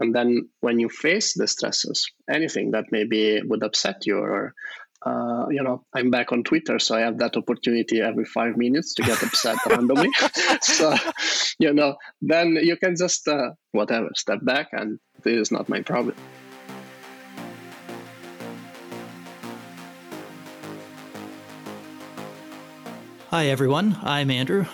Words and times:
And 0.00 0.14
then 0.14 0.48
when 0.60 0.78
you 0.78 0.88
face 0.88 1.34
the 1.34 1.44
stressors, 1.44 2.10
anything 2.28 2.70
that 2.70 2.86
maybe 2.90 3.40
would 3.44 3.62
upset 3.62 4.06
you 4.06 4.18
or 4.18 4.54
uh, 5.02 5.46
you 5.48 5.62
know, 5.62 5.82
I'm 5.94 6.10
back 6.10 6.30
on 6.30 6.44
Twitter, 6.44 6.78
so 6.78 6.94
I 6.94 7.00
have 7.00 7.18
that 7.18 7.34
opportunity 7.34 8.02
every 8.02 8.26
five 8.26 8.58
minutes 8.58 8.92
to 8.94 9.02
get 9.02 9.22
upset 9.22 9.56
randomly. 9.66 10.10
so, 10.60 10.94
you 11.58 11.72
know, 11.72 11.96
then 12.20 12.58
you 12.60 12.76
can 12.76 12.96
just, 12.96 13.26
uh, 13.26 13.52
whatever, 13.72 14.10
step 14.14 14.40
back, 14.42 14.68
and 14.72 14.98
this 15.22 15.36
is 15.36 15.50
not 15.50 15.70
my 15.70 15.80
problem. 15.80 16.16
Hi, 23.30 23.46
everyone. 23.46 23.96
I'm 24.02 24.30
Andrew. 24.30 24.66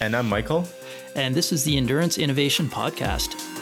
And 0.00 0.16
I'm 0.16 0.28
Michael. 0.28 0.66
And 1.14 1.34
this 1.34 1.52
is 1.52 1.62
the 1.62 1.76
Endurance 1.76 2.18
Innovation 2.18 2.66
Podcast. 2.66 3.59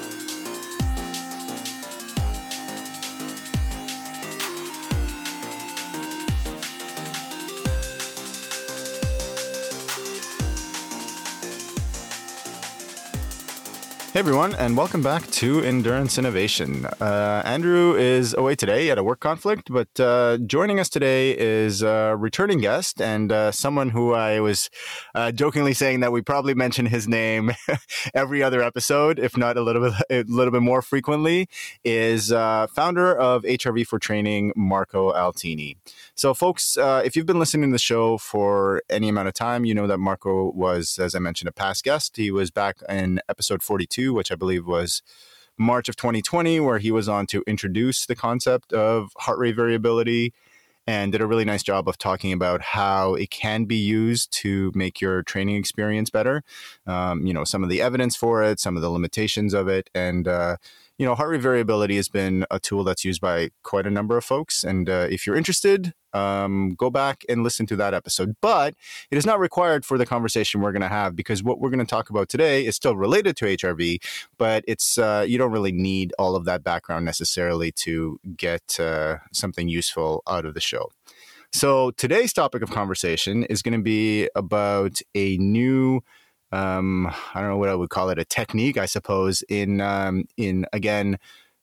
Hey 14.19 14.21
everyone, 14.21 14.57
and 14.57 14.77
welcome 14.77 15.01
back 15.01 15.31
to 15.31 15.61
Endurance 15.61 16.19
Innovation. 16.19 16.87
Uh, 17.01 17.41
Andrew 17.45 17.95
is 17.95 18.35
away 18.35 18.57
today 18.57 18.91
at 18.91 18.99
a 18.99 19.05
work 19.05 19.21
conflict, 19.21 19.71
but 19.71 20.01
uh, 20.01 20.39
joining 20.39 20.81
us 20.81 20.89
today 20.89 21.39
is 21.39 21.83
a 21.83 22.17
returning 22.19 22.59
guest 22.59 23.01
and 23.01 23.31
uh, 23.31 23.53
someone 23.53 23.91
who 23.91 24.15
I 24.15 24.41
was 24.41 24.71
uh, 25.15 25.31
jokingly 25.31 25.73
saying 25.73 26.01
that 26.01 26.11
we 26.11 26.21
probably 26.21 26.55
mention 26.55 26.87
his 26.87 27.07
name 27.07 27.53
every 28.13 28.43
other 28.43 28.61
episode, 28.61 29.21
if 29.21 29.37
not 29.37 29.57
a 29.57 29.63
little 29.63 29.83
bit 29.83 29.95
a 30.11 30.25
little 30.25 30.51
bit 30.51 30.63
more 30.63 30.83
frequently. 30.83 31.49
Is 31.85 32.33
uh, 32.33 32.67
founder 32.75 33.17
of 33.17 33.45
HRV 33.45 33.87
for 33.87 34.01
Training, 34.01 34.53
Marco 34.57 35.13
Altini. 35.13 35.77
So, 36.17 36.35
folks, 36.35 36.77
uh, 36.77 37.03
if 37.05 37.15
you've 37.15 37.27
been 37.27 37.39
listening 37.39 37.71
to 37.71 37.75
the 37.75 37.79
show 37.79 38.19
for 38.19 38.83
any 38.91 39.09
amount 39.09 39.29
of 39.29 39.35
time, 39.35 39.65
you 39.65 39.77
know 39.77 39.87
that 39.87 39.99
Marco 39.99 40.51
was, 40.51 40.99
as 40.99 41.15
I 41.15 41.21
mentioned, 41.21 41.49
a 41.51 41.53
past 41.53 41.85
guest. 41.85 42.17
He 42.17 42.33
was 42.33 42.51
back 42.51 42.79
in 42.89 43.21
episode 43.29 43.63
forty-two 43.63 44.08
which 44.13 44.33
I 44.33 44.35
believe 44.35 44.67
was 44.67 45.03
March 45.59 45.89
of 45.89 45.97
2020, 45.97 46.61
where 46.61 46.79
he 46.79 46.91
was 46.91 47.09
on 47.09 47.27
to 47.27 47.43
introduce 47.47 48.07
the 48.07 48.15
concept 48.15 48.73
of 48.73 49.11
heart 49.17 49.39
rate 49.39 49.57
variability 49.57 50.33
and 50.87 51.13
did 51.13 51.21
a 51.21 51.27
really 51.27 51.45
nice 51.45 51.63
job 51.63 51.87
of 51.87 51.99
talking 51.99 52.33
about 52.33 52.63
how 52.63 53.13
it 53.15 53.29
can 53.29 53.67
be 53.67 53.77
used 53.77 54.33
to 54.33 54.73
make 54.75 55.03
your 55.03 55.23
training 55.23 55.57
experience 55.57 56.09
better. 56.09 56.43
Um, 56.87 57.27
you 57.27 57.35
know, 57.35 57.45
some 57.45 57.63
of 57.63 57.69
the 57.69 57.83
evidence 57.83 58.17
for 58.17 58.43
it, 58.43 58.59
some 58.59 58.75
of 58.75 58.81
the 58.81 58.89
limitations 58.89 59.53
of 59.53 59.69
it, 59.69 59.91
and 59.95 60.27
uh, 60.27 60.57
you 60.97 61.05
know, 61.05 61.15
heart 61.15 61.29
rate 61.29 61.43
variability 61.43 61.97
has 61.97 62.09
been 62.09 62.47
a 62.51 62.59
tool 62.59 62.85
that's 62.85 63.05
used 63.05 63.21
by 63.21 63.51
quite 63.63 63.87
a 63.87 63.91
number 63.91 64.17
of 64.17 64.25
folks. 64.25 64.65
And 64.65 64.89
uh, 64.89 65.09
if 65.11 65.27
you're 65.27 65.37
interested, 65.37 65.93
um, 66.13 66.75
go 66.75 66.91
back 66.91 67.25
and 67.29 67.43
listen 67.43 67.67
to 67.67 67.77
that 67.77 67.95
episode. 67.95 68.37
But 68.41 68.75
it 69.11 69.19
is 69.19 69.27
not 69.27 69.39
required 69.39 69.85
for 69.85 69.99
the 69.99 70.07
conversation 70.07 70.61
we're 70.61 70.73
going 70.73 70.83
to 70.83 70.89
have 70.89 71.15
because 71.17 71.43
what 71.43 71.61
we're 71.61 71.71
going 71.71 71.79
to 71.79 71.87
talk 71.87 72.11
about 72.11 72.29
today 72.29 72.65
is 72.65 72.77
still 72.77 72.97
related 72.97 73.37
to 73.39 73.45
HRV, 73.45 74.03
but 74.39 74.65
it's 74.67 74.99
uh, 74.99 75.25
you 75.27 75.39
don't 75.39 75.53
really 75.53 75.73
need 75.73 76.13
all 76.19 76.37
of 76.37 76.45
that 76.45 76.63
background 76.63 77.05
necessarily 77.05 77.73
to 77.73 78.19
get 78.37 78.79
uh, 78.81 79.17
something 79.33 79.69
useful 79.69 80.23
out 80.29 80.45
of 80.45 80.55
the 80.55 80.61
show. 80.61 80.91
So 81.53 81.93
today's 81.93 82.33
topic 82.33 82.63
of 82.63 82.71
conversation 82.71 83.45
is 83.45 83.63
going 83.63 83.79
to 83.79 83.83
be 83.83 84.29
about 84.35 85.01
a 85.15 85.39
new 85.39 86.03
um, 86.51 87.07
I 87.07 87.41
don't 87.41 87.51
know 87.51 87.59
what 87.59 87.69
I 87.69 87.75
would 87.75 87.91
call 87.91 88.09
it, 88.11 88.19
a 88.19 88.25
technique, 88.25 88.79
I 88.79 88.87
suppose, 88.87 89.43
in 89.49 89.81
um, 89.81 90.25
in 90.37 90.67
again 90.73 91.19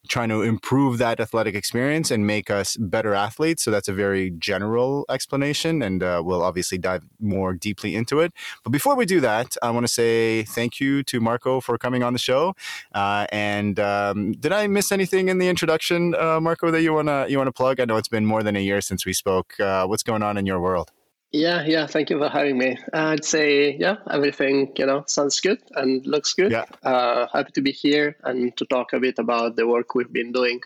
trying 0.08 0.30
to 0.30 0.42
improve 0.42 0.98
that 0.98 1.20
athletic 1.20 1.56
experience 1.56 2.12
and 2.12 2.26
make 2.26 2.50
us 2.50 2.78
better 2.78 3.14
athletes. 3.14 3.64
So 3.64 3.72
that's 3.72 3.88
a 3.88 3.94
very 3.94 4.32
general 4.32 5.06
explanation, 5.10 5.82
and 5.82 6.04
uh, 6.04 6.22
we'll 6.26 6.44
obviously 6.44 6.78
dive 6.78 7.04
more 7.20 7.54
deeply 7.54 7.96
into 7.96 8.20
it. 8.20 8.34
But 8.64 8.72
before 8.72 8.96
we 8.96 9.06
do 9.06 9.20
that, 9.22 9.56
I 9.62 9.72
want 9.72 9.86
to 9.86 9.92
say 9.92 10.44
thank 10.44 10.80
you 10.80 11.04
to 11.04 11.20
Marco 11.20 11.62
for 11.62 11.78
coming 11.78 12.04
on 12.04 12.14
the 12.14 12.20
show. 12.20 12.56
Uh, 12.94 13.26
and 13.32 13.80
um, 13.80 14.34
did 14.34 14.52
I 14.52 14.68
miss 14.68 14.92
anything 14.92 15.30
in 15.30 15.38
the 15.38 15.48
introduction, 15.48 16.16
uh, 16.16 16.40
Marco, 16.40 16.72
that 16.72 16.82
you 16.82 16.94
wanna 16.94 17.26
you 17.28 17.38
wanna 17.38 17.52
plug? 17.52 17.80
I 17.80 17.86
know 17.86 17.98
it's 17.98 18.08
been 18.08 18.26
more 18.26 18.44
than 18.44 18.56
a 18.56 18.62
year 18.62 18.82
since 18.82 19.06
we 19.06 19.14
spoke. 19.14 19.60
Uh, 19.60 19.86
what's 19.86 20.04
going 20.04 20.24
on 20.24 20.38
in 20.38 20.46
your 20.46 20.60
world? 20.60 20.92
Yeah, 21.36 21.66
yeah. 21.66 21.86
Thank 21.86 22.10
you 22.10 22.18
for 22.18 22.30
having 22.30 22.58
me. 22.58 22.78
I'd 22.94 23.26
say, 23.26 23.76
yeah, 23.76 23.98
everything 24.10 24.72
you 24.78 24.86
know 24.86 25.04
sounds 25.06 25.42
good 25.42 25.60
and 25.74 26.06
looks 26.08 26.34
good. 26.34 26.52
Yeah. 26.52 26.64
Uh, 26.82 27.28
happy 27.34 27.52
to 27.52 27.62
be 27.62 27.74
here 27.74 28.16
and 28.24 28.56
to 28.56 28.66
talk 28.66 28.94
a 28.94 29.02
bit 29.02 29.20
about 29.20 29.58
the 29.58 29.68
work 29.68 29.96
we've 29.96 30.14
been 30.14 30.32
doing 30.32 30.62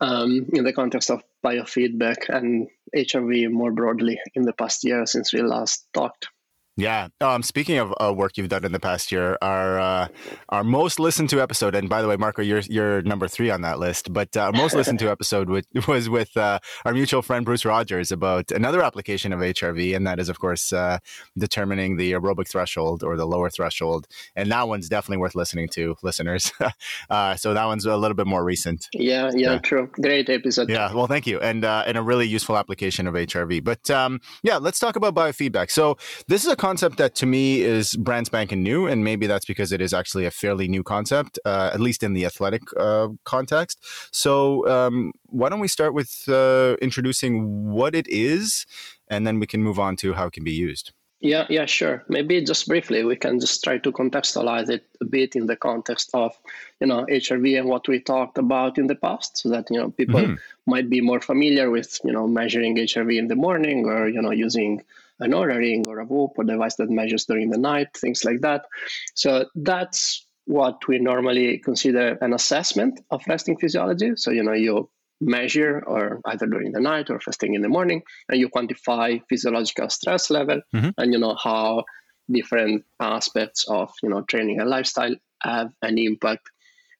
um, 0.00 0.46
in 0.52 0.62
the 0.62 0.72
context 0.72 1.10
of 1.10 1.24
biofeedback 1.44 2.28
and 2.28 2.68
HRV 2.94 3.50
more 3.50 3.72
broadly 3.72 4.20
in 4.36 4.42
the 4.42 4.52
past 4.52 4.84
year 4.84 5.06
since 5.06 5.32
we 5.32 5.42
last 5.42 5.88
talked. 5.92 6.28
Yeah. 6.76 7.08
Um, 7.22 7.42
speaking 7.42 7.78
of 7.78 7.94
uh, 7.98 8.12
work 8.12 8.36
you've 8.36 8.50
done 8.50 8.64
in 8.64 8.72
the 8.72 8.80
past 8.80 9.10
year, 9.10 9.38
our 9.40 9.80
uh, 9.80 10.08
our 10.50 10.62
most 10.62 11.00
listened 11.00 11.30
to 11.30 11.40
episode, 11.40 11.74
and 11.74 11.88
by 11.88 12.02
the 12.02 12.08
way, 12.08 12.16
Marco, 12.16 12.42
you're 12.42 12.60
you're 12.68 13.00
number 13.02 13.28
three 13.28 13.48
on 13.50 13.62
that 13.62 13.78
list. 13.78 14.12
But 14.12 14.36
uh, 14.36 14.52
most 14.54 14.74
listened 14.74 14.98
to 14.98 15.10
episode 15.10 15.48
with, 15.48 15.66
was 15.88 16.10
with 16.10 16.36
uh, 16.36 16.58
our 16.84 16.92
mutual 16.92 17.22
friend 17.22 17.46
Bruce 17.46 17.64
Rogers 17.64 18.12
about 18.12 18.50
another 18.52 18.82
application 18.82 19.32
of 19.32 19.40
HRV, 19.40 19.96
and 19.96 20.06
that 20.06 20.18
is, 20.18 20.28
of 20.28 20.38
course, 20.38 20.70
uh, 20.70 20.98
determining 21.38 21.96
the 21.96 22.12
aerobic 22.12 22.46
threshold 22.46 23.02
or 23.02 23.16
the 23.16 23.26
lower 23.26 23.48
threshold. 23.48 24.06
And 24.34 24.52
that 24.52 24.68
one's 24.68 24.90
definitely 24.90 25.18
worth 25.18 25.34
listening 25.34 25.68
to, 25.70 25.96
listeners. 26.02 26.52
Uh, 27.08 27.36
so 27.36 27.54
that 27.54 27.64
one's 27.64 27.84
a 27.86 27.96
little 27.96 28.14
bit 28.14 28.26
more 28.26 28.44
recent. 28.44 28.88
Yeah, 28.92 29.30
yeah, 29.34 29.52
yeah. 29.52 29.58
true. 29.58 29.88
Great 29.92 30.28
episode. 30.28 30.68
Yeah. 30.68 30.92
Well, 30.92 31.06
thank 31.06 31.26
you, 31.26 31.38
and 31.40 31.64
and 31.64 31.96
a 31.96 32.02
really 32.02 32.26
useful 32.26 32.56
application 32.56 33.06
of 33.06 33.14
HRV. 33.14 33.62
But 33.62 33.88
um, 33.90 34.20
yeah, 34.42 34.56
let's 34.56 34.78
talk 34.78 34.96
about 34.96 35.14
biofeedback. 35.14 35.70
So 35.70 35.96
this 36.26 36.44
is 36.44 36.50
a 36.50 36.56
concept 36.66 36.96
that 36.96 37.14
to 37.14 37.26
me 37.26 37.60
is 37.60 37.94
brand 37.94 38.26
spanking 38.26 38.62
new, 38.70 38.88
and 38.90 39.04
maybe 39.04 39.28
that's 39.28 39.44
because 39.52 39.70
it 39.76 39.80
is 39.80 39.92
actually 40.00 40.26
a 40.26 40.32
fairly 40.32 40.66
new 40.66 40.82
concept, 40.82 41.38
uh, 41.44 41.70
at 41.72 41.80
least 41.86 42.02
in 42.02 42.12
the 42.12 42.24
athletic 42.30 42.62
uh, 42.76 43.08
context. 43.24 43.76
So, 44.10 44.66
um, 44.76 45.12
why 45.38 45.48
don't 45.48 45.60
we 45.60 45.68
start 45.68 45.94
with 45.94 46.10
uh, 46.28 46.74
introducing 46.88 47.32
what 47.78 47.94
it 47.94 48.08
is, 48.08 48.66
and 49.06 49.24
then 49.24 49.38
we 49.38 49.46
can 49.46 49.62
move 49.62 49.78
on 49.78 49.94
to 50.02 50.14
how 50.14 50.26
it 50.26 50.32
can 50.32 50.42
be 50.42 50.56
used. 50.70 50.86
Yeah, 51.20 51.46
yeah, 51.48 51.66
sure. 51.66 52.04
Maybe 52.08 52.34
just 52.44 52.66
briefly, 52.66 53.04
we 53.04 53.16
can 53.24 53.38
just 53.38 53.62
try 53.64 53.78
to 53.78 53.90
contextualize 53.92 54.68
it 54.68 54.84
a 55.00 55.04
bit 55.04 55.36
in 55.36 55.46
the 55.46 55.56
context 55.56 56.10
of, 56.14 56.32
you 56.80 56.88
know, 56.88 57.06
HRV 57.06 57.58
and 57.60 57.68
what 57.68 57.86
we 57.88 58.00
talked 58.00 58.38
about 58.38 58.76
in 58.76 58.86
the 58.88 58.98
past, 59.06 59.38
so 59.38 59.50
that 59.50 59.66
you 59.70 59.78
know 59.80 59.90
people 59.90 60.20
mm-hmm. 60.20 60.70
might 60.72 60.88
be 60.90 61.00
more 61.00 61.20
familiar 61.20 61.70
with, 61.70 61.90
you 62.02 62.12
know, 62.12 62.26
measuring 62.26 62.76
HRV 62.76 63.16
in 63.22 63.28
the 63.28 63.40
morning 63.46 63.86
or 63.86 64.08
you 64.08 64.20
know 64.20 64.32
using 64.32 64.82
an 65.20 65.32
Oura 65.32 65.56
ring 65.56 65.84
or 65.86 66.00
a 66.00 66.04
Whoop 66.04 66.32
or 66.36 66.44
device 66.44 66.76
that 66.76 66.90
measures 66.90 67.24
during 67.24 67.50
the 67.50 67.58
night, 67.58 67.88
things 67.96 68.24
like 68.24 68.40
that. 68.42 68.66
So 69.14 69.46
that's 69.54 70.26
what 70.46 70.86
we 70.86 70.98
normally 70.98 71.58
consider 71.58 72.18
an 72.20 72.32
assessment 72.32 73.00
of 73.10 73.22
resting 73.26 73.56
physiology. 73.56 74.12
So, 74.16 74.30
you 74.30 74.42
know, 74.42 74.52
you 74.52 74.88
measure 75.20 75.82
or 75.86 76.20
either 76.26 76.46
during 76.46 76.72
the 76.72 76.80
night 76.80 77.10
or 77.10 77.18
first 77.20 77.40
thing 77.40 77.54
in 77.54 77.62
the 77.62 77.68
morning 77.68 78.02
and 78.28 78.38
you 78.38 78.48
quantify 78.48 79.20
physiological 79.28 79.88
stress 79.88 80.30
level 80.30 80.60
mm-hmm. 80.74 80.90
and 80.98 81.12
you 81.12 81.18
know 81.18 81.34
how 81.42 81.82
different 82.30 82.84
aspects 83.00 83.64
of 83.68 83.90
you 84.02 84.10
know 84.10 84.20
training 84.22 84.60
and 84.60 84.68
lifestyle 84.68 85.14
have 85.42 85.72
an 85.82 85.96
impact 85.96 86.50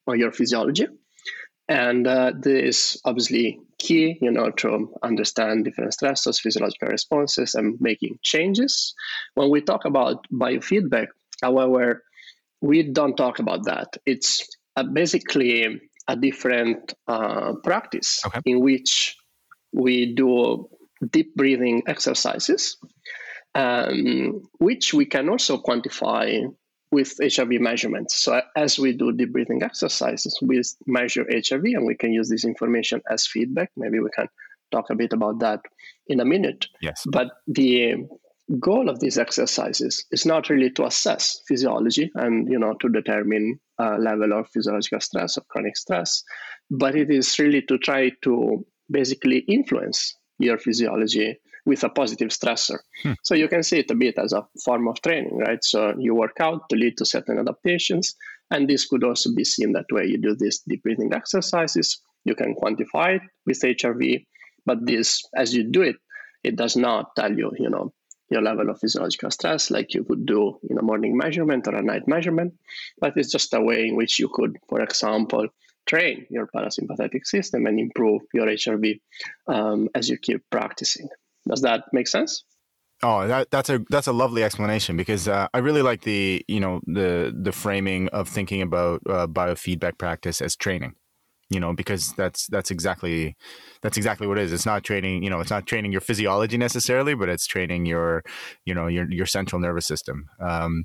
on 0.06 0.18
your 0.18 0.32
physiology 0.32 0.86
and 1.68 2.06
uh, 2.06 2.32
this 2.38 2.98
obviously 3.04 3.60
key, 3.86 4.18
you 4.20 4.30
know, 4.30 4.50
to 4.50 4.92
understand 5.02 5.64
different 5.64 5.92
stressors, 5.92 6.40
physiological 6.40 6.88
responses, 6.88 7.54
and 7.54 7.80
making 7.80 8.18
changes. 8.22 8.94
When 9.34 9.50
we 9.50 9.60
talk 9.60 9.84
about 9.84 10.26
biofeedback, 10.32 11.08
however, 11.40 12.02
we 12.60 12.82
don't 12.82 13.16
talk 13.16 13.38
about 13.38 13.66
that. 13.66 13.96
It's 14.04 14.48
uh, 14.74 14.82
basically 14.82 15.80
a 16.08 16.16
different 16.16 16.94
uh, 17.06 17.54
practice 17.62 18.22
okay. 18.26 18.40
in 18.44 18.60
which 18.60 19.16
we 19.72 20.14
do 20.14 20.68
deep 21.10 21.34
breathing 21.36 21.82
exercises, 21.86 22.76
um, 23.54 24.48
which 24.58 24.94
we 24.94 25.06
can 25.06 25.28
also 25.28 25.58
quantify 25.58 26.42
with 26.96 27.18
HRV 27.18 27.60
measurements. 27.60 28.14
So 28.16 28.40
as 28.56 28.78
we 28.78 28.94
do 28.94 29.12
deep 29.12 29.30
breathing 29.30 29.62
exercises, 29.62 30.38
we 30.40 30.62
measure 30.86 31.26
HRV 31.26 31.76
and 31.76 31.84
we 31.84 31.94
can 31.94 32.10
use 32.10 32.30
this 32.30 32.46
information 32.46 33.02
as 33.10 33.26
feedback. 33.26 33.70
Maybe 33.76 34.00
we 34.00 34.08
can 34.16 34.28
talk 34.72 34.86
a 34.88 34.94
bit 34.94 35.12
about 35.12 35.40
that 35.40 35.60
in 36.06 36.20
a 36.20 36.24
minute. 36.24 36.64
Yes. 36.80 37.02
But 37.06 37.28
the 37.46 37.96
goal 38.60 38.88
of 38.88 38.98
these 39.00 39.18
exercises 39.18 40.06
is 40.10 40.24
not 40.24 40.48
really 40.48 40.70
to 40.70 40.86
assess 40.86 41.42
physiology 41.46 42.10
and 42.14 42.50
you 42.50 42.58
know 42.58 42.72
to 42.80 42.88
determine 42.88 43.60
a 43.78 43.98
level 43.98 44.32
of 44.32 44.48
physiological 44.48 45.00
stress 45.00 45.36
or 45.36 45.42
chronic 45.50 45.76
stress, 45.76 46.24
but 46.70 46.96
it 46.96 47.10
is 47.10 47.38
really 47.38 47.60
to 47.68 47.76
try 47.76 48.10
to 48.22 48.64
basically 48.90 49.40
influence 49.40 50.16
your 50.38 50.56
physiology 50.56 51.36
with 51.66 51.82
a 51.82 51.90
positive 51.90 52.28
stressor. 52.28 52.78
Hmm. 53.02 53.12
So 53.22 53.34
you 53.34 53.48
can 53.48 53.62
see 53.62 53.80
it 53.80 53.90
a 53.90 53.94
bit 53.94 54.18
as 54.18 54.32
a 54.32 54.46
form 54.64 54.88
of 54.88 55.02
training, 55.02 55.36
right? 55.36 55.62
So 55.62 55.94
you 55.98 56.14
work 56.14 56.36
out 56.40 56.68
to 56.70 56.76
lead 56.76 56.96
to 56.98 57.04
certain 57.04 57.38
adaptations, 57.38 58.14
And 58.50 58.68
this 58.68 58.86
could 58.86 59.02
also 59.02 59.34
be 59.34 59.44
seen 59.44 59.72
that 59.72 59.86
way. 59.90 60.06
You 60.06 60.18
do 60.18 60.36
these 60.36 60.60
deep 60.60 60.84
breathing 60.84 61.12
exercises, 61.12 62.00
you 62.24 62.36
can 62.36 62.54
quantify 62.54 63.16
it 63.16 63.22
with 63.44 63.60
HRV, 63.60 64.24
but 64.64 64.86
this, 64.86 65.22
as 65.34 65.52
you 65.54 65.64
do 65.64 65.82
it, 65.82 65.96
it 66.44 66.56
does 66.56 66.76
not 66.76 67.16
tell 67.16 67.32
you, 67.32 67.50
you 67.58 67.68
know, 67.68 67.92
your 68.30 68.42
level 68.42 68.70
of 68.70 68.78
physiological 68.80 69.30
stress 69.30 69.70
like 69.70 69.94
you 69.94 70.04
could 70.04 70.26
do 70.26 70.58
in 70.68 70.78
a 70.78 70.82
morning 70.82 71.16
measurement 71.16 71.66
or 71.68 71.74
a 71.74 71.82
night 71.82 72.06
measurement, 72.06 72.54
but 73.00 73.12
it's 73.16 73.30
just 73.30 73.54
a 73.54 73.60
way 73.60 73.86
in 73.86 73.96
which 73.96 74.18
you 74.18 74.28
could, 74.32 74.56
for 74.68 74.80
example, 74.80 75.46
train 75.86 76.26
your 76.30 76.48
parasympathetic 76.54 77.24
system 77.24 77.66
and 77.66 77.78
improve 77.78 78.22
your 78.34 78.46
HRV 78.46 79.00
um, 79.48 79.88
as 79.94 80.08
you 80.08 80.18
keep 80.18 80.42
practicing. 80.50 81.08
Does 81.48 81.62
that 81.62 81.84
make 81.92 82.08
sense? 82.08 82.44
Oh, 83.02 83.28
that, 83.28 83.50
that's 83.50 83.68
a 83.68 83.84
that's 83.90 84.06
a 84.06 84.12
lovely 84.12 84.42
explanation 84.42 84.96
because 84.96 85.28
uh, 85.28 85.48
I 85.52 85.58
really 85.58 85.82
like 85.82 86.02
the 86.02 86.44
you 86.48 86.60
know 86.60 86.80
the 86.86 87.34
the 87.38 87.52
framing 87.52 88.08
of 88.08 88.28
thinking 88.28 88.62
about 88.62 89.02
uh, 89.08 89.26
biofeedback 89.26 89.98
practice 89.98 90.40
as 90.40 90.56
training 90.56 90.94
you 91.50 91.60
know 91.60 91.72
because 91.72 92.12
that's 92.14 92.46
that's 92.48 92.70
exactly 92.70 93.36
that's 93.82 93.96
exactly 93.96 94.26
what 94.26 94.38
it 94.38 94.44
is. 94.44 94.52
It's 94.52 94.66
not 94.66 94.82
training 94.82 95.22
you 95.22 95.30
know 95.30 95.40
it's 95.40 95.50
not 95.50 95.66
training 95.66 95.92
your 95.92 96.00
physiology 96.00 96.56
necessarily 96.56 97.14
but 97.14 97.28
it's 97.28 97.46
training 97.46 97.86
your 97.86 98.22
you 98.64 98.74
know 98.74 98.86
your 98.86 99.10
your 99.10 99.26
central 99.26 99.60
nervous 99.60 99.86
system. 99.86 100.28
Um, 100.40 100.84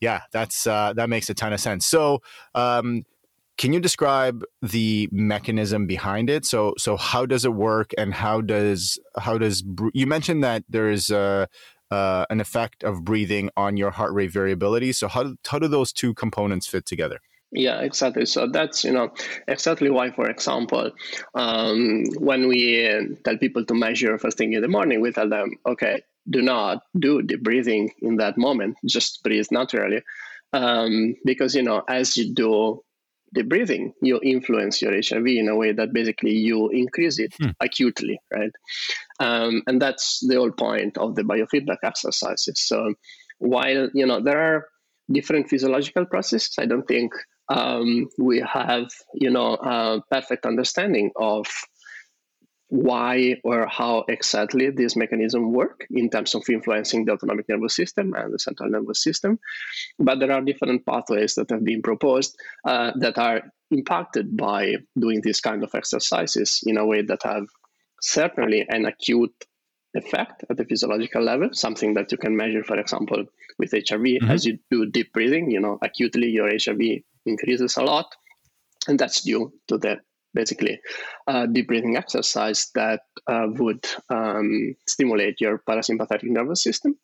yeah 0.00 0.20
that's 0.32 0.66
uh, 0.66 0.92
that 0.94 1.08
makes 1.08 1.28
a 1.28 1.34
ton 1.34 1.52
of 1.52 1.60
sense. 1.60 1.86
So 1.86 2.20
um, 2.54 3.04
can 3.58 3.72
you 3.72 3.80
describe 3.80 4.44
the 4.62 5.08
mechanism 5.12 5.86
behind 5.86 6.30
it 6.30 6.46
so 6.46 6.74
so 6.78 6.96
how 6.96 7.26
does 7.26 7.44
it 7.44 7.52
work 7.52 7.92
and 7.98 8.14
how 8.14 8.40
does 8.40 8.98
how 9.18 9.36
does 9.36 9.62
you 9.92 10.06
mentioned 10.06 10.42
that 10.42 10.64
there's 10.68 11.10
a 11.10 11.48
uh, 11.90 12.26
an 12.28 12.38
effect 12.38 12.84
of 12.84 13.02
breathing 13.02 13.48
on 13.56 13.78
your 13.78 13.90
heart 13.90 14.12
rate 14.12 14.30
variability 14.30 14.92
so 14.92 15.08
how, 15.08 15.34
how 15.46 15.58
do 15.58 15.68
those 15.68 15.92
two 15.92 16.14
components 16.14 16.66
fit 16.66 16.86
together 16.86 17.18
yeah, 17.50 17.80
exactly. 17.80 18.26
So 18.26 18.46
that's 18.46 18.84
you 18.84 18.92
know 18.92 19.10
exactly 19.46 19.88
why, 19.88 20.10
for 20.10 20.28
example, 20.28 20.90
um, 21.34 22.04
when 22.18 22.46
we 22.46 23.16
tell 23.24 23.38
people 23.38 23.64
to 23.64 23.74
measure 23.74 24.18
first 24.18 24.36
thing 24.36 24.52
in 24.52 24.60
the 24.60 24.68
morning, 24.68 25.00
we 25.00 25.12
tell 25.12 25.30
them, 25.30 25.52
okay, 25.64 26.02
do 26.28 26.42
not 26.42 26.82
do 26.98 27.22
the 27.22 27.36
breathing 27.36 27.90
in 28.02 28.16
that 28.16 28.36
moment. 28.36 28.76
Just 28.84 29.22
breathe 29.22 29.46
naturally, 29.50 30.02
um, 30.52 31.14
because 31.24 31.54
you 31.54 31.62
know 31.62 31.82
as 31.88 32.18
you 32.18 32.34
do 32.34 32.82
the 33.32 33.42
breathing, 33.42 33.92
you 34.02 34.20
influence 34.22 34.80
your 34.80 34.92
HRV 34.92 35.38
in 35.38 35.48
a 35.48 35.56
way 35.56 35.72
that 35.72 35.92
basically 35.92 36.32
you 36.32 36.68
increase 36.70 37.18
it 37.18 37.34
hmm. 37.38 37.50
acutely, 37.60 38.20
right? 38.32 38.52
Um, 39.20 39.62
and 39.66 39.80
that's 39.80 40.24
the 40.26 40.36
whole 40.36 40.52
point 40.52 40.96
of 40.98 41.14
the 41.14 41.22
biofeedback 41.22 41.78
exercises. 41.82 42.60
So 42.66 42.94
while 43.38 43.88
you 43.94 44.06
know 44.06 44.22
there 44.22 44.40
are 44.40 44.66
different 45.10 45.48
physiological 45.48 46.06
processes, 46.06 46.54
I 46.58 46.66
don't 46.66 46.86
think 46.86 47.12
um, 47.48 48.08
we 48.18 48.40
have 48.40 48.88
you 49.14 49.30
know 49.30 49.54
a 49.54 50.00
perfect 50.10 50.46
understanding 50.46 51.10
of 51.16 51.46
why 52.68 53.36
or 53.44 53.66
how 53.66 54.04
exactly 54.08 54.70
these 54.70 54.94
mechanisms 54.94 55.54
work 55.54 55.86
in 55.90 56.10
terms 56.10 56.34
of 56.34 56.48
influencing 56.50 57.04
the 57.04 57.12
autonomic 57.12 57.48
nervous 57.48 57.74
system 57.74 58.14
and 58.14 58.32
the 58.32 58.38
central 58.38 58.68
nervous 58.68 59.02
system. 59.02 59.38
But 59.98 60.20
there 60.20 60.32
are 60.32 60.42
different 60.42 60.84
pathways 60.84 61.34
that 61.36 61.50
have 61.50 61.64
been 61.64 61.82
proposed 61.82 62.36
uh, 62.64 62.92
that 62.96 63.16
are 63.18 63.42
impacted 63.70 64.36
by 64.36 64.76
doing 64.98 65.22
these 65.22 65.40
kind 65.40 65.64
of 65.64 65.74
exercises 65.74 66.62
in 66.66 66.76
a 66.76 66.86
way 66.86 67.02
that 67.02 67.22
have 67.22 67.46
certainly 68.00 68.66
an 68.68 68.84
acute 68.84 69.34
effect 69.94 70.44
at 70.50 70.56
the 70.56 70.64
physiological 70.64 71.22
level, 71.22 71.48
something 71.52 71.94
that 71.94 72.12
you 72.12 72.18
can 72.18 72.36
measure, 72.36 72.62
for 72.62 72.78
example, 72.78 73.24
with 73.58 73.72
HRV 73.72 74.18
mm-hmm. 74.18 74.30
as 74.30 74.44
you 74.44 74.58
do 74.70 74.86
deep 74.86 75.12
breathing, 75.12 75.50
you 75.50 75.60
know, 75.60 75.78
acutely 75.82 76.28
your 76.28 76.50
HRV 76.50 77.02
increases 77.24 77.76
a 77.76 77.82
lot. 77.82 78.14
And 78.86 78.98
that's 78.98 79.22
due 79.22 79.52
to 79.68 79.78
the 79.78 80.00
basically 80.34 80.80
uh, 81.26 81.46
deep 81.46 81.68
breathing 81.68 81.96
exercise 81.96 82.70
that 82.74 83.00
uh, 83.26 83.46
would 83.58 83.84
um, 84.10 84.74
stimulate 84.86 85.40
your 85.40 85.58
parasympathetic 85.68 86.24
nervous 86.24 86.62
system. 86.62 86.96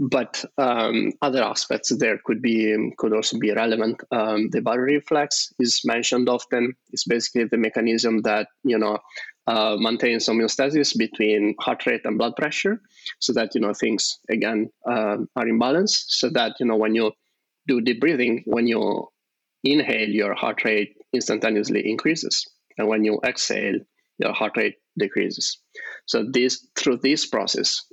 But 0.00 0.44
um, 0.58 1.12
other 1.22 1.42
aspects 1.42 1.92
there 1.98 2.20
could 2.24 2.40
be 2.40 2.92
could 2.98 3.12
also 3.12 3.36
be 3.36 3.52
relevant. 3.52 4.00
Um, 4.12 4.48
the 4.50 4.60
baroreflex 4.60 5.52
is 5.58 5.80
mentioned 5.84 6.28
often. 6.28 6.74
It's 6.90 7.04
basically 7.04 7.44
the 7.44 7.56
mechanism 7.56 8.22
that 8.22 8.46
you 8.62 8.78
know 8.78 8.98
uh, 9.48 9.76
maintains 9.76 10.28
homeostasis 10.28 10.96
between 10.96 11.56
heart 11.58 11.84
rate 11.84 12.02
and 12.04 12.16
blood 12.16 12.36
pressure, 12.36 12.80
so 13.18 13.32
that 13.32 13.56
you 13.56 13.60
know 13.60 13.72
things 13.74 14.20
again 14.30 14.70
uh, 14.88 15.16
are 15.34 15.48
in 15.48 15.58
balance. 15.58 16.04
So 16.06 16.30
that 16.30 16.52
you 16.60 16.66
know 16.66 16.76
when 16.76 16.94
you 16.94 17.10
do 17.66 17.80
deep 17.80 18.00
breathing, 18.00 18.44
when 18.46 18.68
you 18.68 19.08
inhale, 19.64 20.08
your 20.08 20.34
heart 20.34 20.64
rate 20.64 20.94
instantaneously 21.12 21.88
increases. 21.88 22.46
And 22.76 22.88
when 22.88 23.04
you 23.04 23.20
exhale, 23.24 23.78
your 24.18 24.32
heart 24.32 24.56
rate 24.56 24.76
decreases. 24.98 25.58
So 26.06 26.24
this 26.28 26.66
through 26.76 26.98
this 26.98 27.26
process, 27.26 27.84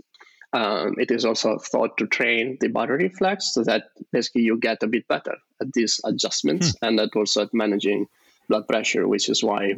um, 0.53 0.95
it 0.97 1.11
is 1.11 1.25
also 1.25 1.57
thought 1.57 1.97
to 1.97 2.07
train 2.07 2.57
the 2.61 2.69
baroreflex 2.69 3.41
so 3.41 3.63
that 3.63 3.83
basically 4.11 4.43
you 4.43 4.57
get 4.57 4.81
a 4.83 4.87
bit 4.87 5.07
better 5.07 5.35
at 5.61 5.73
these 5.73 5.99
adjustments 6.03 6.69
hmm. 6.71 6.85
and 6.85 6.99
that 6.99 7.15
also 7.15 7.43
at 7.43 7.53
managing 7.53 8.07
blood 8.47 8.67
pressure, 8.67 9.07
which 9.07 9.27
is 9.27 9.43
why 9.43 9.73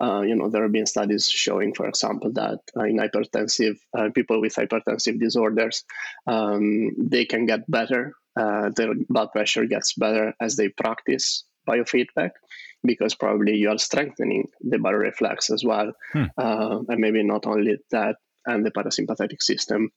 uh, 0.00 0.20
you 0.20 0.36
know 0.36 0.48
there 0.48 0.62
have 0.62 0.72
been 0.72 0.86
studies 0.86 1.28
showing, 1.28 1.74
for 1.74 1.86
example, 1.88 2.32
that 2.32 2.60
uh, 2.76 2.84
in 2.84 2.98
hypertensive 2.98 3.76
uh, 3.96 4.10
people 4.14 4.40
with 4.40 4.54
hypertensive 4.54 5.18
disorders, 5.18 5.84
um, 6.26 6.92
they 6.98 7.24
can 7.24 7.46
get 7.46 7.68
better 7.70 8.14
uh, 8.36 8.70
their 8.70 8.94
blood 9.08 9.30
pressure 9.32 9.66
gets 9.66 9.94
better 9.94 10.34
as 10.40 10.56
they 10.56 10.68
practice 10.68 11.44
biofeedback 11.68 12.30
because 12.84 13.14
probably 13.14 13.56
you 13.56 13.70
are 13.70 13.78
strengthening 13.78 14.48
the 14.60 14.76
baroreflex 14.76 15.52
as 15.52 15.64
well. 15.64 15.92
Hmm. 16.12 16.24
Uh, 16.36 16.80
and 16.88 16.98
maybe 17.00 17.22
not 17.22 17.46
only 17.46 17.76
that 17.90 18.16
and 18.46 18.66
the 18.66 18.70
parasympathetic 18.70 19.40
system, 19.40 19.90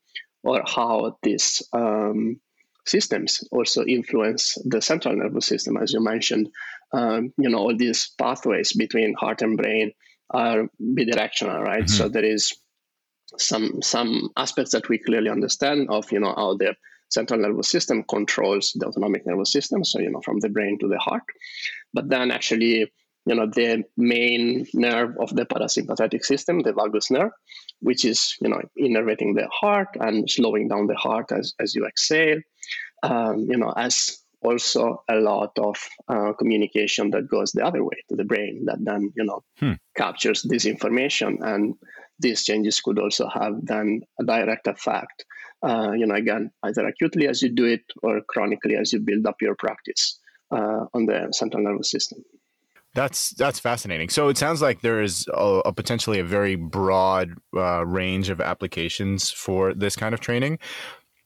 or 0.44 0.62
how 0.64 1.18
these 1.22 1.62
um, 1.72 2.40
systems 2.86 3.42
also 3.50 3.84
influence 3.84 4.56
the 4.64 4.80
central 4.80 5.16
nervous 5.16 5.46
system, 5.46 5.76
as 5.76 5.92
you 5.92 6.00
mentioned. 6.00 6.48
Um, 6.92 7.32
you 7.36 7.48
know, 7.48 7.58
all 7.58 7.76
these 7.76 8.10
pathways 8.16 8.72
between 8.72 9.14
heart 9.14 9.42
and 9.42 9.56
brain 9.56 9.92
are 10.30 10.68
bidirectional, 10.80 11.60
right? 11.60 11.84
Mm-hmm. 11.84 11.96
So 11.96 12.08
there 12.08 12.24
is 12.24 12.54
some 13.38 13.82
some 13.82 14.30
aspects 14.36 14.72
that 14.72 14.88
we 14.88 14.98
clearly 14.98 15.30
understand 15.30 15.88
of 15.90 16.10
you 16.12 16.20
know 16.20 16.32
how 16.34 16.56
the 16.56 16.74
central 17.08 17.40
nervous 17.40 17.68
system 17.68 18.04
controls 18.08 18.72
the 18.74 18.86
autonomic 18.86 19.26
nervous 19.26 19.52
system, 19.52 19.84
so 19.84 20.00
you 20.00 20.10
know 20.10 20.20
from 20.20 20.40
the 20.40 20.48
brain 20.48 20.78
to 20.80 20.88
the 20.88 20.98
heart. 20.98 21.22
But 21.92 22.08
then 22.08 22.30
actually, 22.30 22.92
you 23.26 23.34
know, 23.34 23.46
the 23.46 23.84
main 23.96 24.66
nerve 24.74 25.16
of 25.20 25.34
the 25.34 25.46
parasympathetic 25.46 26.24
system, 26.24 26.60
the 26.60 26.72
vagus 26.72 27.10
nerve, 27.10 27.32
which 27.80 28.04
is 28.04 28.36
you 28.40 28.48
know 28.48 28.60
innervating 28.80 29.34
the 29.34 29.48
heart 29.52 29.88
and 30.00 30.30
slowing 30.30 30.68
down 30.68 30.86
the 30.86 30.96
heart 30.96 31.32
as 31.32 31.54
as 31.60 31.74
you 31.74 31.86
exhale. 31.86 32.40
Um, 33.02 33.46
you 33.50 33.58
know, 33.58 33.72
as 33.76 34.18
also 34.42 35.02
a 35.08 35.16
lot 35.16 35.52
of 35.58 35.76
uh, 36.08 36.32
communication 36.34 37.10
that 37.10 37.28
goes 37.28 37.52
the 37.52 37.64
other 37.64 37.82
way 37.82 37.96
to 38.08 38.16
the 38.16 38.24
brain 38.24 38.64
that 38.66 38.78
then 38.80 39.12
you 39.16 39.24
know 39.24 39.42
hmm. 39.58 39.72
captures 39.96 40.42
this 40.42 40.64
information 40.66 41.38
and 41.42 41.74
these 42.18 42.44
changes 42.44 42.80
could 42.80 42.98
also 42.98 43.28
have 43.28 43.54
then 43.62 44.00
a 44.20 44.24
direct 44.24 44.66
effect 44.66 45.24
uh, 45.62 45.92
you 45.92 46.06
know, 46.06 46.14
again, 46.14 46.50
either 46.62 46.86
acutely 46.86 47.28
as 47.28 47.42
you 47.42 47.50
do 47.50 47.64
it 47.64 47.82
or 48.02 48.20
chronically 48.28 48.76
as 48.76 48.92
you 48.92 49.00
build 49.00 49.26
up 49.26 49.36
your 49.40 49.54
practice 49.54 50.18
uh, 50.50 50.86
on 50.94 51.06
the 51.06 51.28
central 51.32 51.62
nervous 51.62 51.90
system. 51.90 52.24
That's 52.94 53.30
that's 53.30 53.60
fascinating. 53.60 54.08
So 54.08 54.28
it 54.28 54.38
sounds 54.38 54.62
like 54.62 54.80
there 54.80 55.02
is 55.02 55.26
a, 55.34 55.60
a 55.66 55.72
potentially 55.72 56.18
a 56.18 56.24
very 56.24 56.56
broad 56.56 57.34
uh, 57.54 57.84
range 57.84 58.30
of 58.30 58.40
applications 58.40 59.30
for 59.30 59.74
this 59.74 59.96
kind 59.96 60.14
of 60.14 60.20
training 60.20 60.58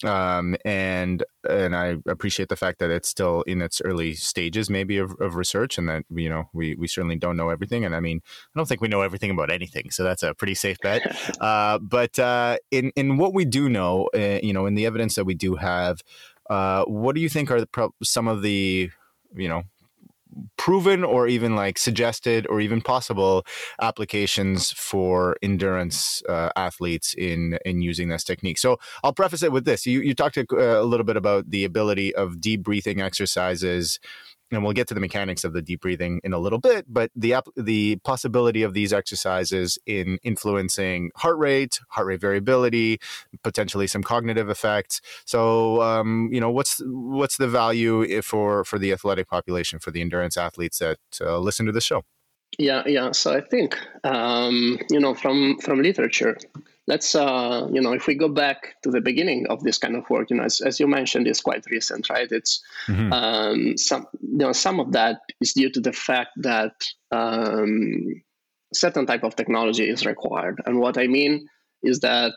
um, 0.04 0.56
and 0.64 1.22
and 1.48 1.76
I 1.76 1.96
appreciate 2.06 2.48
the 2.48 2.56
fact 2.56 2.78
that 2.78 2.90
it's 2.90 3.08
still 3.08 3.42
in 3.42 3.60
its 3.60 3.80
early 3.84 4.14
stages, 4.14 4.70
maybe 4.70 4.98
of, 4.98 5.14
of 5.20 5.34
research, 5.34 5.78
and 5.78 5.88
that 5.88 6.04
you 6.10 6.28
know 6.28 6.48
we 6.52 6.74
we 6.74 6.88
certainly 6.88 7.16
don't 7.16 7.36
know 7.36 7.50
everything. 7.50 7.84
And 7.84 7.94
I 7.94 8.00
mean, 8.00 8.20
I 8.24 8.58
don't 8.58 8.66
think 8.66 8.80
we 8.80 8.88
know 8.88 9.02
everything 9.02 9.30
about 9.30 9.50
anything, 9.50 9.90
so 9.90 10.02
that's 10.02 10.22
a 10.22 10.34
pretty 10.34 10.54
safe 10.54 10.78
bet. 10.82 11.02
uh, 11.40 11.78
but 11.78 12.18
uh, 12.18 12.56
in 12.70 12.92
in 12.96 13.18
what 13.18 13.34
we 13.34 13.44
do 13.44 13.68
know, 13.68 14.08
uh, 14.14 14.40
you 14.42 14.52
know, 14.52 14.66
in 14.66 14.74
the 14.74 14.86
evidence 14.86 15.16
that 15.16 15.24
we 15.24 15.34
do 15.34 15.56
have, 15.56 16.00
uh, 16.48 16.84
what 16.84 17.14
do 17.14 17.20
you 17.20 17.28
think 17.28 17.50
are 17.50 17.60
the, 17.60 17.90
some 18.02 18.26
of 18.26 18.42
the 18.42 18.90
you 19.34 19.48
know 19.48 19.64
proven 20.56 21.04
or 21.04 21.26
even 21.26 21.56
like 21.56 21.78
suggested 21.78 22.46
or 22.48 22.60
even 22.60 22.80
possible 22.80 23.44
applications 23.80 24.72
for 24.72 25.36
endurance 25.42 26.22
uh, 26.28 26.50
athletes 26.56 27.14
in 27.14 27.58
in 27.64 27.82
using 27.82 28.08
this 28.08 28.24
technique. 28.24 28.58
So 28.58 28.78
I'll 29.02 29.12
preface 29.12 29.42
it 29.42 29.52
with 29.52 29.64
this: 29.64 29.86
you 29.86 30.00
you 30.00 30.14
talked 30.14 30.36
a, 30.36 30.46
uh, 30.52 30.82
a 30.82 30.84
little 30.84 31.04
bit 31.04 31.16
about 31.16 31.50
the 31.50 31.64
ability 31.64 32.14
of 32.14 32.40
deep 32.40 32.62
breathing 32.62 33.00
exercises 33.00 33.98
and 34.50 34.64
we'll 34.64 34.72
get 34.72 34.88
to 34.88 34.94
the 34.94 35.00
mechanics 35.00 35.44
of 35.44 35.52
the 35.52 35.62
deep 35.62 35.80
breathing 35.80 36.20
in 36.24 36.32
a 36.32 36.38
little 36.38 36.58
bit, 36.58 36.86
but 36.88 37.10
the 37.14 37.36
the 37.56 37.96
possibility 38.04 38.62
of 38.62 38.74
these 38.74 38.92
exercises 38.92 39.78
in 39.86 40.18
influencing 40.22 41.10
heart 41.16 41.38
rate, 41.38 41.80
heart 41.88 42.06
rate 42.06 42.20
variability, 42.20 43.00
potentially 43.42 43.86
some 43.86 44.02
cognitive 44.02 44.48
effects. 44.48 45.00
So, 45.24 45.80
um, 45.82 46.28
you 46.32 46.40
know, 46.40 46.50
what's 46.50 46.80
what's 46.84 47.36
the 47.36 47.48
value 47.48 48.22
for 48.22 48.64
for 48.64 48.78
the 48.78 48.92
athletic 48.92 49.28
population, 49.28 49.78
for 49.78 49.90
the 49.90 50.00
endurance 50.00 50.36
athletes 50.36 50.78
that 50.78 50.98
uh, 51.20 51.38
listen 51.38 51.66
to 51.66 51.72
the 51.72 51.80
show? 51.80 52.04
Yeah, 52.58 52.82
yeah. 52.86 53.12
So 53.12 53.32
I 53.32 53.40
think 53.40 53.78
um, 54.04 54.78
you 54.90 55.00
know 55.00 55.14
from 55.14 55.58
from 55.58 55.82
literature, 55.82 56.36
let's 56.90 57.14
uh, 57.14 57.68
you 57.72 57.80
know 57.80 57.92
if 57.92 58.06
we 58.08 58.14
go 58.14 58.28
back 58.28 58.74
to 58.82 58.90
the 58.90 59.00
beginning 59.00 59.46
of 59.48 59.62
this 59.62 59.78
kind 59.78 59.96
of 59.96 60.10
work, 60.10 60.30
you 60.30 60.36
know, 60.36 60.44
as, 60.44 60.60
as 60.60 60.80
you 60.80 60.88
mentioned, 60.88 61.28
it's 61.28 61.40
quite 61.40 61.64
recent, 61.70 62.10
right? 62.10 62.30
It's 62.30 62.62
mm-hmm. 62.88 63.12
um, 63.12 63.78
some 63.78 64.06
you 64.20 64.44
know 64.44 64.52
some 64.52 64.80
of 64.80 64.92
that 64.92 65.20
is 65.40 65.52
due 65.52 65.70
to 65.70 65.80
the 65.80 65.92
fact 65.92 66.32
that 66.38 66.74
um, 67.12 68.22
certain 68.74 69.06
type 69.06 69.24
of 69.24 69.36
technology 69.36 69.88
is 69.88 70.04
required, 70.04 70.60
and 70.66 70.80
what 70.80 70.98
I 70.98 71.06
mean 71.06 71.46
is 71.82 72.00
that 72.00 72.32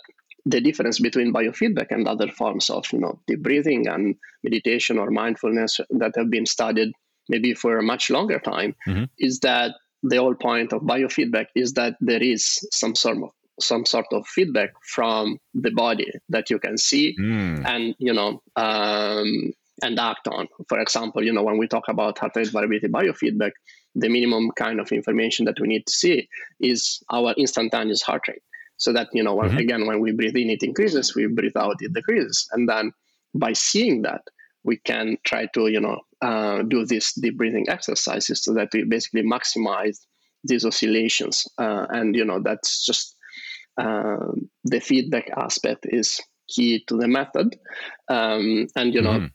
the 0.45 0.61
difference 0.61 0.99
between 0.99 1.33
biofeedback 1.33 1.89
and 1.89 2.07
other 2.07 2.29
forms 2.39 2.69
of 2.69 2.85
you 2.93 2.99
know 2.99 3.19
deep 3.27 3.41
breathing 3.41 3.87
and 3.87 4.15
meditation 4.43 4.99
or 4.99 5.09
mindfulness 5.09 5.79
that 5.89 6.13
have 6.15 6.29
been 6.29 6.45
studied 6.45 6.91
maybe 7.29 7.53
for 7.53 7.77
a 7.77 7.83
much 7.83 8.09
longer 8.09 8.39
time 8.39 8.75
mm-hmm. 8.87 9.05
is 9.17 9.39
that 9.39 9.71
the 10.03 10.17
whole 10.17 10.35
point 10.35 10.73
of 10.73 10.81
biofeedback 10.81 11.47
is 11.55 11.73
that 11.73 11.95
there 12.01 12.21
is 12.21 12.67
some 12.71 12.93
sort 12.93 13.17
of 13.17 13.29
some 13.59 13.85
sort 13.85 14.07
of 14.11 14.25
feedback 14.27 14.71
from 14.83 15.37
the 15.53 15.71
body 15.71 16.11
that 16.29 16.49
you 16.49 16.59
can 16.59 16.77
see 16.77 17.15
mm. 17.19 17.63
and 17.65 17.95
you 17.99 18.13
know 18.13 18.41
um, 18.55 19.51
and 19.81 19.99
act 19.99 20.27
on. 20.27 20.47
For 20.67 20.79
example, 20.79 21.23
you 21.23 21.33
know 21.33 21.43
when 21.43 21.57
we 21.57 21.67
talk 21.67 21.87
about 21.87 22.19
heart 22.19 22.35
rate 22.35 22.51
variability 22.51 22.87
biofeedback, 22.87 23.51
the 23.95 24.09
minimum 24.09 24.51
kind 24.55 24.79
of 24.79 24.91
information 24.91 25.45
that 25.45 25.59
we 25.59 25.67
need 25.67 25.85
to 25.85 25.93
see 25.93 26.27
is 26.59 27.01
our 27.11 27.33
instantaneous 27.33 28.01
heart 28.01 28.27
rate. 28.27 28.43
So 28.77 28.91
that 28.93 29.09
you 29.13 29.23
know 29.23 29.35
when, 29.35 29.49
mm-hmm. 29.49 29.57
again 29.57 29.85
when 29.85 29.99
we 29.99 30.11
breathe 30.11 30.35
in 30.35 30.49
it 30.49 30.63
increases, 30.63 31.15
we 31.15 31.27
breathe 31.27 31.57
out 31.57 31.77
it 31.79 31.93
decreases, 31.93 32.47
and 32.51 32.67
then 32.67 32.91
by 33.33 33.53
seeing 33.53 34.01
that 34.03 34.21
we 34.63 34.77
can 34.77 35.17
try 35.23 35.47
to 35.53 35.67
you 35.67 35.79
know 35.79 35.99
uh, 36.21 36.63
do 36.63 36.85
these 36.85 37.13
deep 37.13 37.37
breathing 37.37 37.67
exercises 37.69 38.43
so 38.43 38.53
that 38.53 38.69
we 38.73 38.83
basically 38.83 39.23
maximize 39.23 39.99
these 40.43 40.65
oscillations 40.65 41.47
uh, 41.57 41.85
and 41.89 42.15
you 42.15 42.25
know 42.25 42.41
that's 42.41 42.85
just 42.85 43.12
uh, 43.77 44.31
the 44.63 44.79
feedback 44.79 45.29
aspect 45.35 45.85
is 45.89 46.21
key 46.47 46.83
to 46.87 46.97
the 46.97 47.07
method. 47.07 47.57
Um, 48.09 48.67
and 48.75 48.93
you 48.93 49.01
know 49.01 49.19
mm. 49.19 49.31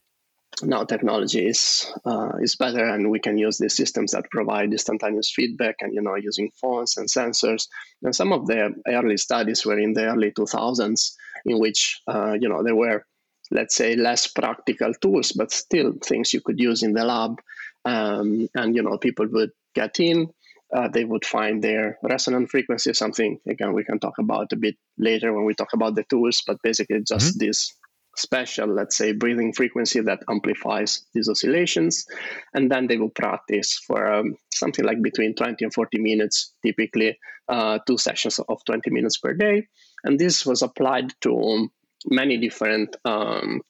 now 0.63 0.85
technology 0.85 1.47
is 1.47 1.93
uh, 2.05 2.33
is 2.41 2.57
better 2.57 2.85
and 2.85 3.11
we 3.11 3.19
can 3.19 3.39
use 3.39 3.59
the 3.59 3.69
systems 3.69 4.13
that 4.13 4.31
provide 4.31 4.73
instantaneous 4.73 5.31
feedback 5.31 5.77
and 5.81 5.95
you 5.95 6.03
know 6.03 6.15
using 6.15 6.51
phones 6.61 6.97
and 6.97 7.09
sensors. 7.09 7.67
And 8.03 8.15
some 8.15 8.33
of 8.33 8.47
the 8.47 8.75
early 8.87 9.17
studies 9.17 9.65
were 9.65 9.79
in 9.79 9.93
the 9.93 10.07
early 10.07 10.31
2000s 10.33 11.13
in 11.47 11.59
which 11.59 12.01
uh, 12.07 12.37
you 12.41 12.49
know 12.49 12.63
there 12.63 12.77
were 12.77 13.05
let's 13.51 13.75
say 13.75 13.97
less 13.97 14.27
practical 14.27 14.93
tools 15.01 15.33
but 15.33 15.51
still 15.51 15.95
things 16.05 16.35
you 16.35 16.41
could 16.43 16.61
use 16.61 16.83
in 16.83 16.93
the 16.93 17.05
lab. 17.05 17.41
Um, 17.85 18.49
and 18.55 18.77
you 18.77 18.83
know 18.83 18.99
people 18.99 19.27
would 19.33 19.51
get 19.75 20.01
in 20.01 20.29
uh, 20.75 20.89
they 20.89 21.05
would 21.05 21.25
find 21.25 21.63
their 21.63 21.99
resonant 22.03 22.51
frequency 22.51 22.93
something 22.93 23.39
again 23.49 23.73
we 23.73 23.85
can 23.85 23.99
talk 23.99 24.19
about 24.19 24.53
a 24.53 24.57
bit 24.57 24.77
later 24.99 25.33
when 25.33 25.45
we 25.45 25.55
talk 25.55 25.73
about 25.73 25.95
the 25.95 26.05
tools 26.05 26.43
but 26.47 26.63
basically 26.63 27.01
just 27.01 27.39
mm-hmm. 27.39 27.47
this 27.47 27.75
special 28.17 28.67
let's 28.67 28.97
say 28.97 29.13
breathing 29.13 29.53
frequency 29.53 30.01
that 30.01 30.21
amplifies 30.29 31.07
these 31.15 31.29
oscillations 31.29 32.05
and 32.53 32.71
then 32.71 32.87
they 32.89 32.97
will 32.97 33.11
practice 33.11 33.79
for 33.87 34.13
um, 34.13 34.35
something 34.53 34.85
like 34.85 35.01
between 35.01 35.35
20 35.35 35.65
and 35.65 35.73
40 35.73 36.01
minutes 36.01 36.53
typically 36.65 37.17
uh, 37.49 37.79
two 37.87 37.97
sessions 37.97 38.41
of 38.49 38.65
20 38.65 38.91
minutes 38.91 39.19
per 39.19 39.35
day 39.35 39.67
and 40.05 40.19
this 40.19 40.45
was 40.45 40.63
applied 40.63 41.13
to 41.21 41.69
many 42.07 42.37
different 42.37 42.97
um, 43.05 43.63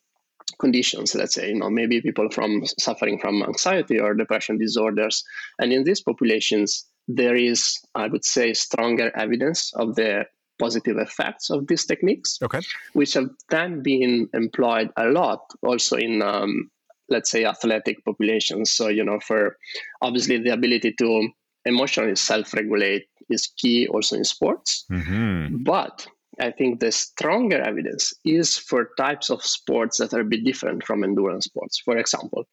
conditions 0.59 1.15
let's 1.15 1.35
say 1.35 1.49
you 1.51 1.59
know 1.59 1.71
maybe 1.71 2.01
people 2.01 2.29
from 2.31 2.65
suffering 2.79 3.19
from 3.19 3.43
anxiety 3.43 3.99
or 3.99 4.15
depression 4.15 4.59
disorders 4.59 5.25
and 5.59 5.73
in 5.73 5.85
these 5.85 6.01
populations 6.01 6.85
there 7.07 7.37
is 7.37 7.79
i 7.95 8.07
would 8.07 8.25
say 8.25 8.53
stronger 8.53 9.11
evidence 9.17 9.73
of 9.75 9.95
the 9.95 10.25
positive 10.59 10.97
effects 10.99 11.51
of 11.51 11.67
these 11.69 11.87
techniques 11.87 12.39
okay. 12.43 12.61
which 12.93 13.15
have 13.15 13.29
then 13.49 13.83
been 13.83 14.29
employed 14.35 14.91
a 14.97 15.07
lot 15.07 15.41
also 15.63 15.97
in 15.97 16.21
um, 16.21 16.69
let's 17.09 17.31
say 17.31 17.45
athletic 17.45 18.05
populations 18.05 18.71
so 18.71 18.89
you 18.89 19.05
know 19.05 19.21
for 19.21 19.57
obviously 20.03 20.39
the 20.39 20.51
ability 20.51 20.93
to 20.99 21.29
emotionally 21.65 22.17
self-regulate 22.17 23.07
is 23.31 23.53
key 23.57 23.87
also 23.89 24.17
in 24.17 24.25
sports 24.25 24.85
mm-hmm. 24.91 25.63
but 25.63 26.07
I 26.41 26.51
think 26.51 26.81
the 26.81 26.93
stronger 26.93 27.61
evidence 27.61 28.13
is 28.25 28.57
for 28.57 28.91
types 28.97 29.31
of 29.31 29.43
sports 29.43 29.99
that 29.99 30.13
are 30.15 30.21
a 30.21 30.25
bit 30.25 30.45
different 30.45 30.85
from 30.85 31.05
endurance 31.05 31.47
sports. 31.47 31.81
For 31.85 31.97
example, 31.97 32.47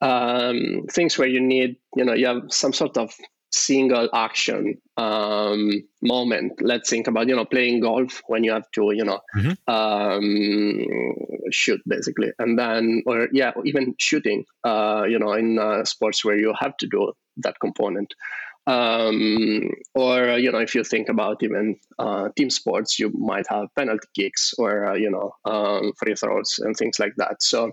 um, 0.00 0.86
things 0.90 1.18
where 1.18 1.28
you 1.28 1.40
need, 1.40 1.76
you 1.96 2.04
know, 2.04 2.14
you 2.14 2.26
have 2.26 2.42
some 2.48 2.72
sort 2.72 2.96
of 2.96 3.14
single 3.52 4.08
action 4.14 4.78
um, 4.96 5.70
moment. 6.00 6.52
Let's 6.60 6.90
think 6.90 7.06
about, 7.06 7.28
you 7.28 7.36
know, 7.36 7.44
playing 7.44 7.80
golf 7.80 8.22
when 8.26 8.44
you 8.44 8.52
have 8.52 8.70
to, 8.74 8.92
you 8.92 9.04
know, 9.04 9.20
mm-hmm. 9.36 9.72
um, 9.72 11.50
shoot 11.50 11.80
basically. 11.86 12.32
And 12.38 12.58
then, 12.58 13.02
or 13.06 13.28
yeah, 13.32 13.52
even 13.64 13.94
shooting, 13.98 14.44
uh, 14.64 15.04
you 15.08 15.18
know, 15.18 15.32
in 15.34 15.58
uh, 15.58 15.84
sports 15.84 16.24
where 16.24 16.38
you 16.38 16.54
have 16.58 16.76
to 16.78 16.86
do 16.86 17.12
that 17.38 17.60
component 17.60 18.14
um, 18.66 19.68
or 19.94 20.38
you 20.38 20.52
know 20.52 20.58
if 20.60 20.74
you 20.74 20.84
think 20.84 21.08
about 21.08 21.42
even 21.42 21.76
uh, 21.98 22.28
team 22.36 22.50
sports 22.50 22.98
you 22.98 23.10
might 23.14 23.46
have 23.48 23.68
penalty 23.76 24.08
kicks 24.14 24.54
or 24.58 24.86
uh, 24.86 24.94
you 24.94 25.10
know 25.10 25.32
um, 25.44 25.92
free 25.98 26.14
throws 26.14 26.58
and 26.58 26.76
things 26.76 26.98
like 26.98 27.14
that. 27.16 27.42
So 27.42 27.72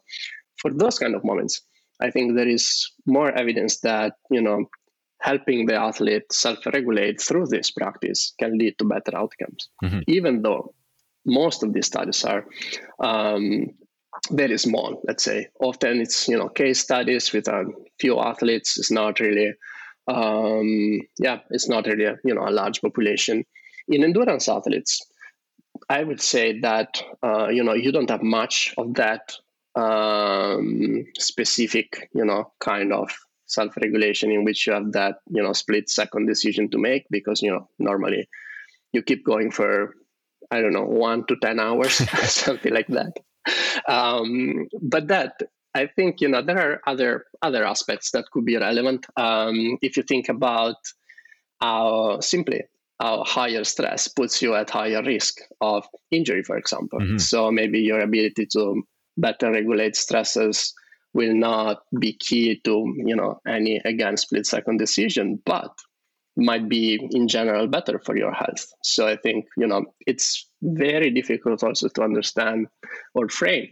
for 0.62 0.72
those 0.74 1.00
kind 1.00 1.15
of 1.15 1.24
moments 1.24 1.62
i 2.01 2.10
think 2.10 2.36
there 2.36 2.48
is 2.48 2.91
more 3.05 3.31
evidence 3.31 3.79
that 3.79 4.13
you 4.29 4.41
know 4.41 4.65
helping 5.22 5.65
the 5.65 5.75
athlete 5.75 6.31
self-regulate 6.31 7.22
through 7.22 7.46
this 7.46 7.72
practice 7.72 8.34
can 8.39 8.58
lead 8.58 8.74
to 8.77 8.86
better 8.86 9.17
outcomes. 9.17 9.69
Mm-hmm. 9.84 10.00
even 10.08 10.41
though 10.41 10.74
most 11.25 11.63
of 11.63 11.74
these 11.74 11.88
studies 11.88 12.24
are 12.24 12.46
um, 13.03 13.67
very 14.31 14.58
small 14.58 15.01
let's 15.05 15.24
say. 15.24 15.48
Often 15.62 16.01
it's 16.01 16.27
you 16.27 16.38
know 16.38 16.50
case 16.50 16.79
studies 16.79 17.31
with 17.34 17.48
a 17.48 17.65
few 18.00 18.19
athletes 18.19 18.77
it's 18.77 18.91
not 18.91 19.19
really 19.19 19.53
um, 20.10 21.01
yeah, 21.20 21.39
it's 21.51 21.70
not 21.70 21.86
really 21.86 22.06
a, 22.06 22.18
you 22.24 22.34
know 22.34 22.48
a 22.48 22.51
large 22.51 22.82
population. 22.82 23.46
In 23.88 24.04
endurance 24.04 24.48
athletes, 24.50 25.01
I 25.89 26.04
would 26.04 26.22
say 26.22 26.60
that 26.62 27.01
uh, 27.24 27.48
you 27.50 27.63
know 27.63 27.74
you 27.74 27.92
don't 27.92 28.10
have 28.10 28.24
much 28.24 28.74
of 28.78 28.96
that 28.96 29.34
um, 29.75 31.06
specific 31.18 32.10
you 32.13 32.25
know 32.25 32.51
kind 32.60 32.92
of 32.92 33.12
self-regulation 33.46 34.32
in 34.32 34.44
which 34.44 34.68
you 34.68 34.74
have 34.74 34.92
that 34.92 35.16
you 35.30 35.42
know 35.42 35.54
split 35.54 35.89
second 35.89 36.28
decision 36.28 36.70
to 36.70 36.78
make 36.78 37.06
because 37.10 37.42
you 37.42 37.51
know 37.51 37.68
normally 37.80 38.28
you 38.94 39.01
keep 39.01 39.25
going 39.25 39.51
for 39.51 39.96
I 40.51 40.62
don't 40.62 40.74
know 40.74 40.86
one 40.86 41.25
to 41.28 41.36
ten 41.42 41.60
hours 41.60 41.94
something 42.30 42.74
like 42.74 42.88
that. 42.88 43.13
Um, 43.88 44.68
but 44.82 45.08
that 45.08 45.42
I 45.75 45.88
think 45.88 46.21
you 46.21 46.29
know 46.29 46.41
there 46.41 46.59
are 46.59 46.81
other 46.88 47.25
other 47.41 47.63
aspects 47.65 48.11
that 48.11 48.25
could 48.31 48.45
be 48.45 48.57
relevant. 48.57 49.05
Um, 49.15 49.77
if 49.81 49.97
you 49.97 50.03
think 50.03 50.29
about 50.29 50.77
how 51.61 52.19
simply 52.21 52.63
how 52.99 53.23
higher 53.23 53.63
stress 53.63 54.07
puts 54.07 54.41
you 54.41 54.55
at 54.55 54.69
higher 54.69 55.01
risk 55.01 55.38
of 55.61 55.85
injury, 56.11 56.43
for 56.43 56.57
example. 56.57 56.99
Mm-hmm. 56.99 57.17
So 57.17 57.49
maybe 57.51 57.79
your 57.79 58.01
ability 58.01 58.47
to 58.53 58.83
better 59.17 59.51
regulate 59.51 59.95
stresses 59.95 60.73
will 61.13 61.33
not 61.33 61.81
be 61.97 62.13
key 62.13 62.59
to 62.65 62.93
you 62.97 63.15
know 63.15 63.39
any 63.47 63.81
again 63.85 64.17
split 64.17 64.45
second 64.45 64.77
decision, 64.77 65.41
but 65.45 65.71
might 66.35 66.69
be 66.69 66.99
in 67.11 67.27
general 67.27 67.67
better 67.67 67.99
for 67.99 68.15
your 68.17 68.31
health. 68.31 68.67
So 68.83 69.07
I 69.07 69.17
think 69.17 69.45
you 69.57 69.67
know 69.67 69.85
it's 70.07 70.49
very 70.61 71.11
difficult 71.11 71.63
also 71.63 71.89
to 71.89 72.01
understand 72.01 72.67
or 73.13 73.29
frame 73.29 73.69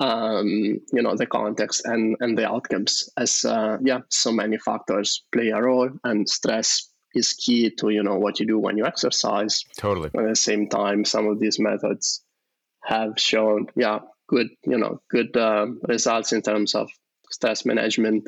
um, 0.00 0.46
you 0.92 1.02
know 1.02 1.14
the 1.14 1.26
context 1.26 1.82
and 1.84 2.16
and 2.20 2.36
the 2.36 2.48
outcomes 2.48 3.08
as 3.16 3.44
uh, 3.44 3.76
yeah 3.82 4.00
so 4.08 4.32
many 4.32 4.58
factors 4.58 5.24
play 5.30 5.50
a 5.50 5.60
role 5.60 5.90
and 6.04 6.28
stress 6.28 6.88
is 7.14 7.34
key 7.34 7.70
to 7.70 7.90
you 7.90 8.02
know 8.02 8.16
what 8.18 8.40
you 8.40 8.46
do 8.46 8.58
when 8.58 8.78
you 8.78 8.86
exercise. 8.86 9.64
Totally. 9.76 10.10
At 10.16 10.28
the 10.28 10.36
same 10.36 10.68
time 10.68 11.04
some 11.04 11.26
of 11.26 11.38
these 11.38 11.58
methods 11.58 12.24
have 12.82 13.12
shown 13.18 13.66
yeah 13.76 14.00
good 14.26 14.48
you 14.64 14.78
know 14.78 15.00
good 15.10 15.36
uh, 15.36 15.66
results 15.86 16.32
in 16.32 16.42
terms 16.42 16.74
of 16.74 16.88
stress 17.30 17.64
management 17.64 18.26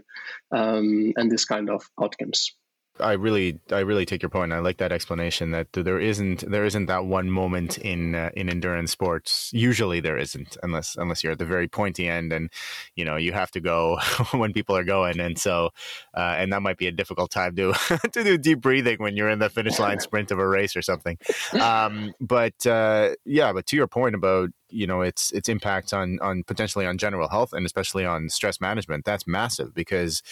um, 0.52 1.12
and 1.16 1.30
this 1.30 1.44
kind 1.44 1.70
of 1.70 1.82
outcomes 2.00 2.54
I 3.02 3.12
really, 3.12 3.60
I 3.70 3.80
really 3.80 4.06
take 4.06 4.22
your 4.22 4.30
point. 4.30 4.52
I 4.52 4.60
like 4.60 4.78
that 4.78 4.92
explanation 4.92 5.50
that 5.50 5.72
there 5.72 5.98
isn't, 5.98 6.48
there 6.50 6.64
isn't 6.64 6.86
that 6.86 7.04
one 7.04 7.30
moment 7.30 7.78
in 7.78 8.14
uh, 8.14 8.30
in 8.34 8.48
endurance 8.48 8.90
sports. 8.90 9.50
Usually, 9.52 10.00
there 10.00 10.16
isn't, 10.16 10.56
unless 10.62 10.96
unless 10.96 11.22
you're 11.22 11.32
at 11.32 11.38
the 11.38 11.44
very 11.44 11.68
pointy 11.68 12.08
end, 12.08 12.32
and 12.32 12.50
you 12.96 13.04
know 13.04 13.16
you 13.16 13.32
have 13.32 13.50
to 13.52 13.60
go 13.60 13.98
when 14.32 14.52
people 14.52 14.76
are 14.76 14.84
going, 14.84 15.20
and 15.20 15.38
so, 15.38 15.70
uh, 16.16 16.36
and 16.38 16.52
that 16.52 16.62
might 16.62 16.78
be 16.78 16.86
a 16.86 16.92
difficult 16.92 17.30
time 17.30 17.54
to 17.56 17.72
to 18.12 18.24
do 18.24 18.38
deep 18.38 18.60
breathing 18.60 18.96
when 18.98 19.16
you're 19.16 19.30
in 19.30 19.38
the 19.38 19.50
finish 19.50 19.78
line 19.78 20.00
sprint 20.00 20.30
of 20.30 20.38
a 20.38 20.46
race 20.46 20.76
or 20.76 20.82
something. 20.82 21.18
Um, 21.60 22.14
but 22.20 22.66
uh, 22.66 23.14
yeah, 23.24 23.52
but 23.52 23.66
to 23.66 23.76
your 23.76 23.88
point 23.88 24.14
about 24.14 24.50
you 24.72 24.86
know 24.86 25.02
its 25.02 25.30
its 25.32 25.48
impact 25.48 25.92
on 25.92 26.18
on 26.20 26.42
potentially 26.44 26.86
on 26.86 26.98
general 26.98 27.28
health 27.28 27.52
and 27.52 27.66
especially 27.66 28.04
on 28.04 28.28
stress 28.28 28.60
management 28.60 29.04
that's 29.04 29.26
massive 29.26 29.74
because 29.74 30.22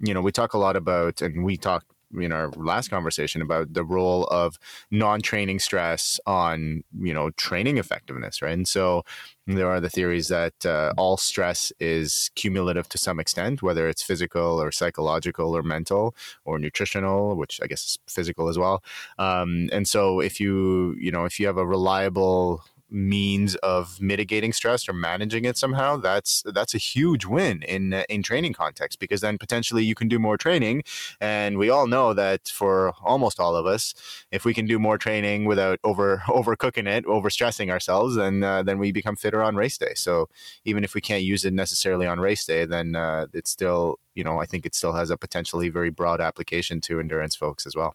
you 0.00 0.14
know 0.14 0.22
we 0.22 0.32
talk 0.32 0.54
a 0.54 0.58
lot 0.58 0.74
about 0.74 1.20
and 1.20 1.44
we 1.44 1.56
talked 1.56 1.86
in 2.18 2.32
our 2.32 2.50
last 2.50 2.88
conversation 2.88 3.42
about 3.42 3.72
the 3.72 3.84
role 3.84 4.24
of 4.24 4.58
non-training 4.90 5.58
stress 5.58 6.18
on 6.26 6.82
you 6.98 7.14
know 7.14 7.30
training 7.30 7.78
effectiveness 7.78 8.42
right? 8.42 8.52
And 8.52 8.68
so 8.68 9.04
there 9.46 9.68
are 9.68 9.80
the 9.80 9.90
theories 9.90 10.28
that 10.28 10.64
uh, 10.64 10.92
all 10.96 11.16
stress 11.16 11.72
is 11.80 12.30
cumulative 12.34 12.88
to 12.90 12.98
some 12.98 13.20
extent 13.20 13.62
whether 13.62 13.88
it's 13.88 14.02
physical 14.02 14.60
or 14.60 14.70
psychological 14.72 15.56
or 15.56 15.62
mental 15.62 16.14
or 16.44 16.58
nutritional 16.58 17.36
which 17.36 17.60
i 17.62 17.66
guess 17.66 17.84
is 17.84 17.98
physical 18.06 18.48
as 18.48 18.58
well. 18.58 18.82
Um, 19.18 19.68
and 19.72 19.88
so 19.88 20.20
if 20.20 20.40
you 20.40 20.96
you 20.98 21.10
know 21.10 21.24
if 21.24 21.38
you 21.38 21.46
have 21.46 21.58
a 21.58 21.66
reliable 21.66 22.64
means 22.90 23.54
of 23.56 24.00
mitigating 24.00 24.52
stress 24.52 24.88
or 24.88 24.92
managing 24.92 25.44
it 25.44 25.56
somehow, 25.56 25.96
that's 25.96 26.42
that's 26.46 26.74
a 26.74 26.78
huge 26.78 27.24
win 27.24 27.62
in 27.62 27.92
in 28.08 28.22
training 28.22 28.52
context 28.52 28.98
because 28.98 29.20
then 29.20 29.38
potentially 29.38 29.84
you 29.84 29.94
can 29.94 30.08
do 30.08 30.18
more 30.18 30.36
training, 30.36 30.82
and 31.20 31.58
we 31.58 31.70
all 31.70 31.86
know 31.86 32.14
that 32.14 32.48
for 32.48 32.92
almost 33.02 33.40
all 33.40 33.56
of 33.56 33.66
us, 33.66 33.94
if 34.30 34.44
we 34.44 34.54
can 34.54 34.66
do 34.66 34.78
more 34.78 34.98
training 34.98 35.44
without 35.44 35.78
over 35.84 36.22
overcooking 36.28 36.86
it, 36.86 37.04
over 37.06 37.30
stressing 37.30 37.70
ourselves, 37.70 38.16
then 38.16 38.42
uh, 38.42 38.62
then 38.62 38.78
we 38.78 38.92
become 38.92 39.16
fitter 39.16 39.42
on 39.42 39.56
race 39.56 39.78
day. 39.78 39.92
So 39.94 40.28
even 40.64 40.84
if 40.84 40.94
we 40.94 41.00
can't 41.00 41.22
use 41.22 41.44
it 41.44 41.52
necessarily 41.52 42.06
on 42.06 42.20
race 42.20 42.44
day, 42.44 42.64
then 42.64 42.96
uh, 42.96 43.26
it's 43.32 43.50
still 43.50 43.98
you 44.14 44.24
know 44.24 44.38
I 44.38 44.46
think 44.46 44.66
it 44.66 44.74
still 44.74 44.92
has 44.92 45.10
a 45.10 45.16
potentially 45.16 45.68
very 45.68 45.90
broad 45.90 46.20
application 46.20 46.80
to 46.82 47.00
endurance 47.00 47.36
folks 47.36 47.66
as 47.66 47.76
well. 47.76 47.94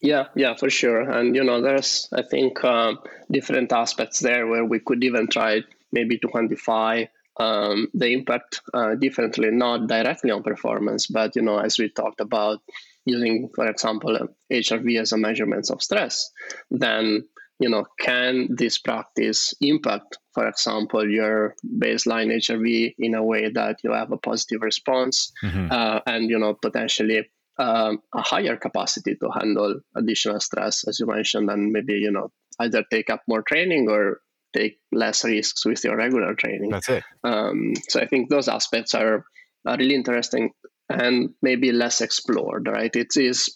Yeah, 0.00 0.28
yeah, 0.34 0.54
for 0.54 0.70
sure. 0.70 1.00
And 1.00 1.36
you 1.36 1.44
know, 1.44 1.60
there's 1.60 2.08
I 2.12 2.22
think 2.22 2.64
um, 2.64 3.00
different 3.30 3.72
aspects 3.72 4.20
there 4.20 4.46
where 4.46 4.64
we 4.64 4.80
could 4.80 5.04
even 5.04 5.28
try 5.28 5.62
maybe 5.92 6.18
to 6.18 6.28
quantify 6.28 7.08
um, 7.38 7.88
the 7.94 8.12
impact 8.12 8.62
uh, 8.72 8.94
differently, 8.94 9.50
not 9.50 9.86
directly 9.88 10.30
on 10.30 10.42
performance, 10.42 11.06
but 11.06 11.36
you 11.36 11.42
know, 11.42 11.58
as 11.58 11.78
we 11.78 11.88
talked 11.88 12.20
about 12.20 12.60
using, 13.04 13.50
for 13.54 13.66
example, 13.66 14.28
HRV 14.52 15.00
as 15.00 15.12
a 15.12 15.18
measurement 15.18 15.70
of 15.70 15.82
stress, 15.82 16.30
then 16.70 17.24
you 17.58 17.68
know, 17.68 17.84
can 17.98 18.48
this 18.56 18.78
practice 18.78 19.52
impact, 19.60 20.16
for 20.32 20.48
example, 20.48 21.08
your 21.08 21.54
baseline 21.62 22.34
HRV 22.34 22.94
in 22.98 23.14
a 23.14 23.22
way 23.22 23.50
that 23.50 23.76
you 23.84 23.92
have 23.92 24.12
a 24.12 24.16
positive 24.16 24.62
response, 24.62 25.30
mm-hmm. 25.44 25.68
uh, 25.70 26.00
and 26.06 26.30
you 26.30 26.38
know, 26.38 26.54
potentially 26.54 27.28
um, 27.60 28.02
a 28.14 28.22
higher 28.22 28.56
capacity 28.56 29.16
to 29.16 29.28
handle 29.30 29.80
additional 29.94 30.40
stress, 30.40 30.88
as 30.88 30.98
you 30.98 31.06
mentioned, 31.06 31.50
and 31.50 31.72
maybe 31.72 31.94
you 31.94 32.10
know 32.10 32.32
either 32.58 32.82
take 32.90 33.10
up 33.10 33.22
more 33.28 33.42
training 33.42 33.88
or 33.88 34.20
take 34.56 34.78
less 34.90 35.24
risks 35.24 35.64
with 35.66 35.84
your 35.84 35.96
regular 35.96 36.34
training. 36.34 36.70
That's 36.70 36.88
it. 36.88 37.04
Um, 37.22 37.74
so 37.88 38.00
I 38.00 38.06
think 38.06 38.30
those 38.30 38.48
aspects 38.48 38.94
are, 38.94 39.24
are 39.66 39.76
really 39.76 39.94
interesting 39.94 40.50
and 40.88 41.30
maybe 41.42 41.70
less 41.70 42.00
explored. 42.00 42.66
Right? 42.66 42.94
It 42.96 43.16
is 43.16 43.54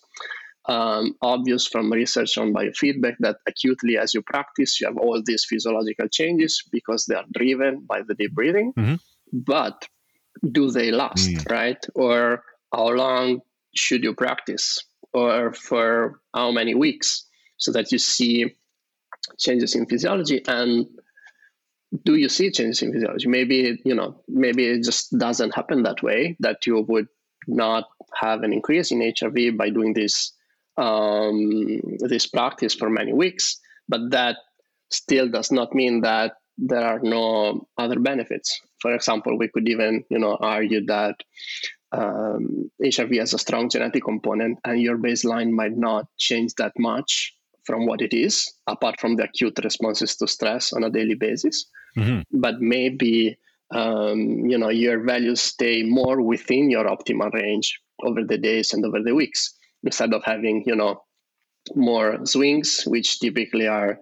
um, 0.68 1.14
obvious 1.22 1.66
from 1.66 1.90
research 1.90 2.36
on 2.36 2.52
biofeedback 2.52 3.16
that 3.20 3.36
acutely 3.46 3.96
as 3.96 4.12
you 4.12 4.20
practice, 4.22 4.80
you 4.80 4.86
have 4.86 4.98
all 4.98 5.22
these 5.24 5.46
physiological 5.48 6.08
changes 6.08 6.62
because 6.70 7.06
they 7.06 7.14
are 7.14 7.24
driven 7.32 7.86
by 7.88 8.02
the 8.06 8.14
deep 8.14 8.34
breathing. 8.34 8.72
Mm-hmm. 8.76 8.96
But 9.32 9.88
do 10.52 10.70
they 10.70 10.90
last, 10.90 11.28
mm. 11.30 11.50
right? 11.50 11.84
Or 11.94 12.42
how 12.72 12.88
long 12.90 13.40
should 13.74 14.02
you 14.02 14.14
practice 14.14 14.82
or 15.12 15.52
for 15.52 16.20
how 16.34 16.50
many 16.50 16.74
weeks 16.74 17.26
so 17.56 17.72
that 17.72 17.92
you 17.92 17.98
see 17.98 18.54
changes 19.38 19.74
in 19.74 19.86
physiology? 19.86 20.42
And 20.46 20.86
do 22.04 22.16
you 22.16 22.28
see 22.28 22.50
changes 22.50 22.82
in 22.82 22.92
physiology? 22.92 23.28
Maybe 23.28 23.80
you 23.84 23.94
know 23.94 24.22
maybe 24.28 24.66
it 24.66 24.84
just 24.84 25.16
doesn't 25.16 25.54
happen 25.54 25.82
that 25.84 26.02
way 26.02 26.36
that 26.40 26.66
you 26.66 26.80
would 26.88 27.08
not 27.46 27.84
have 28.14 28.42
an 28.42 28.52
increase 28.52 28.90
in 28.90 29.00
hrv 29.00 29.56
by 29.56 29.68
doing 29.70 29.92
this 29.92 30.32
um, 30.76 31.80
this 32.00 32.26
practice 32.26 32.74
for 32.74 32.90
many 32.90 33.12
weeks 33.12 33.60
but 33.88 34.10
that 34.10 34.36
still 34.90 35.28
does 35.28 35.52
not 35.52 35.74
mean 35.74 36.00
that 36.00 36.32
there 36.56 36.84
are 36.84 37.00
no 37.00 37.66
other 37.78 37.98
benefits. 37.98 38.60
For 38.80 38.94
example 38.94 39.38
we 39.38 39.48
could 39.48 39.68
even 39.68 40.04
you 40.10 40.18
know 40.18 40.36
argue 40.40 40.84
that 40.86 41.16
um, 41.92 42.70
HRV 42.82 43.18
has 43.18 43.34
a 43.34 43.38
strong 43.38 43.68
genetic 43.70 44.04
component, 44.04 44.58
and 44.64 44.80
your 44.80 44.98
baseline 44.98 45.50
might 45.50 45.76
not 45.76 46.06
change 46.18 46.54
that 46.58 46.72
much 46.78 47.34
from 47.64 47.86
what 47.86 48.02
it 48.02 48.12
is, 48.12 48.52
apart 48.66 49.00
from 49.00 49.16
the 49.16 49.24
acute 49.24 49.58
responses 49.62 50.16
to 50.16 50.26
stress 50.26 50.72
on 50.72 50.84
a 50.84 50.90
daily 50.90 51.14
basis. 51.14 51.66
Mm-hmm. 51.96 52.38
But 52.38 52.60
maybe 52.60 53.38
um, 53.72 54.44
you 54.46 54.58
know 54.58 54.68
your 54.68 55.04
values 55.04 55.40
stay 55.40 55.82
more 55.82 56.20
within 56.20 56.70
your 56.70 56.84
optimal 56.84 57.32
range 57.32 57.80
over 58.04 58.22
the 58.22 58.38
days 58.38 58.72
and 58.72 58.84
over 58.84 59.00
the 59.02 59.14
weeks, 59.14 59.54
instead 59.82 60.12
of 60.12 60.24
having 60.24 60.64
you 60.66 60.76
know 60.76 61.02
more 61.74 62.26
swings, 62.26 62.82
which 62.86 63.20
typically 63.20 63.66
are, 63.66 63.98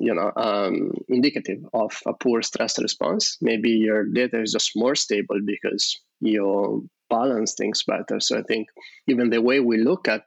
you 0.00 0.14
know, 0.14 0.32
um, 0.36 0.92
indicative 1.08 1.58
of 1.74 1.92
a 2.06 2.14
poor 2.14 2.42
stress 2.42 2.80
response. 2.80 3.36
Maybe 3.40 3.70
your 3.70 4.06
data 4.06 4.40
is 4.40 4.52
just 4.52 4.72
more 4.74 4.94
stable 4.94 5.40
because 5.44 6.00
you 6.20 6.88
balance 7.10 7.54
things 7.54 7.84
better. 7.86 8.20
So 8.20 8.38
I 8.38 8.42
think 8.42 8.68
even 9.06 9.30
the 9.30 9.42
way 9.42 9.60
we 9.60 9.78
look 9.78 10.08
at 10.08 10.22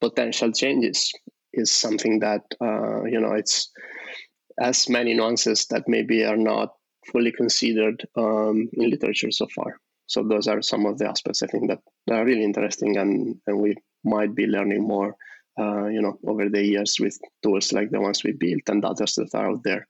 potential 0.00 0.52
changes 0.52 1.12
is 1.52 1.70
something 1.70 2.20
that 2.20 2.42
uh, 2.60 3.04
you 3.04 3.20
know 3.20 3.32
it's 3.32 3.70
as 4.60 4.88
many 4.88 5.14
nuances 5.14 5.66
that 5.66 5.84
maybe 5.86 6.24
are 6.24 6.36
not 6.36 6.70
fully 7.10 7.32
considered 7.32 8.06
um, 8.16 8.68
in 8.74 8.90
literature 8.90 9.30
so 9.30 9.46
far. 9.54 9.76
So 10.06 10.22
those 10.22 10.46
are 10.46 10.62
some 10.62 10.86
of 10.86 10.98
the 10.98 11.08
aspects 11.08 11.42
I 11.42 11.46
think 11.46 11.70
that 11.70 11.80
are 12.10 12.24
really 12.24 12.44
interesting, 12.44 12.96
and 12.96 13.36
and 13.46 13.60
we 13.60 13.74
might 14.04 14.34
be 14.34 14.46
learning 14.46 14.86
more, 14.86 15.14
uh, 15.58 15.86
you 15.86 16.02
know, 16.02 16.18
over 16.26 16.48
the 16.48 16.64
years 16.64 16.96
with 17.00 17.18
tools 17.42 17.72
like 17.72 17.90
the 17.90 18.00
ones 18.00 18.24
we 18.24 18.32
built 18.32 18.68
and 18.68 18.84
others 18.84 19.14
that 19.14 19.34
are 19.34 19.50
out 19.50 19.62
there. 19.64 19.86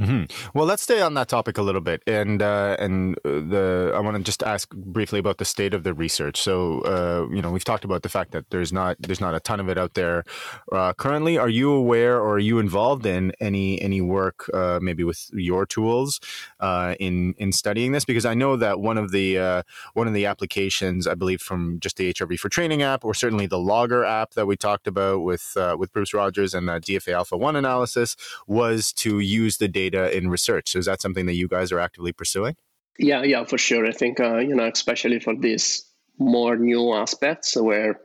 Mm-hmm. 0.00 0.56
Well, 0.56 0.64
let's 0.64 0.82
stay 0.82 1.02
on 1.02 1.12
that 1.14 1.28
topic 1.28 1.58
a 1.58 1.62
little 1.62 1.82
bit, 1.82 2.02
and 2.06 2.40
uh, 2.40 2.74
and 2.78 3.18
uh, 3.18 3.32
the 3.32 3.92
I 3.94 4.00
want 4.00 4.16
to 4.16 4.22
just 4.22 4.42
ask 4.42 4.70
briefly 4.74 5.18
about 5.18 5.36
the 5.36 5.44
state 5.44 5.74
of 5.74 5.82
the 5.82 5.92
research. 5.92 6.40
So, 6.40 6.80
uh, 6.80 7.28
you 7.30 7.42
know, 7.42 7.50
we've 7.50 7.64
talked 7.64 7.84
about 7.84 8.02
the 8.02 8.08
fact 8.08 8.30
that 8.30 8.48
there's 8.48 8.72
not 8.72 8.96
there's 8.98 9.20
not 9.20 9.34
a 9.34 9.40
ton 9.40 9.60
of 9.60 9.68
it 9.68 9.76
out 9.76 9.92
there 9.92 10.24
uh, 10.72 10.94
currently. 10.94 11.36
Are 11.36 11.50
you 11.50 11.70
aware, 11.70 12.16
or 12.16 12.36
are 12.36 12.38
you 12.38 12.58
involved 12.58 13.04
in 13.04 13.32
any 13.40 13.80
any 13.82 14.00
work, 14.00 14.48
uh, 14.54 14.78
maybe 14.80 15.04
with 15.04 15.28
your 15.34 15.66
tools, 15.66 16.18
uh, 16.60 16.94
in 16.98 17.34
in 17.36 17.52
studying 17.52 17.92
this? 17.92 18.06
Because 18.06 18.24
I 18.24 18.32
know 18.32 18.56
that 18.56 18.80
one 18.80 18.96
of 18.96 19.10
the 19.10 19.64
one 19.92 20.08
of 20.08 20.14
the 20.14 20.24
applications, 20.24 21.06
I 21.06 21.14
believe, 21.14 21.42
from 21.42 21.78
just 21.78 21.98
the 21.98 22.10
HRV 22.14 22.38
for 22.38 22.48
Training 22.48 22.80
app, 22.80 23.04
or 23.04 23.12
certainly 23.12 23.46
the 23.46 23.58
Logger 23.58 24.06
app 24.06 24.30
that 24.32 24.46
we 24.46 24.56
talked 24.56 24.86
about 24.86 25.20
with 25.20 25.58
with 25.76 25.92
Bruce 25.92 26.14
Rogers 26.14 26.54
and 26.54 26.70
DFA 26.70 27.12
Alpha 27.12 27.36
One 27.36 27.54
analysis, 27.54 28.16
was 28.46 28.94
to 28.94 29.18
use 29.18 29.58
the 29.58 29.68
data 29.68 29.89
data 29.90 30.16
in 30.16 30.28
research. 30.28 30.70
So 30.70 30.78
is 30.78 30.86
that 30.86 31.00
something 31.00 31.26
that 31.26 31.34
you 31.34 31.48
guys 31.48 31.72
are 31.72 31.80
actively 31.80 32.12
pursuing? 32.12 32.56
Yeah, 32.98 33.22
yeah, 33.22 33.44
for 33.44 33.58
sure. 33.58 33.86
I 33.86 33.92
think 33.92 34.20
uh, 34.20 34.38
you 34.38 34.54
know, 34.54 34.66
especially 34.66 35.20
for 35.20 35.34
these 35.34 35.84
more 36.18 36.56
new 36.56 36.92
aspects 36.92 37.56
where 37.56 38.00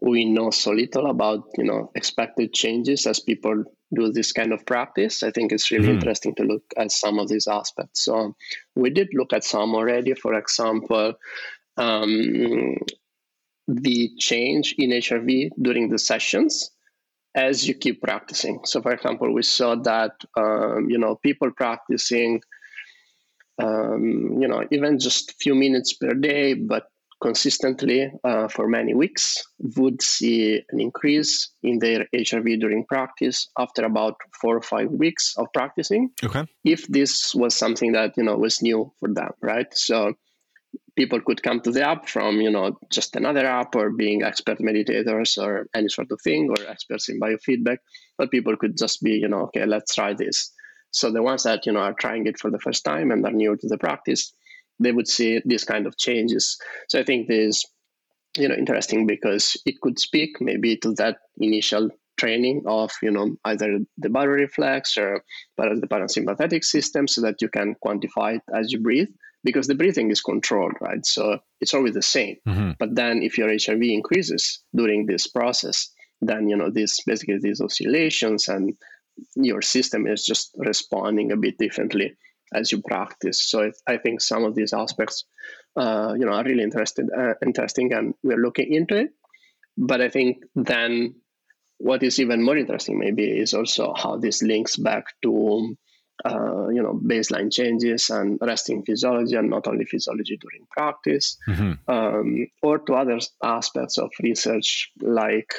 we 0.00 0.24
know 0.24 0.50
so 0.50 0.72
little 0.72 1.10
about 1.10 1.44
you 1.58 1.64
know 1.64 1.90
expected 1.94 2.54
changes 2.54 3.06
as 3.06 3.20
people 3.20 3.64
do 3.94 4.12
this 4.12 4.32
kind 4.32 4.52
of 4.52 4.64
practice. 4.64 5.22
I 5.22 5.30
think 5.30 5.52
it's 5.52 5.70
really 5.70 5.88
mm-hmm. 5.88 5.96
interesting 5.96 6.34
to 6.36 6.44
look 6.44 6.62
at 6.76 6.92
some 6.92 7.18
of 7.18 7.28
these 7.28 7.48
aspects. 7.48 8.04
So 8.04 8.34
we 8.76 8.90
did 8.90 9.08
look 9.12 9.32
at 9.32 9.44
some 9.44 9.74
already. 9.74 10.14
For 10.14 10.34
example, 10.34 11.14
um, 11.76 12.76
the 13.66 14.10
change 14.18 14.74
in 14.78 14.90
HRV 14.90 15.50
during 15.60 15.88
the 15.88 15.98
sessions 15.98 16.70
as 17.34 17.66
you 17.66 17.74
keep 17.74 18.02
practicing. 18.02 18.60
So, 18.64 18.82
for 18.82 18.92
example, 18.92 19.32
we 19.32 19.42
saw 19.42 19.76
that 19.76 20.12
um, 20.36 20.88
you 20.88 20.98
know 20.98 21.16
people 21.16 21.50
practicing, 21.52 22.40
um, 23.62 24.38
you 24.40 24.48
know, 24.48 24.64
even 24.70 24.98
just 24.98 25.30
a 25.30 25.34
few 25.34 25.54
minutes 25.54 25.94
per 25.94 26.14
day, 26.14 26.54
but 26.54 26.84
consistently 27.20 28.10
uh, 28.24 28.48
for 28.48 28.66
many 28.66 28.94
weeks, 28.94 29.44
would 29.76 30.00
see 30.00 30.62
an 30.70 30.80
increase 30.80 31.50
in 31.62 31.78
their 31.78 32.06
HRV 32.14 32.58
during 32.60 32.86
practice 32.86 33.48
after 33.58 33.84
about 33.84 34.14
four 34.40 34.56
or 34.56 34.62
five 34.62 34.90
weeks 34.90 35.34
of 35.36 35.46
practicing. 35.52 36.10
Okay. 36.24 36.44
If 36.64 36.86
this 36.88 37.34
was 37.34 37.54
something 37.54 37.92
that 37.92 38.14
you 38.16 38.24
know 38.24 38.36
was 38.36 38.62
new 38.62 38.92
for 38.98 39.12
them, 39.12 39.32
right? 39.42 39.66
So 39.72 40.14
people 41.00 41.20
could 41.22 41.42
come 41.42 41.60
to 41.62 41.70
the 41.70 41.82
app 41.92 42.06
from 42.14 42.42
you 42.42 42.50
know 42.50 42.66
just 42.90 43.16
another 43.16 43.44
app 43.46 43.74
or 43.74 43.88
being 43.90 44.22
expert 44.22 44.58
meditators 44.58 45.30
or 45.42 45.66
any 45.74 45.88
sort 45.88 46.10
of 46.12 46.20
thing 46.20 46.50
or 46.50 46.58
experts 46.72 47.08
in 47.08 47.18
biofeedback 47.18 47.78
but 48.18 48.30
people 48.30 48.54
could 48.60 48.76
just 48.76 49.02
be 49.02 49.12
you 49.12 49.28
know 49.28 49.44
okay 49.44 49.64
let's 49.64 49.94
try 49.94 50.12
this. 50.12 50.52
So 50.92 51.10
the 51.12 51.22
ones 51.22 51.44
that 51.44 51.64
you 51.66 51.72
know 51.72 51.84
are 51.88 51.94
trying 51.94 52.26
it 52.26 52.38
for 52.38 52.50
the 52.50 52.58
first 52.66 52.84
time 52.84 53.10
and 53.12 53.24
are 53.24 53.38
new 53.42 53.56
to 53.56 53.68
the 53.72 53.78
practice 53.78 54.34
they 54.82 54.92
would 54.92 55.08
see 55.08 55.40
these 55.44 55.64
kind 55.72 55.86
of 55.86 55.96
changes. 56.06 56.58
So 56.90 57.00
i 57.00 57.04
think 57.04 57.28
this 57.28 57.64
you 58.42 58.48
know 58.48 58.58
interesting 58.62 59.06
because 59.06 59.56
it 59.64 59.80
could 59.80 59.98
speak 59.98 60.36
maybe 60.48 60.76
to 60.84 60.92
that 61.00 61.16
initial 61.48 61.88
training 62.18 62.62
of 62.66 62.90
you 63.06 63.12
know 63.16 63.26
either 63.52 63.70
the 64.04 64.12
baroreflex 64.16 64.98
or 65.02 65.24
the 65.56 65.90
parasympathetic 65.94 66.62
system 66.62 67.08
so 67.08 67.22
that 67.22 67.40
you 67.40 67.48
can 67.48 67.74
quantify 67.84 68.30
it 68.36 68.42
as 68.60 68.70
you 68.72 68.80
breathe 68.88 69.12
because 69.42 69.66
the 69.66 69.74
breathing 69.74 70.10
is 70.10 70.20
controlled, 70.20 70.74
right? 70.80 71.04
So 71.04 71.38
it's 71.60 71.74
always 71.74 71.94
the 71.94 72.02
same. 72.02 72.36
Mm-hmm. 72.46 72.72
But 72.78 72.94
then 72.94 73.22
if 73.22 73.38
your 73.38 73.48
HRV 73.48 73.92
increases 73.92 74.62
during 74.74 75.06
this 75.06 75.26
process, 75.26 75.90
then 76.20 76.48
you 76.48 76.56
know 76.56 76.70
this 76.70 77.00
basically 77.06 77.38
these 77.38 77.60
oscillations 77.60 78.48
and 78.48 78.74
your 79.36 79.62
system 79.62 80.06
is 80.06 80.24
just 80.24 80.54
responding 80.56 81.32
a 81.32 81.36
bit 81.36 81.58
differently 81.58 82.16
as 82.52 82.72
you 82.72 82.82
practice. 82.82 83.42
So 83.48 83.70
I 83.86 83.96
think 83.96 84.20
some 84.20 84.44
of 84.44 84.54
these 84.54 84.72
aspects, 84.72 85.24
uh, 85.76 86.14
you 86.18 86.26
know, 86.26 86.32
are 86.32 86.44
really 86.44 86.62
interested, 86.62 87.08
uh, 87.16 87.34
interesting, 87.44 87.92
and 87.92 88.14
we're 88.22 88.42
looking 88.42 88.72
into 88.74 88.96
it. 88.96 89.10
But 89.76 90.00
I 90.00 90.08
think 90.08 90.42
then 90.54 91.14
what 91.78 92.02
is 92.02 92.20
even 92.20 92.44
more 92.44 92.56
interesting 92.56 92.98
maybe 92.98 93.24
is 93.24 93.54
also 93.54 93.94
how 93.96 94.16
this 94.16 94.42
links 94.42 94.76
back 94.76 95.04
to 95.22 95.76
uh, 96.24 96.68
you 96.68 96.82
know 96.82 96.98
baseline 97.04 97.52
changes 97.52 98.10
and 98.10 98.38
resting 98.40 98.82
physiology 98.84 99.36
and 99.36 99.50
not 99.50 99.66
only 99.66 99.84
physiology 99.84 100.36
during 100.36 100.66
practice. 100.70 101.38
Mm-hmm. 101.48 101.90
um, 101.90 102.46
or 102.62 102.78
to 102.78 102.94
other 102.94 103.18
aspects 103.42 103.98
of 103.98 104.10
research 104.22 104.90
like 105.00 105.54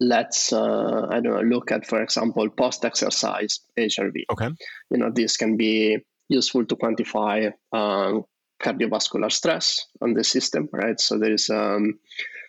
let's 0.00 0.52
uh, 0.52 1.06
i 1.10 1.20
don't 1.20 1.34
know 1.34 1.56
look 1.56 1.70
at 1.70 1.86
for 1.86 2.02
example 2.02 2.48
post 2.48 2.84
exercise 2.84 3.60
hrv 3.78 4.24
okay. 4.30 4.48
You 4.90 4.98
know 4.98 5.10
this 5.10 5.36
can 5.36 5.56
be 5.56 5.98
useful 6.28 6.64
to 6.64 6.76
quantify 6.76 7.52
um, 7.72 8.24
cardiovascular 8.62 9.30
stress 9.30 9.86
on 10.00 10.14
the 10.14 10.24
system 10.24 10.68
right? 10.72 10.98
So 11.00 11.18
there 11.18 11.32
is 11.32 11.50
um, 11.50 11.98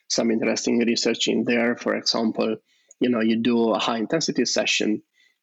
some 0.08 0.30
interesting 0.30 0.80
research 0.80 1.28
in 1.28 1.44
there. 1.44 1.76
For 1.76 1.96
example 1.96 2.58
you 3.00 3.10
know 3.10 3.22
you 3.22 3.38
do 3.42 3.72
a 3.72 3.80
high 3.80 3.98
intensity 3.98 4.46
session 4.46 5.02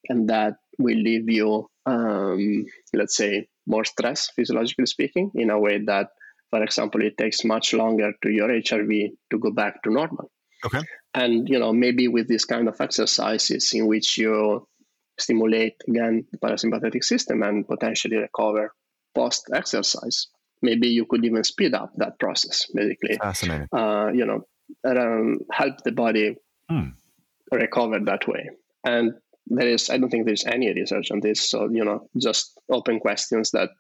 and 0.09 0.31
that 0.31 0.55
will 0.79 0.97
leave 0.97 1.29
you 1.29 1.69
um, 1.89 2.67
let's 2.93 3.17
say, 3.17 3.49
more 3.67 3.85
stress, 3.85 4.31
physiologically 4.35 4.87
speaking, 4.87 5.31
in 5.35 5.51
a 5.51 5.59
way 5.59 5.85
that, 5.87 6.09
for 6.51 6.63
example, 6.63 7.03
it 7.03 7.17
takes 7.17 7.45
much 7.45 7.75
longer 7.75 8.13
to 8.23 8.31
your 8.31 8.49
HRV 8.49 9.11
to 9.31 9.39
go 9.39 9.51
back 9.51 9.83
to 9.83 9.91
normal. 9.91 10.31
Okay. 10.65 10.81
And, 11.15 11.49
you 11.49 11.59
know, 11.59 11.73
maybe 11.73 12.09
with 12.09 12.29
this 12.29 12.45
kind 12.45 12.69
of 12.69 12.81
exercises 12.81 13.73
in 13.73 13.87
which 13.87 14.19
you 14.19 14.67
stimulate, 15.19 15.75
again, 15.89 16.27
the 16.33 16.39
parasympathetic 16.39 17.05
system 17.05 17.43
and 17.43 17.67
potentially 17.67 18.17
recover 18.17 18.73
post 19.15 19.49
exercise, 19.53 20.29
maybe 20.63 20.89
you 20.89 21.07
could 21.07 21.25
even 21.25 21.45
speed 21.45 21.75
up 21.75 21.93
that 21.97 22.19
process, 22.19 22.67
basically. 22.75 23.17
Fascinating. 23.17 23.69
Uh, 23.73 24.11
you 24.13 24.27
know, 24.27 24.43
um, 24.85 25.39
help 25.53 25.77
the 25.85 25.93
body 25.93 26.37
hmm. 26.69 26.89
recover 27.53 27.99
that 28.01 28.27
way. 28.29 28.51
And 28.85 29.15
there 29.51 29.69
is, 29.69 29.91
I 29.91 29.99
don't 29.99 30.11
think 30.11 30.27
there's 30.27 30.45
any 30.45 30.73
research 30.73 31.11
on 31.11 31.21
this. 31.21 31.51
So, 31.51 31.69
you 31.71 31.85
know, 31.85 32.09
just 32.17 32.59
open 32.71 33.01
questions 33.01 33.51
that 33.53 33.71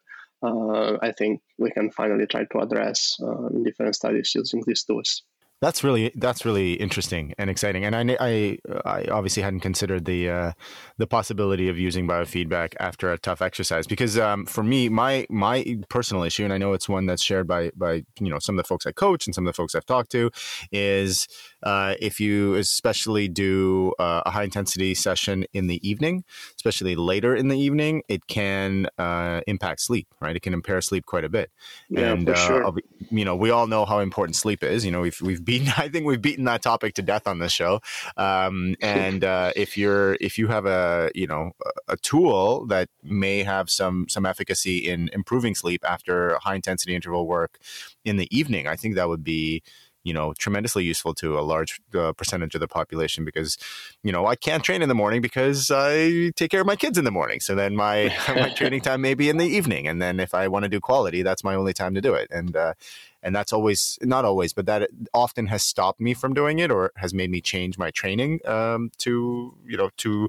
uh, 0.42 0.96
I 1.02 1.12
think 1.12 1.40
we 1.59 1.70
can 1.70 1.90
finally 1.90 2.26
try 2.26 2.44
to 2.44 2.59
address 2.61 3.16
uh, 3.22 3.46
in 3.48 3.64
different 3.64 3.94
studies 3.94 4.33
using 4.35 4.62
these 4.66 4.85
tools. 4.85 5.22
That's 5.61 5.83
really 5.83 6.12
that's 6.14 6.44
really 6.44 6.75
interesting 6.75 7.35
and 7.37 7.51
exciting, 7.51 7.85
and 7.85 7.97
I, 7.97 8.16
I, 8.21 8.59
I 8.85 9.05
obviously 9.11 9.42
hadn't 9.42 9.59
considered 9.59 10.05
the 10.05 10.31
uh, 10.31 10.53
the 10.99 11.09
possibility 11.09 11.68
of 11.68 11.77
using 11.77 12.07
biofeedback 12.07 12.75
after 12.79 13.12
a 13.12 13.18
tough 13.18 13.42
exercise 13.42 13.85
because 13.85 14.16
um, 14.16 14.47
for 14.47 14.62
me 14.62 14.88
my 14.88 15.27
my 15.29 15.81
personal 15.88 16.23
issue, 16.23 16.44
and 16.44 16.53
I 16.53 16.59
know 16.59 16.75
it's 16.75 16.88
one 16.88 17.07
that's 17.07 17.25
shared 17.25 17.49
by 17.49 17.73
by 17.75 18.05
you 18.21 18.31
know 18.31 18.38
some 18.38 18.57
of 18.57 18.64
the 18.64 18.68
folks 18.68 18.87
I 18.87 18.92
coach 18.92 19.27
and 19.27 19.35
some 19.35 19.49
of 19.49 19.53
the 19.53 19.57
folks 19.57 19.75
I've 19.75 19.85
talked 19.85 20.12
to, 20.12 20.31
is 20.71 21.27
uh, 21.64 21.94
if 22.01 22.21
you 22.21 22.55
especially 22.55 23.27
do 23.27 23.94
uh, 23.99 24.23
a 24.27 24.31
high 24.31 24.44
intensity 24.44 24.94
session 24.94 25.44
in 25.53 25.66
the 25.66 25.81
evening, 25.88 26.23
especially 26.55 26.94
later 26.94 27.35
in 27.35 27.49
the 27.49 27.59
evening, 27.59 28.03
it 28.07 28.29
can 28.29 28.87
uh, 28.97 29.40
impact 29.49 29.81
sleep. 29.81 30.07
Right, 30.21 30.37
it 30.37 30.42
can 30.42 30.55
impair 30.55 30.81
sleep 30.83 31.05
quite 31.05 31.25
a 31.25 31.29
bit. 31.29 31.51
Yeah, 31.88 32.12
and, 32.12 32.31
uh, 32.31 32.35
sure. 32.37 32.73
You 33.11 33.25
know, 33.25 33.35
we 33.35 33.51
all 33.51 33.66
know 33.66 33.85
how 33.85 33.99
important 33.99 34.37
sleep 34.37 34.62
is. 34.62 34.85
You 34.85 34.92
know, 34.92 35.01
we've 35.01 35.21
we've 35.21 35.47
beaten. 35.48 35.72
I 35.76 35.88
think 35.88 36.06
we've 36.06 36.22
beaten 36.22 36.44
that 36.44 36.62
topic 36.62 36.94
to 36.94 37.02
death 37.02 37.26
on 37.26 37.38
this 37.38 37.52
show. 37.52 37.80
Um, 38.16 38.76
and 38.80 39.24
uh, 39.24 39.52
if 39.56 39.76
you're 39.76 40.16
if 40.20 40.38
you 40.38 40.46
have 40.48 40.66
a 40.66 41.11
you 41.14 41.26
know 41.26 41.52
a 41.88 41.96
tool 41.96 42.66
that 42.66 42.88
may 43.02 43.42
have 43.42 43.70
some 43.70 44.06
some 44.08 44.26
efficacy 44.26 44.78
in 44.78 45.11
improving 45.12 45.54
sleep 45.54 45.82
after 45.88 46.38
high 46.42 46.54
intensity 46.54 46.94
interval 46.94 47.26
work 47.26 47.58
in 48.04 48.16
the 48.16 48.28
evening, 48.37 48.68
I 48.68 48.76
think 48.76 48.94
that 48.94 49.08
would 49.08 49.24
be 49.24 49.62
you 50.04 50.14
know 50.14 50.32
tremendously 50.32 50.84
useful 50.84 51.12
to 51.14 51.38
a 51.38 51.42
large 51.42 51.80
uh, 51.94 52.12
percentage 52.12 52.54
of 52.54 52.61
the 52.61 52.68
population 52.68 53.24
because 53.24 53.58
you 54.02 54.12
know 54.12 54.26
I 54.26 54.37
can't 54.37 54.62
train 54.62 54.82
in 54.82 54.88
the 54.88 54.94
morning 54.94 55.20
because 55.20 55.70
I 55.70 56.30
take 56.37 56.50
care 56.50 56.61
of 56.61 56.66
my 56.66 56.76
kids 56.76 56.98
in 56.98 57.04
the 57.04 57.11
morning. 57.11 57.40
So 57.40 57.54
then 57.54 57.74
my 57.74 58.14
my 58.28 58.50
training 58.50 58.82
time 58.82 59.00
may 59.00 59.14
be 59.14 59.28
in 59.28 59.38
the 59.38 59.46
evening, 59.46 59.88
and 59.88 60.00
then 60.00 60.20
if 60.20 60.34
I 60.34 60.48
want 60.48 60.64
to 60.64 60.68
do 60.68 60.80
quality, 60.80 61.22
that's 61.22 61.42
my 61.42 61.54
only 61.54 61.72
time 61.72 61.94
to 61.94 62.00
do 62.00 62.14
it. 62.14 62.28
And 62.30 62.56
uh, 62.56 62.74
and 63.22 63.35
that's 63.35 63.52
always 63.52 63.98
not 64.02 64.24
always, 64.24 64.52
but 64.52 64.66
that 64.66 64.88
often 65.12 65.46
has 65.46 65.62
stopped 65.62 66.00
me 66.00 66.14
from 66.14 66.35
doing 66.35 66.59
it 66.59 66.70
or 66.70 66.92
has 66.96 67.12
made 67.12 67.31
me 67.31 67.40
change 67.40 67.78
my 67.78 67.90
training 67.90 68.40
um, 68.46 68.90
to 68.98 69.54
you 69.66 69.76
know 69.76 69.90
to 69.98 70.28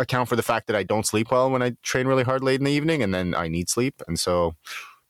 account 0.00 0.28
for 0.28 0.36
the 0.36 0.42
fact 0.42 0.66
that 0.68 0.76
I 0.76 0.82
don't 0.82 1.06
sleep 1.06 1.30
well 1.30 1.50
when 1.50 1.62
I 1.62 1.74
train 1.82 2.06
really 2.06 2.24
hard 2.24 2.42
late 2.42 2.60
in 2.60 2.64
the 2.64 2.72
evening, 2.72 3.02
and 3.02 3.14
then 3.14 3.34
I 3.34 3.48
need 3.48 3.68
sleep, 3.68 4.02
and 4.06 4.18
so 4.18 4.54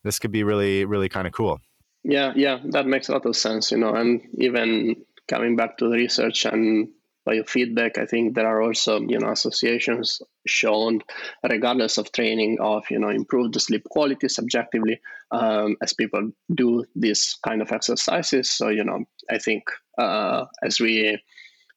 this 0.04 0.18
could 0.18 0.32
be 0.32 0.44
really 0.44 0.84
really 0.84 1.08
kind 1.08 1.26
of 1.26 1.32
cool. 1.32 1.60
Yeah, 2.04 2.32
yeah, 2.36 2.60
that 2.70 2.86
makes 2.86 3.08
a 3.08 3.12
lot 3.12 3.26
of 3.26 3.36
sense, 3.36 3.70
you 3.70 3.78
know, 3.78 3.94
and 3.94 4.22
even 4.38 4.96
coming 5.26 5.56
back 5.56 5.78
to 5.78 5.88
the 5.88 5.96
research 5.96 6.46
and 6.46 6.88
biofeedback, 7.28 7.98
I 7.98 8.06
think 8.06 8.34
there 8.34 8.46
are 8.46 8.62
also, 8.62 9.00
you 9.00 9.18
know, 9.18 9.30
associations 9.30 10.22
shown, 10.46 11.00
regardless 11.48 11.98
of 11.98 12.10
training, 12.12 12.58
of, 12.60 12.84
you 12.90 12.98
know, 12.98 13.10
improved 13.10 13.60
sleep 13.60 13.84
quality 13.84 14.28
subjectively 14.28 15.00
um, 15.30 15.76
as 15.82 15.92
people 15.92 16.30
do 16.54 16.84
these 16.96 17.38
kind 17.44 17.62
of 17.62 17.72
exercises. 17.72 18.50
So, 18.50 18.68
you 18.68 18.84
know, 18.84 19.04
I 19.30 19.38
think 19.38 19.64
uh, 19.98 20.46
as 20.62 20.80
we 20.80 21.20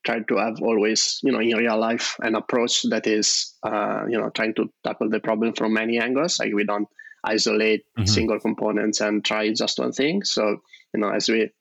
try 0.04 0.20
to 0.20 0.38
have 0.38 0.62
always, 0.62 1.20
you 1.24 1.32
know, 1.32 1.40
in 1.40 1.58
real 1.58 1.80
life, 1.80 2.16
an 2.22 2.36
approach 2.36 2.84
that 2.90 3.06
is, 3.08 3.54
uh, 3.64 4.06
you 4.10 4.18
know, 4.18 4.30
trying 4.30 4.54
to 4.56 4.72
tackle 4.84 5.10
the 5.10 5.20
problem 5.20 5.54
from 5.54 5.74
many 5.74 6.00
angles. 6.00 6.40
Like 6.40 6.54
we 6.54 6.66
don't 6.66 6.88
isolate 7.24 7.86
mm-hmm. 7.98 8.06
single 8.06 8.40
components 8.40 9.02
and 9.02 9.24
try 9.24 9.54
just 9.54 9.80
one 9.80 9.92
thing. 9.92 10.24
So, 10.24 10.58
you 10.94 11.00
know, 11.00 11.10
as 11.10 11.30
we 11.30 11.52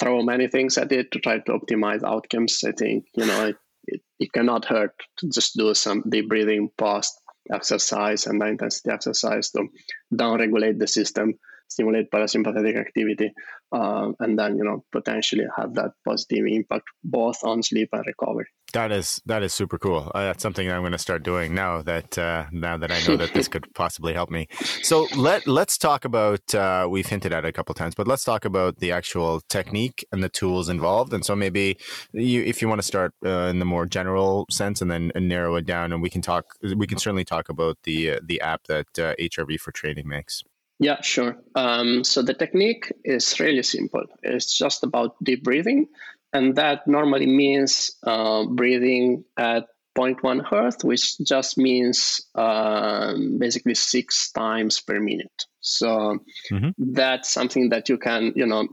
throw 0.00 0.22
many 0.22 0.48
things 0.48 0.78
at 0.78 0.92
it 0.92 1.12
to 1.12 1.20
try 1.20 1.38
to 1.38 1.52
optimize 1.52 2.02
outcomes, 2.02 2.64
I 2.66 2.72
think, 2.72 3.04
you 3.14 3.26
know, 3.26 3.48
it, 3.48 3.56
it, 3.86 4.00
it 4.18 4.32
cannot 4.32 4.64
hurt 4.64 4.94
to 5.18 5.28
just 5.28 5.56
do 5.56 5.74
some 5.74 6.02
deep 6.08 6.28
breathing 6.28 6.70
post 6.76 7.20
exercise 7.52 8.26
and 8.26 8.42
high 8.42 8.50
intensity 8.50 8.90
exercise 8.90 9.50
to 9.50 9.68
down 10.14 10.38
regulate 10.38 10.78
the 10.78 10.86
system 10.86 11.34
stimulate 11.70 12.10
parasympathetic 12.10 12.78
activity, 12.78 13.32
uh, 13.72 14.10
and 14.18 14.38
then 14.38 14.56
you 14.56 14.64
know 14.64 14.84
potentially 14.92 15.44
have 15.56 15.74
that 15.74 15.92
positive 16.06 16.44
impact 16.46 16.84
both 17.04 17.38
on 17.44 17.62
sleep 17.62 17.88
and 17.92 18.04
recovery. 18.06 18.46
That 18.72 18.92
is 18.92 19.20
that 19.26 19.42
is 19.42 19.52
super 19.52 19.78
cool. 19.78 20.10
Uh, 20.14 20.22
that's 20.22 20.42
something 20.42 20.70
I'm 20.70 20.82
going 20.82 20.92
to 20.92 20.98
start 20.98 21.22
doing 21.22 21.54
now 21.54 21.82
that 21.82 22.18
uh, 22.18 22.46
now 22.52 22.76
that 22.76 22.92
I 22.92 23.00
know 23.06 23.16
that 23.16 23.32
this 23.32 23.48
could 23.52 23.72
possibly 23.74 24.12
help 24.12 24.30
me. 24.30 24.48
So 24.82 25.06
let 25.16 25.46
let's 25.46 25.78
talk 25.78 26.04
about. 26.04 26.54
Uh, 26.54 26.86
we've 26.90 27.06
hinted 27.06 27.32
at 27.32 27.44
it 27.44 27.48
a 27.48 27.52
couple 27.52 27.74
times, 27.74 27.94
but 27.94 28.06
let's 28.06 28.24
talk 28.24 28.44
about 28.44 28.78
the 28.78 28.92
actual 28.92 29.40
technique 29.48 30.04
and 30.12 30.22
the 30.22 30.28
tools 30.28 30.68
involved. 30.68 31.12
And 31.12 31.24
so 31.24 31.34
maybe 31.34 31.78
you, 32.12 32.42
if 32.42 32.62
you 32.62 32.68
want 32.68 32.80
to 32.80 32.86
start 32.86 33.12
uh, 33.24 33.48
in 33.50 33.58
the 33.58 33.64
more 33.64 33.86
general 33.86 34.46
sense, 34.50 34.80
and 34.80 34.90
then 34.90 35.10
and 35.14 35.28
narrow 35.28 35.56
it 35.56 35.66
down, 35.66 35.92
and 35.92 36.02
we 36.02 36.10
can 36.10 36.22
talk. 36.22 36.46
We 36.76 36.86
can 36.86 36.98
certainly 36.98 37.24
talk 37.24 37.48
about 37.48 37.78
the 37.84 38.12
uh, 38.12 38.20
the 38.22 38.40
app 38.40 38.64
that 38.64 38.86
HRV 38.94 39.58
for 39.60 39.72
Training 39.72 40.08
makes. 40.08 40.44
Yeah, 40.80 41.02
sure. 41.02 41.36
Um, 41.54 42.04
so 42.04 42.22
the 42.22 42.32
technique 42.32 42.90
is 43.04 43.38
really 43.38 43.62
simple. 43.62 44.04
It's 44.22 44.56
just 44.56 44.82
about 44.82 45.22
deep 45.22 45.44
breathing, 45.44 45.88
and 46.32 46.56
that 46.56 46.88
normally 46.88 47.26
means 47.26 47.92
uh, 48.02 48.46
breathing 48.46 49.24
at 49.36 49.66
0.1 49.96 50.42
hertz, 50.48 50.82
which 50.82 51.18
just 51.18 51.58
means 51.58 52.22
um, 52.34 53.36
basically 53.38 53.74
six 53.74 54.32
times 54.32 54.80
per 54.80 54.98
minute. 54.98 55.44
So 55.60 56.18
mm-hmm. 56.50 56.70
that's 56.78 57.30
something 57.30 57.68
that 57.70 57.90
you 57.90 57.98
can, 57.98 58.32
you 58.34 58.46
know, 58.46 58.66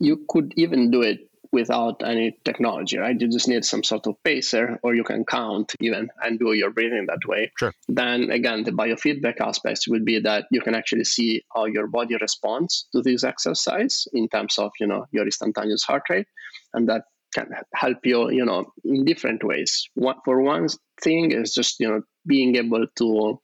you 0.00 0.24
could 0.26 0.54
even 0.56 0.90
do 0.90 1.02
it 1.02 1.28
without 1.52 2.02
any 2.02 2.36
technology, 2.44 2.98
right? 2.98 3.20
You 3.20 3.28
just 3.28 3.48
need 3.48 3.64
some 3.64 3.84
sort 3.84 4.06
of 4.06 4.22
pacer, 4.24 4.78
or 4.82 4.94
you 4.94 5.04
can 5.04 5.24
count 5.24 5.74
even 5.80 6.08
and 6.22 6.38
do 6.38 6.52
your 6.52 6.70
breathing 6.70 7.06
that 7.08 7.26
way. 7.26 7.52
Sure. 7.58 7.72
Then 7.88 8.30
again, 8.30 8.64
the 8.64 8.72
biofeedback 8.72 9.40
aspects 9.40 9.86
would 9.86 10.04
be 10.04 10.20
that 10.20 10.46
you 10.50 10.60
can 10.60 10.74
actually 10.74 11.04
see 11.04 11.44
how 11.54 11.66
your 11.66 11.86
body 11.86 12.16
responds 12.20 12.86
to 12.92 13.02
this 13.02 13.22
exercise 13.22 14.06
in 14.12 14.28
terms 14.28 14.58
of 14.58 14.72
you 14.80 14.86
know 14.86 15.06
your 15.12 15.24
instantaneous 15.24 15.84
heart 15.84 16.04
rate, 16.08 16.26
and 16.72 16.88
that 16.88 17.04
can 17.34 17.48
help 17.74 17.98
you 18.04 18.30
you 18.30 18.44
know 18.44 18.72
in 18.84 19.04
different 19.04 19.44
ways. 19.44 19.88
What 19.94 20.18
for 20.24 20.40
one 20.40 20.68
thing 21.02 21.32
is 21.32 21.54
just 21.54 21.80
you 21.80 21.88
know 21.88 22.02
being 22.26 22.56
able 22.56 22.86
to 22.96 23.40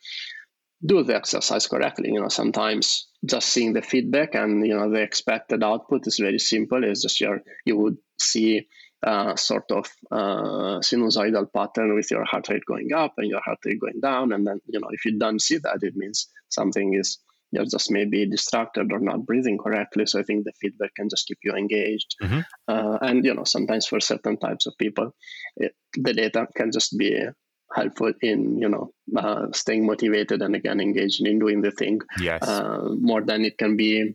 do 0.85 1.03
the 1.03 1.17
exercise 1.17 1.67
correctly. 1.67 2.11
You 2.13 2.21
know, 2.21 2.29
sometimes 2.29 3.09
just 3.25 3.49
seeing 3.49 3.73
the 3.73 3.83
feedback 3.83 4.35
and 4.35 4.67
you 4.67 4.75
know 4.75 4.91
the 4.91 5.03
expected 5.03 5.63
output 5.63 6.07
is 6.07 6.19
very 6.19 6.39
simple. 6.39 6.85
It's 6.85 7.03
just 7.03 7.21
your 7.21 7.41
you 7.65 7.77
would 7.77 7.97
see 8.21 8.67
uh, 9.03 9.37
sort 9.37 9.71
of 9.71 9.87
uh, 10.11 10.81
sinusoidal 10.81 11.53
pattern 11.55 11.95
with 11.95 12.11
your 12.11 12.25
heart 12.25 12.49
rate 12.49 12.65
going 12.67 12.93
up 12.93 13.15
and 13.17 13.29
your 13.29 13.41
heart 13.45 13.59
rate 13.65 13.81
going 13.81 14.01
down, 14.01 14.33
and 14.33 14.47
then 14.47 14.61
you 14.67 14.81
know 14.81 14.89
if 14.91 15.05
you 15.05 15.19
don't 15.19 15.41
see 15.41 15.59
that, 15.59 15.79
it 15.83 15.95
means 15.97 16.29
something 16.49 16.95
is 16.95 17.19
you're 17.51 17.65
just 17.65 17.91
maybe 17.91 18.29
distracted 18.29 18.93
or 18.93 19.01
not 19.01 19.25
breathing 19.25 19.57
correctly. 19.57 20.05
So 20.07 20.21
I 20.21 20.23
think 20.23 20.45
the 20.45 20.53
feedback 20.61 20.95
can 20.95 21.09
just 21.09 21.27
keep 21.27 21.39
you 21.43 21.55
engaged. 21.55 22.15
Mm-hmm. 22.23 22.41
Uh, 22.69 22.99
and 23.01 23.25
you 23.25 23.35
know 23.35 23.45
sometimes 23.45 23.87
for 23.87 24.01
certain 24.01 24.39
types 24.39 24.67
of 24.67 24.75
people, 24.79 25.15
it, 25.57 25.73
the 25.95 26.13
data 26.13 26.47
can 26.55 26.71
just 26.73 26.97
be 26.97 27.17
helpful 27.75 28.13
in 28.23 28.59
you 28.59 28.69
know 28.69 28.91
uh, 29.17 29.47
staying 29.53 29.87
motivated 29.87 30.43
and 30.43 30.55
again 30.55 30.81
engaged 30.81 31.25
in 31.27 31.39
doing 31.39 31.61
the 31.61 31.71
thing 31.71 32.01
yes. 32.21 32.43
uh, 32.43 32.89
more 33.01 33.23
than 33.23 33.45
it 33.45 33.59
can 33.59 33.77
be 33.77 34.15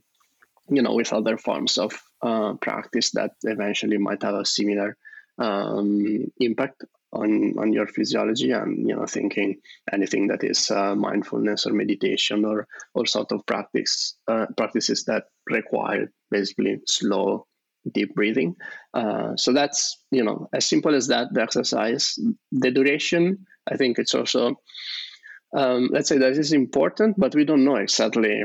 you 0.70 0.82
know 0.82 0.94
with 0.94 1.14
other 1.14 1.38
forms 1.38 1.78
of 1.78 1.94
uh, 2.22 2.54
practice 2.56 3.12
that 3.12 3.32
eventually 3.44 3.98
might 3.98 4.24
have 4.24 4.36
a 4.36 4.46
similar 4.46 4.98
um, 5.38 6.32
impact 6.40 6.84
on 7.12 7.54
on 7.60 7.72
your 7.72 7.88
physiology 7.88 8.52
and 8.52 8.88
you 8.90 8.96
know 8.96 9.06
thinking 9.06 9.60
anything 9.92 10.28
that 10.28 10.44
is 10.44 10.72
uh, 10.72 10.96
mindfulness 10.96 11.66
or 11.66 11.74
meditation 11.74 12.44
or 12.46 12.68
or 12.96 13.06
sort 13.06 13.32
of 13.32 13.46
practice 13.46 14.16
uh, 14.28 14.48
practices 14.58 15.04
that 15.06 15.26
require 15.50 16.12
basically 16.32 16.82
slow 16.88 17.46
deep 17.92 18.16
breathing. 18.16 18.56
Uh, 18.94 19.36
so 19.36 19.54
that's 19.54 19.98
you 20.12 20.24
know 20.24 20.50
as 20.54 20.66
simple 20.66 20.96
as 20.96 21.08
that. 21.08 21.34
The 21.34 21.42
exercise, 21.42 22.18
the 22.52 22.72
duration. 22.72 23.46
I 23.68 23.78
think 23.78 24.00
it's 24.00 24.14
also 24.14 24.60
um, 25.56 25.90
let's 25.92 26.10
say 26.10 26.18
that 26.18 26.34
is 26.34 26.54
important, 26.54 27.16
but 27.18 27.36
we 27.36 27.46
don't 27.46 27.66
know 27.66 27.76
exactly 27.76 28.44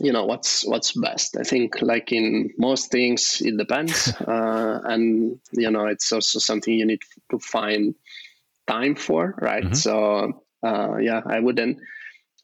you 0.00 0.12
know 0.12 0.24
what's 0.24 0.66
what's 0.66 0.92
best. 0.92 1.36
I 1.36 1.42
think 1.42 1.80
like 1.82 2.12
in 2.12 2.50
most 2.58 2.90
things, 2.90 3.40
it 3.44 3.56
depends, 3.56 4.12
uh, 4.20 4.80
and 4.84 5.38
you 5.52 5.70
know 5.70 5.86
it's 5.86 6.12
also 6.12 6.38
something 6.38 6.74
you 6.74 6.86
need 6.86 7.00
to 7.30 7.38
find 7.38 7.94
time 8.66 8.94
for, 8.94 9.34
right? 9.40 9.64
Mm-hmm. 9.64 9.74
So 9.74 10.44
uh, 10.62 10.96
yeah, 10.96 11.22
I 11.26 11.40
wouldn't 11.40 11.78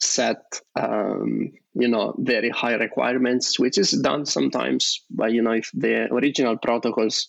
set 0.02 0.60
um, 0.78 1.52
you 1.74 1.88
know 1.88 2.14
very 2.18 2.50
high 2.50 2.74
requirements 2.74 3.58
which 3.58 3.78
is 3.78 3.92
done 3.92 4.26
sometimes 4.26 5.04
by 5.10 5.28
you 5.28 5.42
know 5.42 5.52
if 5.52 5.70
the 5.74 6.12
original 6.12 6.56
protocols 6.58 7.28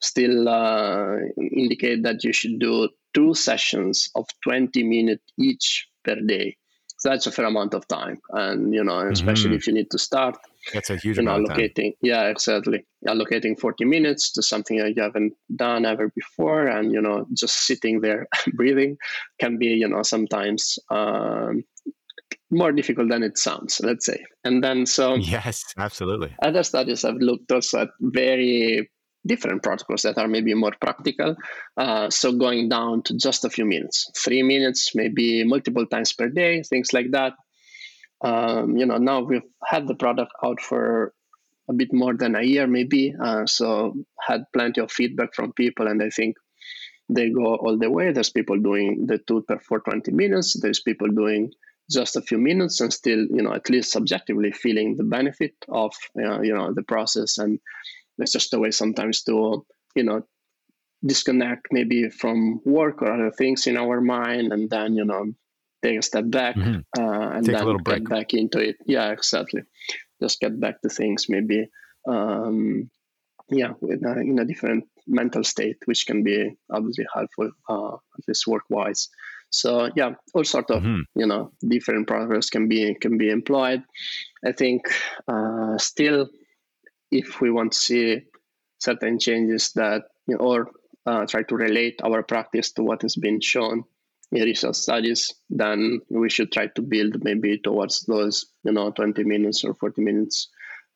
still 0.00 0.48
uh, 0.48 1.16
indicate 1.36 2.02
that 2.02 2.22
you 2.24 2.32
should 2.32 2.58
do 2.58 2.88
two 3.14 3.34
sessions 3.34 4.10
of 4.14 4.26
20 4.44 4.82
minutes 4.82 5.24
each 5.38 5.88
per 6.04 6.16
day 6.16 6.56
so 6.98 7.10
that's 7.10 7.26
a 7.26 7.32
fair 7.32 7.46
amount 7.46 7.74
of 7.74 7.86
time 7.88 8.18
and 8.30 8.72
you 8.72 8.84
know 8.84 9.08
especially 9.10 9.50
mm-hmm. 9.50 9.56
if 9.56 9.66
you 9.66 9.74
need 9.74 9.90
to 9.90 9.98
start 9.98 10.36
that's 10.72 10.90
a 10.90 10.96
huge 10.96 11.18
you 11.18 11.22
know, 11.22 11.34
amount 11.34 11.50
allocating 11.50 11.92
yeah 12.00 12.24
exactly 12.24 12.86
allocating 13.06 13.58
40 13.58 13.84
minutes 13.84 14.32
to 14.32 14.42
something 14.42 14.78
that 14.78 14.96
you 14.96 15.02
haven't 15.02 15.34
done 15.54 15.84
ever 15.84 16.10
before 16.14 16.66
and 16.66 16.92
you 16.92 17.00
know 17.00 17.26
just 17.34 17.66
sitting 17.66 18.00
there 18.00 18.26
breathing 18.54 18.96
can 19.38 19.58
be 19.58 19.66
you 19.66 19.88
know 19.88 20.02
sometimes 20.02 20.78
um, 20.90 21.64
more 22.54 22.72
difficult 22.72 23.08
than 23.10 23.22
it 23.22 23.38
sounds, 23.38 23.80
let's 23.82 24.06
say. 24.06 24.24
And 24.44 24.62
then 24.62 24.86
so 24.86 25.14
yes, 25.36 25.64
absolutely. 25.76 26.34
Other 26.42 26.62
studies 26.62 27.02
have 27.02 27.16
looked 27.16 27.50
also 27.52 27.82
at 27.82 27.88
very 28.00 28.90
different 29.26 29.62
protocols 29.62 30.02
that 30.02 30.18
are 30.18 30.28
maybe 30.28 30.54
more 30.54 30.74
practical. 30.80 31.34
Uh, 31.76 32.10
so 32.10 32.32
going 32.32 32.68
down 32.68 33.02
to 33.02 33.16
just 33.16 33.44
a 33.44 33.50
few 33.50 33.64
minutes, 33.64 34.10
three 34.16 34.42
minutes, 34.42 34.94
maybe 34.94 35.44
multiple 35.44 35.86
times 35.86 36.12
per 36.12 36.28
day, 36.28 36.62
things 36.62 36.92
like 36.92 37.10
that. 37.12 37.32
Um, 38.22 38.76
you 38.76 38.86
know, 38.86 38.98
now 38.98 39.20
we've 39.20 39.42
had 39.64 39.88
the 39.88 39.94
product 39.94 40.32
out 40.44 40.60
for 40.60 41.12
a 41.68 41.72
bit 41.72 41.92
more 41.92 42.14
than 42.14 42.36
a 42.36 42.42
year, 42.42 42.66
maybe. 42.66 43.14
Uh, 43.22 43.46
so 43.46 43.94
had 44.20 44.44
plenty 44.52 44.80
of 44.80 44.92
feedback 44.92 45.34
from 45.34 45.52
people, 45.52 45.86
and 45.86 46.02
I 46.02 46.10
think 46.10 46.36
they 47.08 47.30
go 47.30 47.56
all 47.56 47.78
the 47.78 47.90
way. 47.90 48.12
There's 48.12 48.30
people 48.30 48.58
doing 48.58 49.06
the 49.06 49.18
two 49.18 49.42
per 49.42 49.58
for 49.58 49.80
20 49.80 50.10
minutes. 50.12 50.58
There's 50.60 50.80
people 50.80 51.08
doing 51.08 51.52
just 51.90 52.16
a 52.16 52.22
few 52.22 52.38
minutes 52.38 52.80
and 52.80 52.92
still 52.92 53.18
you 53.18 53.42
know 53.42 53.52
at 53.52 53.68
least 53.68 53.92
subjectively 53.92 54.52
feeling 54.52 54.96
the 54.96 55.04
benefit 55.04 55.54
of 55.68 55.92
uh, 56.18 56.40
you 56.40 56.54
know 56.54 56.72
the 56.72 56.82
process. 56.82 57.38
And 57.38 57.58
it's 58.18 58.32
just 58.32 58.54
a 58.54 58.58
way 58.58 58.70
sometimes 58.70 59.22
to 59.24 59.66
you 59.94 60.04
know 60.04 60.22
disconnect 61.04 61.68
maybe 61.70 62.08
from 62.08 62.60
work 62.64 63.02
or 63.02 63.12
other 63.12 63.30
things 63.30 63.66
in 63.66 63.76
our 63.76 64.00
mind 64.00 64.52
and 64.52 64.70
then 64.70 64.94
you 64.94 65.04
know 65.04 65.26
take 65.82 65.98
a 65.98 66.02
step 66.02 66.24
back 66.28 66.56
mm-hmm. 66.56 66.80
uh, 66.98 67.28
and 67.30 67.44
take 67.44 67.56
then 67.56 67.76
get 67.76 68.08
back 68.08 68.34
into 68.34 68.58
it. 68.58 68.76
Yeah 68.86 69.10
exactly. 69.10 69.62
Just 70.22 70.40
get 70.40 70.58
back 70.58 70.80
to 70.80 70.88
things 70.88 71.26
maybe 71.28 71.68
um, 72.08 72.90
yeah 73.50 73.72
with, 73.80 74.04
uh, 74.04 74.20
in 74.20 74.38
a 74.38 74.44
different 74.44 74.84
mental 75.06 75.44
state 75.44 75.76
which 75.84 76.06
can 76.06 76.22
be 76.22 76.56
obviously 76.70 77.04
helpful 77.12 77.50
uh, 77.68 77.94
at 77.94 78.24
least 78.26 78.46
work 78.46 78.64
wise 78.70 79.10
so 79.50 79.90
yeah, 79.94 80.12
all 80.34 80.44
sort 80.44 80.70
of 80.70 80.82
mm-hmm. 80.82 81.00
you 81.14 81.26
know 81.26 81.52
different 81.66 82.06
protocols 82.06 82.50
can 82.50 82.68
be 82.68 82.94
can 82.94 83.18
be 83.18 83.30
employed. 83.30 83.82
I 84.44 84.52
think 84.52 84.82
uh, 85.28 85.78
still, 85.78 86.28
if 87.10 87.40
we 87.40 87.50
want 87.50 87.72
to 87.72 87.78
see 87.78 88.22
certain 88.78 89.18
changes 89.18 89.72
that 89.72 90.04
you 90.26 90.36
know, 90.36 90.44
or 90.44 90.70
uh, 91.06 91.26
try 91.26 91.42
to 91.42 91.56
relate 91.56 92.00
our 92.02 92.22
practice 92.22 92.72
to 92.72 92.82
what 92.82 93.02
has 93.02 93.16
been 93.16 93.40
shown 93.40 93.84
in 94.32 94.42
research 94.42 94.76
studies, 94.76 95.32
then 95.50 96.00
we 96.10 96.28
should 96.28 96.50
try 96.50 96.66
to 96.68 96.82
build 96.82 97.22
maybe 97.22 97.58
towards 97.58 98.00
those 98.06 98.46
you 98.64 98.72
know 98.72 98.90
20 98.90 99.24
minutes 99.24 99.64
or 99.64 99.74
40 99.74 100.02
minutes 100.02 100.48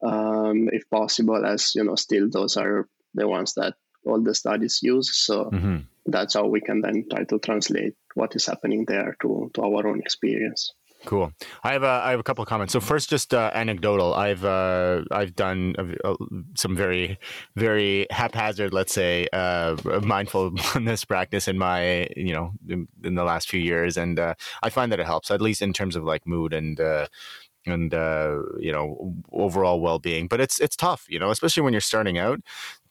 um, 0.02 0.68
if 0.72 0.88
possible, 0.90 1.44
as 1.44 1.74
you 1.74 1.84
know 1.84 1.94
still 1.94 2.28
those 2.30 2.56
are 2.56 2.88
the 3.14 3.26
ones 3.26 3.54
that 3.54 3.74
all 4.04 4.22
the 4.22 4.34
studies 4.34 4.80
use. 4.82 5.16
So 5.16 5.50
mm-hmm. 5.50 5.78
That's 6.12 6.35
how 6.35 6.47
we 6.47 6.61
can 6.61 6.81
then 6.81 7.05
try 7.11 7.25
to 7.25 7.38
translate 7.38 7.94
what 8.14 8.35
is 8.35 8.47
happening 8.47 8.85
there 8.87 9.16
to, 9.23 9.51
to 9.55 9.62
our 9.62 9.87
own 9.87 10.01
experience. 10.01 10.73
Cool. 11.05 11.33
I 11.62 11.73
have 11.73 11.85
a 11.85 12.03
I 12.05 12.11
have 12.11 12.21
a 12.21 12.25
couple 12.25 12.42
of 12.42 12.49
comments. 12.49 12.73
So 12.73 12.81
first, 12.81 13.09
just 13.09 13.33
uh, 13.33 13.53
anecdotal. 13.55 14.14
I've 14.14 14.44
uh, 14.44 15.05
I've 15.12 15.37
done 15.37 15.77
uh, 16.05 16.14
some 16.57 16.75
very 16.75 17.18
very 17.55 18.09
haphazard, 18.11 18.73
let's 18.73 18.92
say, 18.92 19.29
uh, 19.33 19.77
mindfulness 20.03 21.05
practice 21.09 21.47
in 21.47 21.57
my 21.57 22.09
you 22.16 22.33
know 22.33 22.53
in, 22.68 22.88
in, 23.05 23.14
the 23.14 23.23
last 23.23 23.49
few 23.49 23.61
years, 23.61 23.97
and 23.97 24.18
uh, 24.18 24.35
I 24.62 24.71
find 24.71 24.90
that 24.90 24.99
it 24.99 25.07
helps 25.07 25.31
at 25.31 25.40
least 25.40 25.62
in 25.62 25.73
terms 25.73 25.94
of 25.94 26.03
like 26.03 26.27
mood 26.27 26.53
and 26.53 26.81
uh, 26.81 27.07
and 27.70 27.94
uh, 27.94 28.38
you 28.59 28.72
know 28.72 29.14
overall 29.33 29.81
well-being 29.81 30.26
but 30.28 30.40
it's 30.40 30.61
it's 30.61 30.76
tough 30.76 31.07
you 31.09 31.18
know 31.18 31.31
especially 31.31 31.62
when 31.62 31.72
you're 31.72 31.81
starting 31.81 32.18
out. 32.18 32.40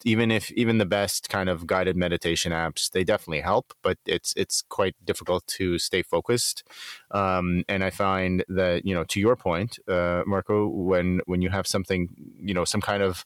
Even 0.05 0.29
if 0.29 0.51
even 0.51 0.77
the 0.77 0.85
best 0.85 1.27
kind 1.27 1.49
of 1.49 1.65
guided 1.65 1.97
meditation 1.97 2.51
apps 2.51 2.91
they 2.91 3.03
definitely 3.03 3.41
help 3.41 3.73
but 3.81 3.97
it's 4.05 4.33
it's 4.37 4.61
quite 4.69 4.95
difficult 5.03 5.45
to 5.47 5.79
stay 5.79 6.01
focused. 6.03 6.63
Um, 7.11 7.63
and 7.67 7.83
i 7.83 7.89
find 7.89 8.43
that 8.47 8.85
you 8.85 8.93
know 8.93 9.03
to 9.05 9.19
your 9.19 9.35
point 9.35 9.79
uh, 9.87 10.23
marco 10.25 10.67
when 10.67 11.21
when 11.25 11.41
you 11.41 11.49
have 11.49 11.67
something 11.67 12.09
you 12.39 12.53
know 12.53 12.65
some 12.65 12.81
kind 12.81 13.03
of 13.03 13.25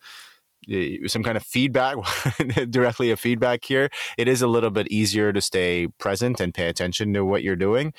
some 1.07 1.23
kind 1.23 1.37
of 1.37 1.43
feedback 1.43 1.97
directly 2.69 3.09
a 3.09 3.17
feedback 3.17 3.65
here 3.65 3.89
it 4.17 4.27
is 4.27 4.43
a 4.43 4.47
little 4.47 4.69
bit 4.69 4.87
easier 4.91 5.33
to 5.33 5.41
stay 5.41 5.87
present 5.97 6.39
and 6.39 6.53
pay 6.53 6.67
attention 6.67 7.13
to 7.13 7.25
what 7.25 7.41
you're 7.41 7.55
doing 7.55 7.93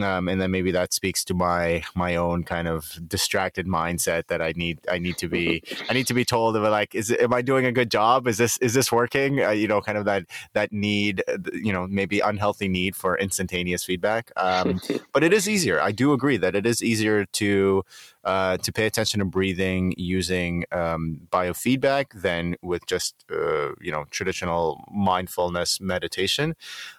um, 0.00 0.28
and 0.28 0.40
then 0.40 0.50
maybe 0.50 0.70
that 0.72 0.92
speaks 0.92 1.24
to 1.24 1.34
my 1.34 1.82
my 1.94 2.16
own 2.16 2.44
kind 2.44 2.68
of 2.68 2.98
distracted 3.06 3.66
mindset 3.66 4.26
that 4.28 4.40
I 4.40 4.52
need 4.56 4.78
I 4.90 4.98
need 4.98 5.18
to 5.18 5.28
be 5.28 5.62
I 5.88 5.92
need 5.92 6.06
to 6.06 6.14
be 6.14 6.24
told 6.24 6.56
of 6.56 6.62
like 6.62 6.94
is 6.94 7.10
am 7.12 7.34
I 7.34 7.42
doing 7.42 7.66
a 7.66 7.72
good 7.72 7.90
job? 7.90 8.26
Is 8.26 8.38
this 8.38 8.58
is 8.58 8.74
this 8.74 8.90
working? 8.90 9.42
Uh, 9.42 9.50
you 9.50 9.68
know 9.68 9.80
kind 9.80 9.98
of 9.98 10.04
that 10.04 10.26
that 10.52 10.72
need 10.72 11.22
uh, 11.28 11.38
you 11.52 11.72
know 11.72 11.86
maybe 11.86 12.20
unhealthy 12.20 12.68
need 12.68 12.96
for 12.96 13.18
instantaneous 13.18 13.84
feedback 13.84 14.30
um, 14.36 14.80
but 15.12 15.22
it 15.22 15.32
is 15.32 15.48
easier. 15.48 15.80
I 15.80 15.92
do 15.92 16.12
agree 16.12 16.36
that 16.36 16.54
it 16.54 16.66
is 16.66 16.82
easier 16.82 17.24
to 17.24 17.84
uh, 18.24 18.56
to 18.58 18.72
pay 18.72 18.86
attention 18.86 19.18
to 19.18 19.24
breathing 19.24 19.94
using 19.96 20.64
um, 20.72 21.20
biofeedback 21.30 22.20
than 22.20 22.56
with 22.62 22.86
just 22.86 23.24
uh, 23.30 23.70
you 23.80 23.90
know 23.90 24.04
traditional 24.10 24.84
mindfulness 24.92 25.80
meditation 25.80 26.54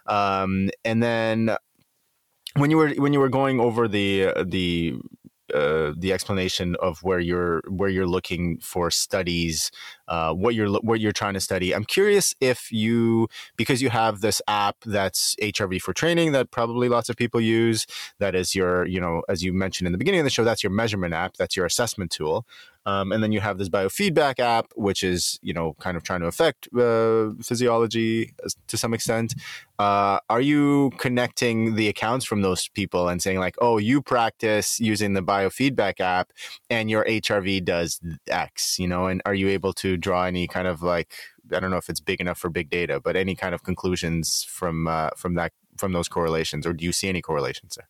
um, 0.08 0.70
and 0.84 1.02
then 1.02 1.56
when 2.56 2.72
you 2.72 2.78
were 2.78 2.90
when 2.96 3.14
you 3.14 3.20
were 3.20 3.30
going 3.30 3.60
over 3.60 3.88
the 3.88 4.34
the 4.46 4.96
uh, 5.54 5.94
the 5.98 6.12
explanation 6.12 6.76
of 6.82 7.04
where 7.04 7.20
you're 7.20 7.62
where 7.68 7.90
you're 7.90 8.08
looking 8.08 8.58
for 8.58 8.90
studies, 8.90 9.72
uh, 10.08 10.34
what 10.34 10.56
you're 10.56 10.72
what 10.80 11.00
you're 11.00 11.12
trying 11.12 11.34
to 11.34 11.40
study. 11.40 11.76
I'm 11.76 11.84
curious 11.84 12.34
if 12.42 12.72
you 12.72 13.28
because 13.56 13.82
you 13.82 13.90
have 13.90 14.22
this 14.22 14.42
app 14.48 14.78
that's 14.86 15.36
HRV 15.36 15.82
for 15.82 15.94
training 15.94 16.32
that 16.32 16.50
probably 16.50 16.90
lots 16.90 17.10
of 17.10 17.18
people 17.18 17.40
use. 17.40 17.86
That 18.20 18.36
is 18.36 18.56
your 18.56 18.86
you 18.88 19.00
know 19.00 19.22
as 19.30 19.44
you 19.44 19.54
mentioned 19.54 19.86
in 19.86 19.92
the 19.92 19.98
beginning 19.98 20.22
of 20.22 20.26
the 20.26 20.32
show, 20.32 20.44
that's 20.44 20.64
your 20.64 20.72
measurement 20.72 21.14
app, 21.14 21.38
that's 21.38 21.56
your 21.56 21.66
assessment 21.66 22.12
tool. 22.12 22.46
Um, 22.86 23.12
and 23.12 23.24
then 23.24 23.32
you 23.32 23.40
have 23.40 23.58
this 23.58 23.70
biofeedback 23.70 24.40
app, 24.40 24.72
which 24.76 25.04
is 25.04 25.40
you 25.42 25.54
know 25.54 25.74
kind 25.80 25.98
of 25.98 26.04
trying 26.04 26.22
to 26.22 26.28
affect 26.28 26.68
uh, 26.78 27.32
physiology 27.42 28.34
to 28.68 28.78
some 28.78 28.94
extent. 28.94 29.36
Uh, 29.80 30.20
are 30.30 30.42
you 30.42 30.92
connecting 30.98 31.76
the 31.76 31.88
accounts 31.88 32.26
from 32.26 32.42
those 32.42 32.68
people 32.70 33.10
and 33.10 33.22
saying 33.22 33.40
like, 33.40 33.56
oh, 33.60 33.78
you 33.78 34.02
practice 34.02 34.80
using 34.80 35.14
the 35.14 35.22
biofeedback 35.22 36.00
app, 36.00 36.32
and 36.70 36.90
your 36.90 37.06
HRV 37.06 37.66
does 37.66 38.00
X, 38.28 38.78
you 38.80 38.88
know? 38.88 39.08
And 39.08 39.22
are 39.26 39.34
you 39.34 39.48
able 39.50 39.74
to 39.74 39.98
draw 39.98 40.26
any 40.26 40.48
kind 40.48 40.68
of 40.68 40.82
like 40.82 41.14
I 41.54 41.60
don't 41.60 41.72
know 41.72 41.78
if 41.78 41.90
it's 41.90 42.00
big 42.00 42.22
enough 42.22 42.38
for 42.38 42.50
big 42.50 42.70
data, 42.70 43.00
but 43.00 43.16
any 43.16 43.36
kind 43.36 43.54
of 43.54 43.64
conclusions 43.64 44.44
from 44.44 44.88
uh, 44.88 45.10
from 45.18 45.36
that 45.36 45.52
from 45.78 45.94
those 45.94 46.08
correlations, 46.08 46.66
or 46.66 46.74
do 46.74 46.86
you 46.86 46.92
see 46.92 47.10
any 47.10 47.22
correlations 47.22 47.76
there? 47.76 47.88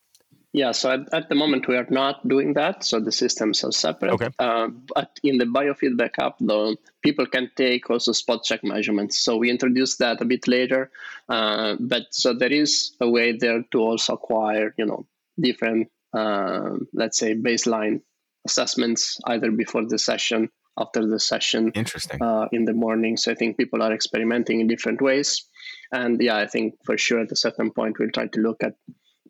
Yeah, 0.54 0.70
so 0.70 0.92
at, 0.92 1.12
at, 1.12 1.28
the 1.28 1.34
moment 1.34 1.66
we 1.66 1.76
are 1.76 1.86
not 1.90 2.26
doing 2.28 2.54
that. 2.54 2.84
So 2.84 3.00
the 3.00 3.10
systems 3.10 3.64
are 3.64 3.72
separate. 3.72 4.12
Okay. 4.12 4.30
Uh, 4.38 4.68
but 4.94 5.18
in 5.24 5.38
the 5.38 5.46
biofeedback 5.46 6.12
app, 6.20 6.36
though, 6.38 6.76
people 7.02 7.26
can 7.26 7.50
take 7.56 7.90
also 7.90 8.12
spot 8.12 8.44
check 8.44 8.62
measurements. 8.62 9.18
So 9.18 9.36
we 9.36 9.50
introduced 9.50 9.98
that 9.98 10.20
a 10.20 10.24
bit 10.24 10.46
later. 10.46 10.92
Uh, 11.28 11.74
but 11.80 12.04
so 12.12 12.34
there 12.34 12.52
is 12.52 12.92
a 13.00 13.10
way 13.10 13.36
there 13.36 13.64
to 13.72 13.80
also 13.80 14.14
acquire, 14.14 14.72
you 14.78 14.86
know, 14.86 15.06
different, 15.40 15.90
uh, 16.12 16.76
let's 16.92 17.18
say, 17.18 17.34
baseline 17.34 18.02
assessments 18.46 19.18
either 19.26 19.50
before 19.50 19.84
the 19.84 19.98
session, 19.98 20.48
after 20.78 21.04
the 21.04 21.18
session, 21.18 21.72
interesting, 21.74 22.22
uh, 22.22 22.46
in 22.52 22.64
the 22.64 22.74
morning. 22.74 23.16
So 23.16 23.32
I 23.32 23.34
think 23.34 23.56
people 23.56 23.82
are 23.82 23.92
experimenting 23.92 24.60
in 24.60 24.68
different 24.68 25.02
ways. 25.02 25.48
And 25.90 26.22
yeah, 26.22 26.36
I 26.36 26.46
think 26.46 26.74
for 26.84 26.96
sure 26.96 27.18
at 27.18 27.32
a 27.32 27.36
certain 27.36 27.72
point 27.72 27.98
we'll 27.98 28.10
try 28.10 28.28
to 28.28 28.40
look 28.40 28.62
at 28.62 28.74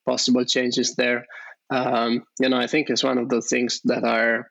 possible 0.05 0.45
changes 0.45 0.95
there. 0.95 1.27
Um, 1.71 2.25
you 2.40 2.49
know, 2.49 2.59
I 2.59 2.67
think 2.67 2.90
it's 2.90 3.05
one 3.05 3.19
of 3.19 3.29
those 3.29 3.49
things 3.49 3.81
that 3.85 4.05
are 4.05 4.51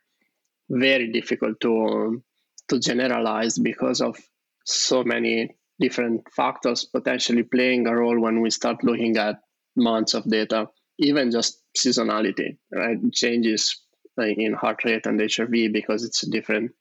very 0.70 1.12
difficult 1.12 1.60
to 1.62 2.24
to 2.70 2.80
generalize 2.80 3.60
because 3.60 4.02
of 4.02 4.18
so 4.66 5.04
many 5.04 5.56
different 5.80 6.22
factors 6.34 6.86
potentially 6.86 7.44
playing 7.44 7.88
a 7.88 7.96
role 7.96 8.20
when 8.20 8.42
we 8.42 8.50
start 8.50 8.84
looking 8.84 9.18
at 9.18 9.40
months 9.76 10.14
of 10.14 10.24
data, 10.30 10.70
even 10.98 11.32
just 11.32 11.62
seasonality, 11.78 12.58
right? 12.72 12.98
Changes 13.12 13.82
in 14.18 14.54
heart 14.54 14.86
rate 14.86 15.06
and 15.06 15.20
HRV 15.20 15.74
because 15.74 16.04
it's 16.04 16.24
a 16.24 16.30
different 16.30 16.72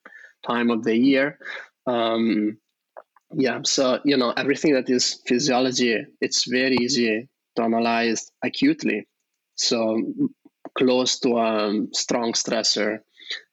time 0.47 0.71
of 0.71 0.85
the 0.85 0.97
year. 0.97 1.39
Um, 1.87 2.59
yeah, 3.35 3.61
so 3.65 4.01
you 4.05 4.19
know 4.19 4.31
everything 4.31 4.75
that 4.75 4.91
is 4.91 5.21
physiology, 5.27 6.05
it's 6.21 6.45
very 6.49 6.77
easy 6.77 7.29
to 7.57 7.63
analyze 7.63 8.31
acutely. 8.43 9.07
So 9.55 10.01
close 10.77 11.19
to 11.21 11.39
a 11.39 11.87
strong 11.93 12.33
stressor, 12.33 13.01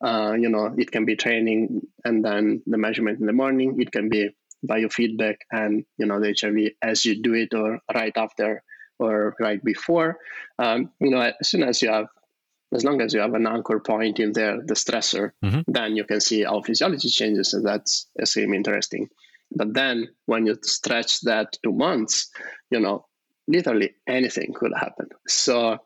uh, 0.04 0.34
you 0.40 0.50
know, 0.50 0.74
it 0.78 0.92
can 0.92 1.06
be 1.06 1.16
training 1.16 1.82
and 2.06 2.24
then 2.24 2.62
the 2.66 2.78
measurement 2.78 3.20
in 3.20 3.26
the 3.26 3.34
morning. 3.34 3.82
It 3.82 3.92
can 3.92 4.10
be 4.10 4.30
biofeedback 4.66 5.36
and 5.52 5.86
you 5.98 6.06
know 6.06 6.20
the 6.20 6.34
HRV 6.34 6.72
as 6.82 7.06
you 7.06 7.22
do 7.22 7.34
it 7.34 7.54
or 7.54 7.80
right 7.94 8.16
after 8.18 8.64
or 9.00 9.36
right 9.40 9.64
before. 9.64 10.18
Um, 10.58 10.92
you 11.00 11.12
know, 11.12 11.22
as 11.22 11.50
soon 11.50 11.64
as 11.64 11.82
you 11.82 11.90
have, 11.90 12.08
as 12.74 12.84
long 12.84 13.02
as 13.02 13.14
you 13.14 13.22
have 13.22 13.34
an 13.34 13.48
anchor 13.48 13.80
point 13.80 14.20
in 14.20 14.34
there, 14.34 14.58
the 14.64 14.74
stressor, 14.74 15.32
mm-hmm. 15.44 15.62
then 15.68 15.96
you 15.96 16.04
can 16.04 16.20
see 16.20 16.44
how 16.44 16.62
physiology 16.62 17.10
changes, 17.10 17.54
and 17.54 17.66
that's 17.66 18.10
extremely 18.20 18.58
interesting. 18.58 19.08
But 19.52 19.74
then 19.74 20.10
when 20.26 20.46
you 20.46 20.58
stretch 20.62 21.22
that 21.22 21.58
to 21.64 21.72
months, 21.72 22.30
you 22.70 22.80
know, 22.80 23.06
literally 23.50 23.96
anything 24.08 24.54
could 24.54 24.72
happen. 24.74 25.08
So 25.28 25.80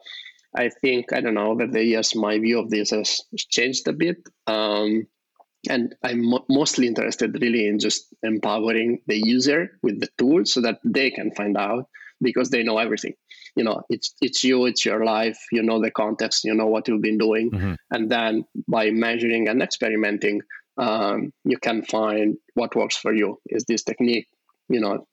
I 0.56 0.70
think, 0.70 1.14
I 1.14 1.22
don't 1.22 1.34
know, 1.34 1.52
over 1.52 1.66
the 1.66 1.84
years, 1.84 2.16
my 2.16 2.38
view 2.38 2.60
of 2.60 2.70
this 2.70 2.92
has 2.92 3.22
changed 3.50 3.88
a 3.88 3.94
bit. 3.94 4.18
Um, 4.46 5.08
and 5.70 5.96
I'm 6.04 6.30
mo- 6.30 6.46
mostly 6.50 6.88
interested 6.88 7.42
really 7.42 7.68
in 7.68 7.80
just 7.80 8.14
empowering 8.22 9.00
the 9.08 9.18
user 9.18 9.80
with 9.82 10.00
the 10.00 10.10
tool 10.18 10.46
so 10.46 10.62
that 10.62 10.80
they 10.84 11.10
can 11.10 11.32
find 11.32 11.58
out 11.58 11.88
because 12.22 12.50
they 12.50 12.64
know 12.64 12.78
everything. 12.78 13.14
You 13.56 13.64
know, 13.64 13.82
it's 13.90 14.16
it's 14.22 14.44
you, 14.44 14.66
it's 14.66 14.86
your 14.86 15.06
life. 15.06 15.40
You 15.52 15.64
know 15.64 15.82
the 15.82 15.92
context. 15.92 16.44
You 16.44 16.56
know 16.56 16.68
what 16.68 16.88
you've 16.88 17.02
been 17.02 17.20
doing, 17.20 17.52
mm-hmm. 17.52 17.74
and 17.92 18.10
then 18.10 18.46
by 18.68 18.90
measuring 18.90 19.48
and 19.48 19.62
experimenting, 19.62 20.42
um, 20.78 21.32
you 21.46 21.58
can 21.60 21.84
find 21.84 22.38
what 22.56 22.76
works 22.76 22.98
for 22.98 23.14
you. 23.14 23.40
Is 23.46 23.66
this 23.66 23.84
technique, 23.84 24.28
you 24.70 24.80
know, 24.80 25.08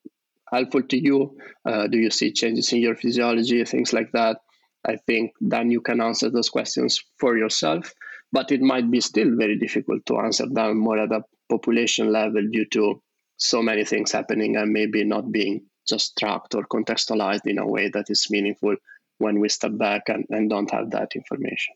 helpful 0.51 0.83
to 0.83 0.99
you? 0.99 1.37
Uh, 1.65 1.87
do 1.87 1.99
you 1.99 2.11
see 2.11 2.33
changes 2.33 2.73
in 2.73 2.81
your 2.81 2.97
physiology, 2.97 3.65
things 3.65 3.93
like 3.93 4.13
that? 4.13 4.39
I 4.87 4.97
think 4.97 5.33
then 5.41 5.71
you 5.71 5.81
can 5.81 6.01
answer 6.01 6.31
those 6.31 6.49
questions 6.49 7.03
for 7.19 7.37
yourself. 7.37 7.93
But 8.33 8.53
it 8.53 8.61
might 8.61 8.91
be 8.91 9.01
still 9.01 9.37
very 9.37 9.59
difficult 9.59 10.07
to 10.07 10.19
answer 10.19 10.47
them 10.49 10.79
more 10.79 10.99
at 10.99 11.13
a 11.13 11.25
population 11.51 12.13
level 12.13 12.47
due 12.51 12.67
to 12.73 13.03
so 13.37 13.63
many 13.63 13.85
things 13.85 14.13
happening 14.13 14.57
and 14.57 14.73
maybe 14.73 15.05
not 15.05 15.33
being 15.33 15.67
just 15.89 16.17
tracked 16.17 16.55
or 16.55 16.65
contextualized 16.67 17.47
in 17.47 17.59
a 17.59 17.67
way 17.67 17.89
that 17.89 18.09
is 18.09 18.29
meaningful 18.31 18.77
when 19.19 19.41
we 19.41 19.49
step 19.49 19.77
back 19.77 20.03
and, 20.09 20.25
and 20.31 20.49
don't 20.49 20.71
have 20.71 20.91
that 20.91 21.13
information. 21.17 21.75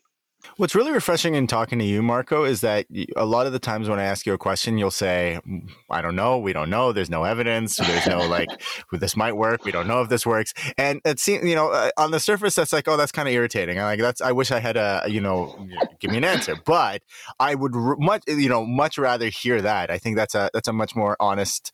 What's 0.56 0.74
really 0.74 0.92
refreshing 0.92 1.34
in 1.34 1.46
talking 1.46 1.78
to 1.80 1.84
you, 1.84 2.00
Marco, 2.02 2.44
is 2.44 2.60
that 2.60 2.86
a 3.16 3.24
lot 3.24 3.46
of 3.46 3.52
the 3.52 3.58
times 3.58 3.88
when 3.88 3.98
I 3.98 4.04
ask 4.04 4.24
you 4.24 4.34
a 4.34 4.38
question, 4.38 4.78
you'll 4.78 4.90
say, 4.90 5.40
mm, 5.46 5.68
I 5.90 6.00
don't 6.00 6.14
know, 6.14 6.38
we 6.38 6.52
don't 6.52 6.70
know, 6.70 6.92
there's 6.92 7.10
no 7.10 7.24
evidence, 7.24 7.76
there's 7.76 8.06
no 8.06 8.18
like, 8.26 8.48
this 8.92 9.16
might 9.16 9.32
work, 9.36 9.64
we 9.64 9.72
don't 9.72 9.88
know 9.88 10.00
if 10.02 10.08
this 10.08 10.24
works. 10.24 10.54
And 10.78 11.00
it 11.04 11.18
seems, 11.18 11.44
you 11.44 11.54
know, 11.54 11.70
uh, 11.72 11.90
on 11.96 12.12
the 12.12 12.20
surface, 12.20 12.54
that's 12.54 12.72
like, 12.72 12.86
oh, 12.86 12.96
that's 12.96 13.10
kind 13.10 13.26
of 13.26 13.34
irritating. 13.34 13.80
I 13.80 13.84
like, 13.84 14.00
that's, 14.00 14.20
I 14.20 14.32
wish 14.32 14.52
I 14.52 14.60
had 14.60 14.76
a, 14.76 15.02
you 15.08 15.20
know, 15.20 15.66
give 15.98 16.10
me 16.10 16.18
an 16.18 16.24
answer. 16.24 16.54
But 16.64 17.02
I 17.40 17.54
would 17.54 17.74
much, 17.74 18.22
you 18.28 18.48
know, 18.48 18.64
much 18.64 18.96
rather 18.96 19.28
hear 19.28 19.60
that. 19.60 19.90
I 19.90 19.98
think 19.98 20.16
that's 20.16 20.34
a, 20.34 20.50
that's 20.54 20.68
a 20.68 20.72
much 20.72 20.94
more 20.94 21.16
honest 21.18 21.72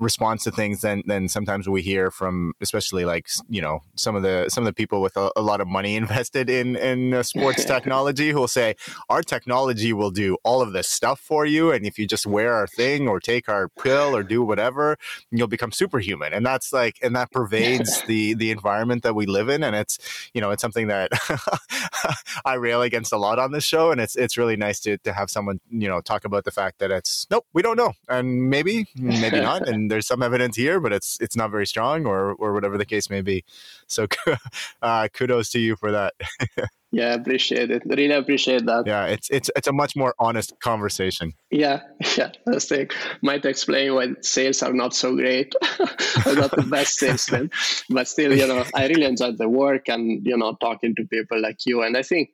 response 0.00 0.44
to 0.44 0.50
things 0.50 0.80
than, 0.80 1.02
than 1.06 1.28
sometimes 1.28 1.68
we 1.68 1.82
hear 1.82 2.10
from, 2.10 2.54
especially 2.60 3.04
like, 3.04 3.28
you 3.48 3.60
know, 3.60 3.82
some 3.94 4.16
of 4.16 4.22
the, 4.22 4.48
some 4.48 4.62
of 4.62 4.66
the 4.66 4.72
people 4.72 5.02
with 5.02 5.16
a, 5.16 5.30
a 5.36 5.42
lot 5.42 5.60
of 5.60 5.68
money 5.68 5.96
invested 6.02 6.48
in, 6.48 6.76
in 6.76 7.12
uh, 7.12 7.22
sports 7.22 7.64
technology 7.72 8.11
technology 8.12 8.32
who 8.32 8.40
will 8.40 8.48
say, 8.48 8.74
Our 9.08 9.22
technology 9.22 9.92
will 9.92 10.10
do 10.10 10.36
all 10.44 10.60
of 10.60 10.72
this 10.72 10.88
stuff 10.88 11.20
for 11.20 11.46
you. 11.46 11.72
And 11.72 11.86
if 11.86 11.98
you 11.98 12.06
just 12.06 12.26
wear 12.26 12.54
our 12.54 12.66
thing 12.66 13.08
or 13.08 13.20
take 13.20 13.48
our 13.48 13.68
pill 13.68 14.14
or 14.14 14.22
do 14.22 14.42
whatever, 14.42 14.96
you'll 15.30 15.48
become 15.48 15.72
superhuman. 15.72 16.32
And 16.32 16.44
that's 16.44 16.72
like, 16.72 16.98
and 17.02 17.14
that 17.16 17.30
pervades 17.30 18.02
the 18.06 18.34
the 18.34 18.50
environment 18.50 19.02
that 19.02 19.14
we 19.14 19.26
live 19.26 19.48
in. 19.48 19.62
And 19.62 19.74
it's, 19.74 19.98
you 20.34 20.40
know, 20.40 20.50
it's 20.50 20.62
something 20.62 20.88
that 20.88 21.10
I 22.44 22.54
rail 22.54 22.82
against 22.82 23.12
a 23.12 23.18
lot 23.18 23.38
on 23.38 23.52
this 23.52 23.64
show. 23.64 23.90
And 23.90 24.00
it's 24.00 24.16
it's 24.16 24.36
really 24.36 24.56
nice 24.56 24.80
to 24.80 24.98
to 24.98 25.12
have 25.12 25.30
someone, 25.30 25.60
you 25.70 25.88
know, 25.88 26.00
talk 26.00 26.24
about 26.24 26.44
the 26.44 26.50
fact 26.50 26.78
that 26.78 26.90
it's 26.90 27.26
nope, 27.30 27.46
we 27.52 27.62
don't 27.62 27.76
know. 27.76 27.92
And 28.08 28.50
maybe, 28.50 28.86
maybe 28.96 29.40
not. 29.40 29.62
And 29.72 29.90
there's 29.90 30.06
some 30.06 30.22
evidence 30.22 30.56
here, 30.56 30.80
but 30.80 30.92
it's 30.92 31.18
it's 31.20 31.36
not 31.36 31.50
very 31.50 31.66
strong 31.66 32.04
or 32.04 32.34
or 32.34 32.52
whatever 32.52 32.76
the 32.76 32.84
case 32.84 33.08
may 33.08 33.22
be. 33.22 33.44
So 33.86 34.06
uh, 34.82 35.08
kudos 35.08 35.50
to 35.50 35.58
you 35.58 35.76
for 35.76 35.92
that. 35.92 36.14
Yeah, 36.92 37.08
I 37.08 37.14
appreciate 37.14 37.70
it. 37.70 37.82
Really 37.86 38.12
appreciate 38.12 38.66
that. 38.66 38.86
Yeah, 38.86 39.06
it's 39.06 39.30
it's 39.30 39.50
it's 39.56 39.66
a 39.66 39.72
much 39.72 39.96
more 39.96 40.14
honest 40.18 40.52
conversation. 40.60 41.32
Yeah, 41.50 41.80
yeah. 42.18 42.32
I 42.46 42.58
think 42.58 42.94
might 43.22 43.46
explain 43.46 43.94
why 43.94 44.08
sales 44.20 44.62
are 44.62 44.74
not 44.74 44.94
so 44.94 45.16
great. 45.16 45.54
I'm 46.26 46.34
not 46.34 46.54
the 46.54 46.66
best 46.70 46.98
salesman, 46.98 47.50
but 47.88 48.08
still, 48.08 48.36
you 48.36 48.46
know, 48.46 48.64
I 48.74 48.88
really 48.88 49.06
enjoy 49.06 49.32
the 49.32 49.48
work 49.48 49.88
and 49.88 50.24
you 50.26 50.36
know 50.36 50.54
talking 50.60 50.94
to 50.96 51.06
people 51.06 51.40
like 51.40 51.64
you. 51.64 51.82
And 51.82 51.96
I 51.96 52.02
think, 52.02 52.28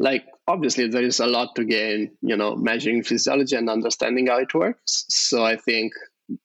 like, 0.00 0.26
obviously, 0.48 0.88
there 0.88 1.04
is 1.04 1.20
a 1.20 1.26
lot 1.26 1.54
to 1.54 1.64
gain. 1.64 2.10
You 2.22 2.36
know, 2.36 2.56
measuring 2.56 3.04
physiology 3.04 3.54
and 3.54 3.70
understanding 3.70 4.26
how 4.26 4.38
it 4.38 4.52
works. 4.52 5.04
So 5.10 5.44
I 5.44 5.54
think 5.56 5.92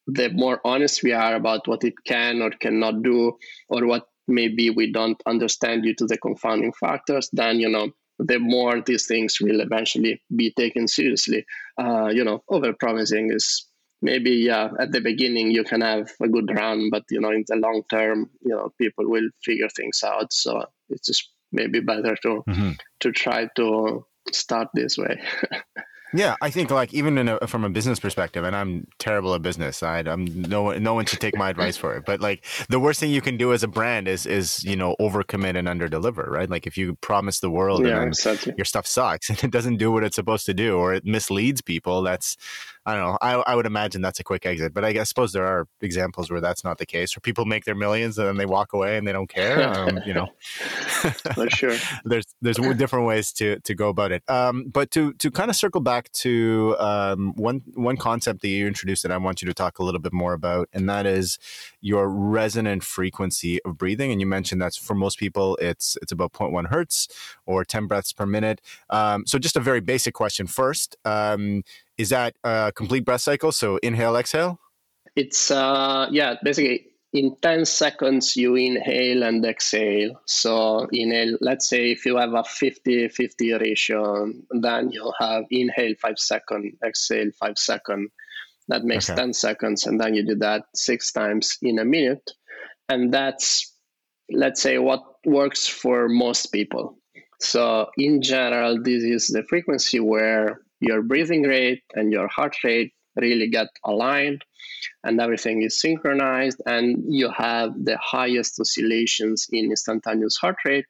the 0.06 0.30
more 0.30 0.62
honest 0.64 1.02
we 1.02 1.14
are 1.14 1.34
about 1.34 1.68
what 1.68 1.84
it 1.84 1.96
can 2.06 2.44
or 2.44 2.52
cannot 2.52 3.02
do, 3.02 3.36
or 3.68 3.88
what 3.88 4.08
maybe 4.28 4.70
we 4.70 4.92
don't 4.92 5.22
understand 5.26 5.84
due 5.84 5.96
to 5.96 6.06
the 6.06 6.18
confounding 6.18 6.74
factors, 6.74 7.30
then 7.34 7.60
you 7.60 7.70
know 7.70 7.92
the 8.20 8.40
more 8.40 8.82
these 8.82 9.06
things 9.06 9.40
will 9.40 9.62
eventually 9.62 10.22
be 10.36 10.52
taken 10.52 10.88
seriously. 10.88 11.46
Uh, 11.78 12.08
you 12.08 12.24
know, 12.24 12.44
over 12.50 12.74
promising 12.74 13.32
is 13.32 13.68
maybe 14.02 14.32
yeah 14.32 14.70
at 14.80 14.92
the 14.92 15.02
beginning 15.02 15.50
you 15.50 15.64
can 15.64 15.82
have 15.82 16.12
a 16.22 16.28
good 16.28 16.50
run, 16.56 16.90
but 16.92 17.04
you 17.10 17.20
know 17.20 17.32
in 17.32 17.44
the 17.48 17.56
long 17.56 17.84
term, 17.90 18.30
you 18.42 18.56
know 18.56 18.72
people 18.78 19.08
will 19.08 19.30
figure 19.44 19.70
things 19.70 20.04
out. 20.04 20.32
So 20.34 20.66
it's 20.90 21.08
just 21.08 21.32
maybe 21.52 21.80
better 21.80 22.16
to 22.24 22.44
mm-hmm. 22.48 22.72
to 23.02 23.12
try 23.12 23.48
to 23.56 24.06
start 24.32 24.70
this 24.74 24.98
way. 24.98 25.22
Yeah, 26.14 26.36
I 26.42 26.50
think 26.50 26.72
like 26.72 26.94
even 26.94 27.18
a, 27.28 27.48
from 27.48 27.64
a 27.64 27.70
business 27.70 28.00
perspective, 28.00 28.44
and 28.44 28.56
I'm 28.56 28.88
terrible 28.98 29.34
at 29.34 29.42
business. 29.42 29.84
I, 29.84 30.00
am 30.00 30.26
no 30.44 30.72
no 30.78 30.94
one 30.94 31.06
should 31.06 31.20
take 31.20 31.36
my 31.36 31.50
advice 31.56 31.76
for 31.76 31.96
it. 31.96 32.06
But 32.06 32.22
like 32.22 32.46
the 32.70 32.80
worst 32.80 33.00
thing 33.00 33.12
you 33.12 33.22
can 33.22 33.38
do 33.38 33.54
as 33.54 33.64
a 33.64 33.68
brand 33.68 34.08
is 34.08 34.26
is 34.26 34.64
you 34.64 34.76
know 34.76 34.96
overcommit 35.00 35.58
and 35.58 35.68
underdeliver, 35.68 36.28
right? 36.28 36.50
Like 36.50 36.66
if 36.66 36.78
you 36.78 36.96
promise 36.96 37.40
the 37.40 37.50
world 37.50 37.86
yeah, 37.86 38.02
and 38.02 38.08
exactly. 38.10 38.54
your 38.58 38.66
stuff 38.66 38.88
sucks 38.88 39.30
and 39.30 39.44
it 39.44 39.52
doesn't 39.52 39.78
do 39.78 39.92
what 39.92 40.04
it's 40.04 40.16
supposed 40.16 40.46
to 40.46 40.54
do, 40.54 40.78
or 40.78 40.94
it 40.94 41.06
misleads 41.06 41.62
people, 41.62 42.02
that's 42.02 42.38
I 42.88 42.96
don't 42.96 43.04
know. 43.04 43.18
I, 43.22 43.34
I 43.34 43.56
would 43.56 43.66
imagine 43.66 44.02
that's 44.02 44.22
a 44.22 44.24
quick 44.24 44.46
exit, 44.46 44.74
but 44.74 44.86
I 44.86 44.94
guess 44.94 45.10
suppose 45.10 45.34
there 45.34 45.46
are 45.46 45.68
examples 45.82 46.32
where 46.32 46.40
that's 46.40 46.64
not 46.64 46.78
the 46.78 46.86
case, 46.86 47.14
where 47.18 47.20
people 47.20 47.44
make 47.44 47.66
their 47.66 47.76
millions 47.76 48.18
and 48.18 48.26
then 48.26 48.38
they 48.38 48.46
walk 48.46 48.72
away 48.72 48.98
and 48.98 49.06
they 49.06 49.12
don't 49.12 49.28
care. 49.28 49.68
Um, 49.68 50.00
you 50.06 50.14
know, 50.14 50.28
for 51.36 51.50
sure. 51.50 51.76
there's 52.06 52.26
there's 52.42 52.56
different 52.78 53.06
ways 53.06 53.34
to 53.34 53.60
to 53.60 53.76
go 53.76 53.90
about 53.90 54.14
it. 54.14 54.24
Um, 54.30 54.70
but 54.70 54.90
to 54.92 55.12
to 55.16 55.30
kind 55.30 55.50
of 55.50 55.58
circle 55.58 55.82
back 55.82 56.10
to 56.14 56.78
um, 56.80 57.34
one 57.36 57.62
one 57.74 57.98
concept 57.98 58.42
that 58.42 58.48
you 58.48 58.66
introduced 58.66 59.04
that 59.04 59.12
I 59.12 59.18
want 59.18 59.42
you 59.42 59.48
to 59.50 59.54
talk 59.54 59.80
a 59.80 59.84
little 59.84 60.00
bit 60.00 60.14
more 60.14 60.32
about, 60.32 60.70
and 60.72 60.90
that 60.90 61.06
is 61.06 61.38
your 61.82 62.08
resonant 62.08 62.86
frequency 62.86 63.62
of 63.64 63.78
breathing. 63.78 64.14
And 64.14 64.22
you 64.22 64.28
mentioned 64.28 64.62
that 64.62 64.76
for 64.76 64.96
most 64.96 65.20
people, 65.20 65.58
it's 65.58 65.98
it's 66.02 66.14
about 66.14 66.32
0.1 66.32 66.70
hertz 66.70 67.10
or 67.46 67.66
10 67.66 67.88
breaths 67.88 68.14
per 68.14 68.26
minute. 68.26 68.62
Um, 68.90 69.26
so 69.26 69.38
just 69.38 69.58
a 69.58 69.60
very 69.60 69.82
basic 69.82 70.14
question 70.14 70.48
first 70.48 70.96
um, 71.04 71.64
is 71.98 72.10
that 72.10 72.36
a 72.44 72.72
complete 72.76 73.06
breath 73.06 73.22
cycle? 73.22 73.52
So 73.52 73.78
inhale, 73.78 74.16
exhale? 74.16 74.60
It's, 75.16 75.50
uh, 75.52 76.08
yeah, 76.12 76.36
basically 76.44 76.88
in 77.14 77.36
10 77.42 77.66
seconds 77.66 78.36
you 78.36 78.56
inhale 78.56 79.24
and 79.24 79.44
exhale. 79.46 80.22
So 80.26 80.88
inhale, 80.92 81.38
let's 81.42 81.68
say 81.68 81.92
if 81.92 82.06
you 82.06 82.18
have 82.18 82.34
a 82.34 82.44
50 82.44 83.10
50 83.10 83.54
ratio, 83.54 84.32
then 84.52 84.92
you'll 84.92 85.16
have 85.20 85.46
inhale 85.50 85.96
5 86.00 86.20
seconds, 86.20 86.76
exhale 86.86 87.32
5 87.40 87.58
seconds. 87.58 88.12
That 88.68 88.84
makes 88.84 89.10
okay. 89.10 89.22
10 89.22 89.34
seconds. 89.34 89.88
And 89.88 90.00
then 90.00 90.14
you 90.14 90.26
do 90.26 90.36
that 90.36 90.66
six 90.76 91.12
times 91.12 91.58
in 91.62 91.80
a 91.80 91.86
minute. 91.86 92.30
And 92.90 93.14
that's, 93.14 93.74
let's 94.30 94.62
say, 94.62 94.78
what 94.78 95.04
works 95.26 95.68
for 95.68 96.10
most 96.10 96.48
people. 96.48 96.98
So 97.40 97.88
in 97.98 98.22
general, 98.22 98.82
this 98.82 99.04
is 99.04 99.28
the 99.28 99.44
frequency 99.44 100.00
where 100.00 100.62
your 100.80 101.02
breathing 101.02 101.44
rate 101.44 101.84
and 101.94 102.12
your 102.12 102.28
heart 102.28 102.56
rate 102.64 102.94
really 103.16 103.50
get 103.50 103.68
aligned 103.84 104.44
and 105.04 105.20
everything 105.20 105.64
is 105.64 105.82
synchronized 105.82 106.62
and 106.66 107.04
you 107.08 107.30
have 107.30 107.72
the 107.84 107.98
highest 107.98 108.60
oscillations 108.60 109.48
in 109.52 109.66
instantaneous 109.66 110.38
heart 110.38 110.58
rate 110.66 110.86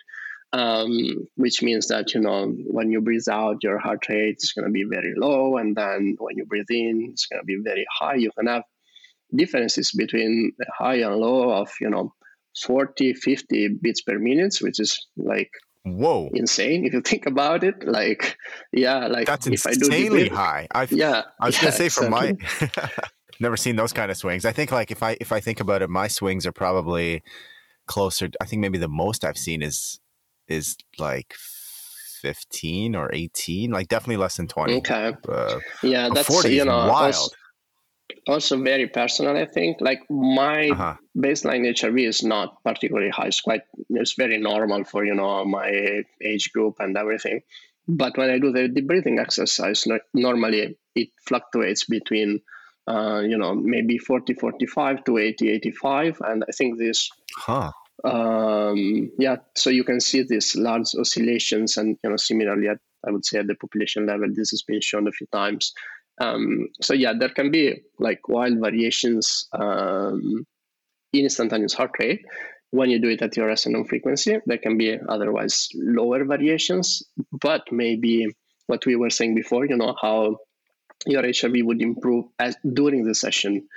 um, 0.54 1.28
which 1.36 1.62
means 1.62 1.88
that 1.88 2.14
you 2.14 2.22
know 2.22 2.48
when 2.48 2.92
you 2.92 3.02
breathe 3.02 3.28
out 3.30 3.64
your 3.64 3.78
heart 3.80 4.08
rate 4.10 4.38
is 4.38 4.54
going 4.54 4.66
to 4.66 4.72
be 4.72 4.86
very 4.90 5.14
low 5.18 5.58
and 5.58 5.76
then 5.76 6.16
when 6.20 6.38
you 6.38 6.46
breathe 6.46 6.70
in 6.70 7.10
it's 7.12 7.26
going 7.26 7.42
to 7.42 7.46
be 7.46 7.60
very 7.64 7.86
high. 7.92 8.16
You 8.16 8.32
can 8.38 8.48
have 8.48 8.64
differences 9.36 9.92
between 9.92 10.54
high 10.78 10.96
and 10.96 11.16
low 11.16 11.52
of 11.52 11.70
you 11.82 11.90
know 11.90 12.14
40 12.64 13.14
50 13.14 13.78
beats 13.82 14.02
per 14.02 14.18
minute 14.18 14.56
which 14.62 14.80
is 14.80 15.06
like 15.18 15.52
Whoa! 15.96 16.30
Insane 16.34 16.86
if 16.86 16.94
you 16.94 17.02
think 17.02 17.26
about 17.26 17.64
it. 17.64 17.88
Like, 17.88 18.38
yeah, 18.72 19.08
like 19.08 19.28
that's 19.28 19.48
if 19.48 19.66
insanely 19.66 20.26
I 20.26 20.28
do 20.30 20.36
high. 20.36 20.68
I've, 20.72 20.92
yeah, 20.92 21.24
I 21.40 21.46
was 21.48 21.56
yeah, 21.56 21.62
gonna 21.62 21.72
say 21.72 21.90
for 21.90 22.10
my, 22.10 22.36
never 23.40 23.58
seen 23.58 23.76
those 23.76 23.94
kind 23.94 24.12
of 24.12 24.18
swings. 24.18 24.46
I 24.46 24.52
think 24.52 24.72
like 24.72 24.92
if 24.92 25.04
I 25.04 25.18
if 25.22 25.32
I 25.32 25.40
think 25.40 25.60
about 25.60 25.82
it, 25.82 25.90
my 25.90 26.08
swings 26.08 26.46
are 26.46 26.52
probably 26.52 27.24
closer. 27.86 28.30
I 28.42 28.46
think 28.46 28.62
maybe 28.62 28.78
the 28.78 28.90
most 28.90 29.24
I've 29.24 29.38
seen 29.38 29.62
is 29.62 30.00
is 30.48 30.78
like 30.98 31.34
15 32.22 32.96
or 32.96 33.14
18 33.14 33.70
like 33.70 33.88
definitely 33.90 34.18
less 34.18 34.38
than 34.38 34.48
20 34.48 34.78
okay 34.78 35.14
uh, 35.30 35.60
yeah 35.84 36.10
that's 36.12 36.28
40 36.28 36.50
you 36.50 36.66
know 36.66 36.88
wild 36.88 37.36
also 38.28 38.62
very 38.62 38.88
personal 38.88 39.38
i 39.38 39.46
think. 39.46 39.82
Like 39.82 40.02
my 40.10 40.70
uh-huh. 40.70 40.96
baseline 41.18 41.66
hrv 41.68 42.08
is 42.08 42.24
not 42.24 42.64
particularly 42.64 43.10
high. 43.10 43.28
It's 43.28 43.42
quite 43.42 43.62
it's 43.90 44.14
very 44.14 44.38
normal 44.38 44.84
for 44.84 45.06
you 45.06 45.16
know 45.16 45.46
my 45.46 46.04
age 46.22 46.52
group 46.54 46.76
and 46.80 46.98
everything. 46.98 47.42
But 47.88 48.18
when 48.18 48.30
i 48.30 48.40
do 48.40 48.52
the 48.52 48.68
deep 48.68 48.88
breathing 48.88 49.20
exercise 49.20 49.86
normally 50.14 50.78
it 50.96 51.10
fluctuates 51.26 51.86
between 51.86 52.42
uh, 52.88 53.20
you 53.20 53.38
know 53.38 53.54
maybe 53.54 53.98
40 53.98 54.34
45 54.34 55.04
to 55.06 55.18
80 55.18 55.50
85 55.52 56.22
and 56.22 56.46
i 56.48 56.52
think 56.52 56.78
this 56.78 57.10
huh. 57.36 57.72
um, 58.04 59.12
yeah 59.20 59.38
so 59.56 59.70
you 59.70 59.84
can 59.84 60.00
see 60.00 60.24
these 60.24 60.56
large 60.56 60.96
oscillations 60.98 61.78
and 61.78 61.98
you 62.04 62.10
know 62.10 62.18
similarly 62.18 62.70
at, 62.70 62.80
i 63.06 63.12
would 63.12 63.26
say 63.26 63.40
at 63.40 63.48
the 63.48 63.56
population 63.56 64.06
level 64.06 64.28
this 64.34 64.52
has 64.52 64.64
been 64.64 64.82
shown 64.82 65.08
a 65.08 65.12
few 65.12 65.28
times 65.28 65.74
um, 66.20 66.68
so 66.82 66.94
yeah, 66.94 67.14
there 67.18 67.30
can 67.30 67.52
be 67.52 67.82
like 68.00 68.28
wild 68.28 68.60
variations 68.60 69.48
um, 69.54 70.46
in 71.14 71.24
instantaneous 71.24 71.74
heart 71.74 71.92
rate 72.00 72.26
when 72.72 72.90
you 72.90 73.00
do 73.00 73.10
it 73.10 73.22
at 73.22 73.38
your 73.38 73.48
resonant 73.48 73.88
frequency. 73.88 74.38
There 74.46 74.58
can 74.58 74.78
be 74.78 74.98
otherwise 75.08 75.70
lower 75.76 76.26
variations, 76.26 77.04
but 77.32 77.64
maybe 77.72 78.28
what 78.66 78.86
we 78.86 78.96
were 78.96 79.10
saying 79.10 79.36
before, 79.36 79.66
you 79.66 79.78
know, 79.78 79.96
how 80.02 80.38
your 81.06 81.24
HRV 81.24 81.64
would 81.64 81.82
improve 81.82 82.26
as 82.40 82.58
during 82.74 83.04
the 83.04 83.16
session 83.16 83.68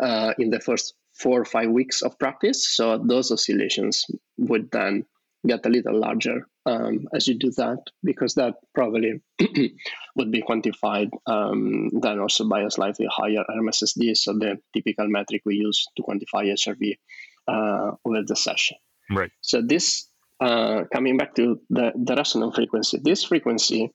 uh, 0.00 0.32
in 0.38 0.50
the 0.50 0.60
first 0.60 0.94
four 1.14 1.40
or 1.40 1.44
five 1.44 1.70
weeks 1.70 2.02
of 2.02 2.18
practice. 2.18 2.68
So 2.74 2.98
those 2.98 3.32
oscillations 3.32 4.06
would 4.38 4.70
then 4.70 5.04
get 5.46 5.64
a 5.66 5.68
little 5.68 5.98
larger 5.98 6.46
um, 6.66 7.08
as 7.14 7.28
you 7.28 7.38
do 7.38 7.50
that, 7.52 7.78
because 8.02 8.34
that 8.34 8.54
probably 8.74 9.20
would 10.16 10.30
be 10.30 10.42
quantified 10.42 11.10
um, 11.26 11.90
then 12.00 12.18
also 12.18 12.48
by 12.48 12.62
a 12.62 12.70
slightly 12.70 13.06
higher 13.10 13.44
RMSSD, 13.48 14.16
so 14.16 14.32
the 14.34 14.58
typical 14.74 15.08
metric 15.08 15.42
we 15.44 15.56
use 15.56 15.86
to 15.96 16.02
quantify 16.02 16.52
HRV 16.52 16.98
uh, 17.46 17.96
over 18.04 18.22
the 18.26 18.36
session. 18.36 18.76
Right. 19.10 19.30
So 19.40 19.62
this, 19.62 20.08
uh, 20.40 20.84
coming 20.92 21.16
back 21.16 21.34
to 21.36 21.60
the, 21.70 21.92
the 21.94 22.14
resonant 22.14 22.54
frequency, 22.54 22.98
this 23.02 23.24
frequency 23.24 23.90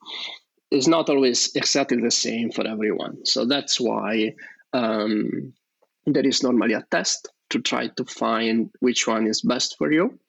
is 0.71 0.87
not 0.87 1.09
always 1.09 1.55
exactly 1.55 2.01
the 2.01 2.11
same 2.11 2.51
for 2.51 2.67
everyone. 2.67 3.25
So 3.25 3.45
that's 3.45 3.79
why 3.79 4.33
um, 4.73 5.53
there 6.07 6.25
is 6.25 6.41
normally 6.41 6.73
a 6.73 6.83
test 6.89 7.29
to 7.51 7.61
try 7.61 7.87
to 7.87 8.05
find 8.05 8.71
which 8.79 9.07
one 9.07 9.27
is 9.27 9.41
best 9.41 9.75
for 9.77 9.91
you. 9.91 10.19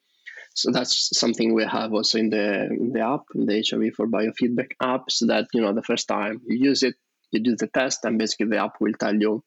So 0.55 0.71
that's 0.71 1.09
something 1.19 1.53
we 1.53 1.65
have 1.65 1.93
also 1.93 2.17
in 2.17 2.29
the 2.29 2.67
in 2.67 2.93
the 2.93 3.01
app, 3.01 3.23
in 3.35 3.45
the 3.45 3.55
HRV 3.55 3.93
for 3.93 4.07
biofeedback 4.07 4.71
app, 4.81 5.11
so 5.11 5.27
that 5.27 5.47
you 5.53 5.61
know 5.61 5.73
the 5.73 5.83
first 5.83 6.07
time 6.07 6.41
you 6.47 6.69
use 6.69 6.81
it, 6.81 6.95
you 7.31 7.41
do 7.41 7.57
the 7.57 7.67
test, 7.67 8.05
and 8.05 8.17
basically 8.17 8.47
the 8.47 8.63
app 8.63 8.79
will 8.79 8.93
tell 8.97 9.13
you, 9.13 9.43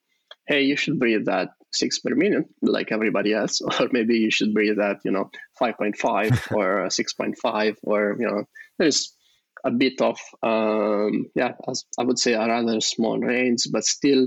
hey, 0.46 0.62
you 0.62 0.76
should 0.76 0.98
breathe 0.98 1.26
at 1.30 1.48
six 1.72 1.98
per 2.00 2.14
minute, 2.14 2.44
like 2.60 2.92
everybody 2.92 3.32
else, 3.32 3.60
or 3.80 3.88
maybe 3.90 4.18
you 4.18 4.30
should 4.30 4.52
breathe 4.52 4.78
at 4.78 4.98
you 5.02 5.10
know 5.10 5.30
five 5.58 5.78
point 5.78 5.96
five 5.96 6.46
or 6.52 6.90
six 6.90 7.14
point 7.14 7.38
five, 7.42 7.78
or 7.82 8.14
you 8.20 8.26
know 8.26 8.44
there's 8.78 9.16
a 9.64 9.70
bit 9.70 10.02
of 10.02 10.18
um, 10.42 11.24
yeah, 11.34 11.52
I 11.98 12.04
would 12.04 12.18
say 12.18 12.34
a 12.34 12.46
rather 12.46 12.80
small 12.82 13.18
range, 13.18 13.66
but 13.72 13.84
still. 13.84 14.26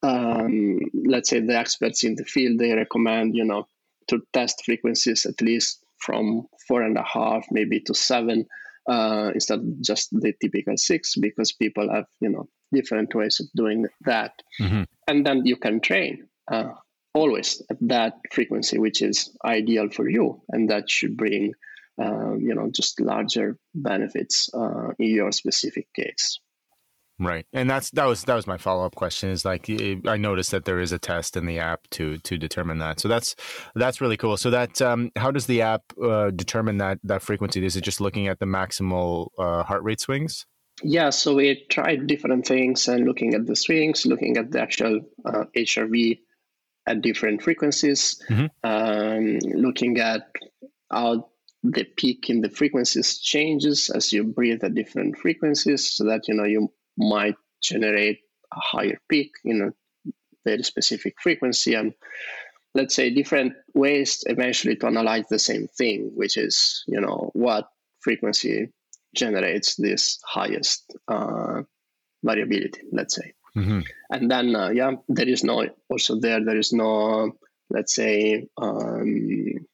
Um, 0.00 0.78
let's 0.94 1.28
say 1.28 1.40
the 1.40 1.58
experts 1.58 2.04
in 2.04 2.14
the 2.14 2.24
field 2.24 2.60
they 2.60 2.72
recommend 2.72 3.34
you 3.34 3.44
know 3.44 3.66
to 4.08 4.20
test 4.32 4.64
frequencies 4.64 5.26
at 5.26 5.40
least 5.40 5.84
from 6.04 6.46
four 6.66 6.82
and 6.82 6.96
a 6.96 7.02
half, 7.02 7.46
maybe 7.50 7.80
to 7.80 7.94
seven, 7.94 8.46
uh, 8.88 9.30
instead 9.34 9.58
of 9.58 9.82
just 9.82 10.08
the 10.12 10.32
typical 10.40 10.76
six, 10.76 11.14
because 11.16 11.52
people 11.52 11.92
have 11.92 12.06
you 12.20 12.30
know 12.30 12.48
different 12.72 13.14
ways 13.14 13.40
of 13.40 13.46
doing 13.54 13.86
that, 14.02 14.32
mm-hmm. 14.60 14.82
and 15.06 15.26
then 15.26 15.44
you 15.44 15.56
can 15.56 15.80
train 15.80 16.28
uh, 16.50 16.70
always 17.14 17.62
at 17.70 17.76
that 17.80 18.14
frequency, 18.32 18.78
which 18.78 19.02
is 19.02 19.36
ideal 19.44 19.88
for 19.90 20.08
you, 20.08 20.40
and 20.50 20.70
that 20.70 20.90
should 20.90 21.16
bring 21.16 21.52
uh, 22.00 22.34
you 22.38 22.54
know 22.54 22.70
just 22.74 23.00
larger 23.00 23.58
benefits 23.74 24.48
uh, 24.54 24.88
in 24.98 25.10
your 25.14 25.32
specific 25.32 25.86
case. 25.94 26.40
Right, 27.20 27.46
and 27.52 27.68
that's 27.68 27.90
that 27.92 28.04
was 28.04 28.22
that 28.24 28.34
was 28.36 28.46
my 28.46 28.58
follow 28.58 28.86
up 28.86 28.94
question. 28.94 29.30
Is 29.30 29.44
like 29.44 29.68
I 30.06 30.16
noticed 30.16 30.52
that 30.52 30.64
there 30.64 30.78
is 30.78 30.92
a 30.92 31.00
test 31.00 31.36
in 31.36 31.46
the 31.46 31.58
app 31.58 31.80
to 31.90 32.18
to 32.18 32.38
determine 32.38 32.78
that. 32.78 33.00
So 33.00 33.08
that's 33.08 33.34
that's 33.74 34.00
really 34.00 34.16
cool. 34.16 34.36
So 34.36 34.50
that 34.50 34.80
um, 34.80 35.10
how 35.16 35.32
does 35.32 35.46
the 35.46 35.62
app 35.62 35.82
uh, 36.00 36.30
determine 36.30 36.78
that 36.78 37.00
that 37.02 37.22
frequency? 37.22 37.64
Is 37.64 37.74
it 37.74 37.80
just 37.80 38.00
looking 38.00 38.28
at 38.28 38.38
the 38.38 38.46
maximal 38.46 39.30
uh, 39.36 39.64
heart 39.64 39.82
rate 39.82 40.00
swings? 40.00 40.46
Yeah, 40.82 41.10
so 41.10 41.34
we 41.34 41.66
tried 41.68 42.06
different 42.06 42.46
things 42.46 42.86
and 42.86 43.04
looking 43.04 43.34
at 43.34 43.46
the 43.46 43.56
swings, 43.56 44.06
looking 44.06 44.36
at 44.36 44.52
the 44.52 44.60
actual 44.60 45.00
uh, 45.24 45.44
HRV 45.56 46.20
at 46.86 47.02
different 47.02 47.42
frequencies, 47.42 48.22
mm-hmm. 48.30 48.46
um, 48.62 49.38
looking 49.60 49.98
at 49.98 50.30
how 50.90 51.30
the 51.64 51.82
peak 51.82 52.30
in 52.30 52.42
the 52.42 52.48
frequencies 52.48 53.18
changes 53.18 53.90
as 53.90 54.12
you 54.12 54.22
breathe 54.22 54.62
at 54.62 54.74
different 54.74 55.18
frequencies, 55.18 55.90
so 55.90 56.04
that 56.04 56.28
you 56.28 56.34
know 56.34 56.44
you 56.44 56.72
might 56.98 57.36
generate 57.62 58.20
a 58.52 58.60
higher 58.60 58.98
peak 59.08 59.32
in 59.44 59.62
a 59.62 60.12
very 60.44 60.62
specific 60.62 61.14
frequency 61.20 61.74
and 61.74 61.94
let's 62.74 62.94
say 62.94 63.10
different 63.10 63.54
ways 63.74 64.24
eventually 64.26 64.76
to 64.76 64.86
analyze 64.86 65.26
the 65.28 65.38
same 65.38 65.66
thing 65.68 66.10
which 66.14 66.36
is 66.36 66.84
you 66.86 67.00
know 67.00 67.30
what 67.34 67.68
frequency 68.00 68.68
generates 69.14 69.76
this 69.76 70.20
highest 70.24 70.94
uh, 71.08 71.62
variability, 72.22 72.82
let's 72.92 73.14
say. 73.16 73.32
Mm-hmm. 73.56 73.80
And 74.10 74.30
then, 74.30 74.54
uh, 74.54 74.70
yeah, 74.70 74.92
there 75.08 75.28
is 75.28 75.44
no, 75.44 75.66
also 75.88 76.20
there, 76.20 76.44
there 76.44 76.58
is 76.58 76.72
no, 76.72 77.32
let's 77.70 77.94
say, 77.94 78.48
um, 78.56 79.66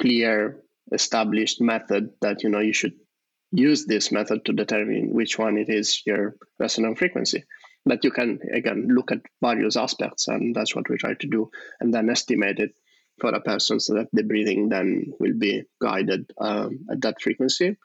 clear 0.00 0.62
established 0.92 1.60
method 1.60 2.10
that, 2.20 2.42
you 2.42 2.50
know, 2.50 2.60
you 2.60 2.72
should 2.72 2.94
use 3.50 3.86
this 3.86 4.12
method 4.12 4.44
to 4.44 4.52
determine 4.52 5.14
which 5.14 5.38
one 5.38 5.56
it 5.58 5.68
is 5.68 6.02
your 6.06 6.36
resonant 6.58 6.98
frequency. 6.98 7.44
But 7.84 8.04
you 8.04 8.10
can, 8.10 8.40
again, 8.52 8.88
look 8.90 9.12
at 9.12 9.22
various 9.40 9.76
aspects, 9.76 10.28
and 10.28 10.54
that's 10.54 10.74
what 10.74 10.88
we 10.88 10.98
try 10.98 11.14
to 11.14 11.26
do, 11.26 11.50
and 11.80 11.92
then 11.92 12.10
estimate 12.10 12.58
it 12.58 12.72
for 13.18 13.30
a 13.30 13.40
person 13.40 13.80
so 13.80 13.94
that 13.94 14.08
the 14.12 14.22
breathing 14.22 14.68
then 14.68 15.12
will 15.18 15.36
be 15.36 15.64
guided 15.80 16.30
um, 16.40 16.86
at 16.90 17.00
that 17.02 17.20
frequency. 17.20 17.76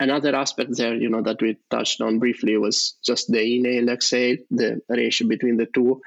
Another 0.00 0.34
aspect 0.34 0.76
there, 0.76 0.94
you 0.94 1.10
know, 1.10 1.22
that 1.22 1.42
we 1.42 1.58
touched 1.70 2.00
on 2.00 2.18
briefly 2.18 2.56
was 2.56 2.96
just 3.04 3.30
the 3.30 3.42
inhale 3.42 3.88
exhale, 3.88 4.36
the 4.50 4.80
ratio 4.88 5.28
between 5.28 5.56
the 5.56 5.66
two. 5.66 6.00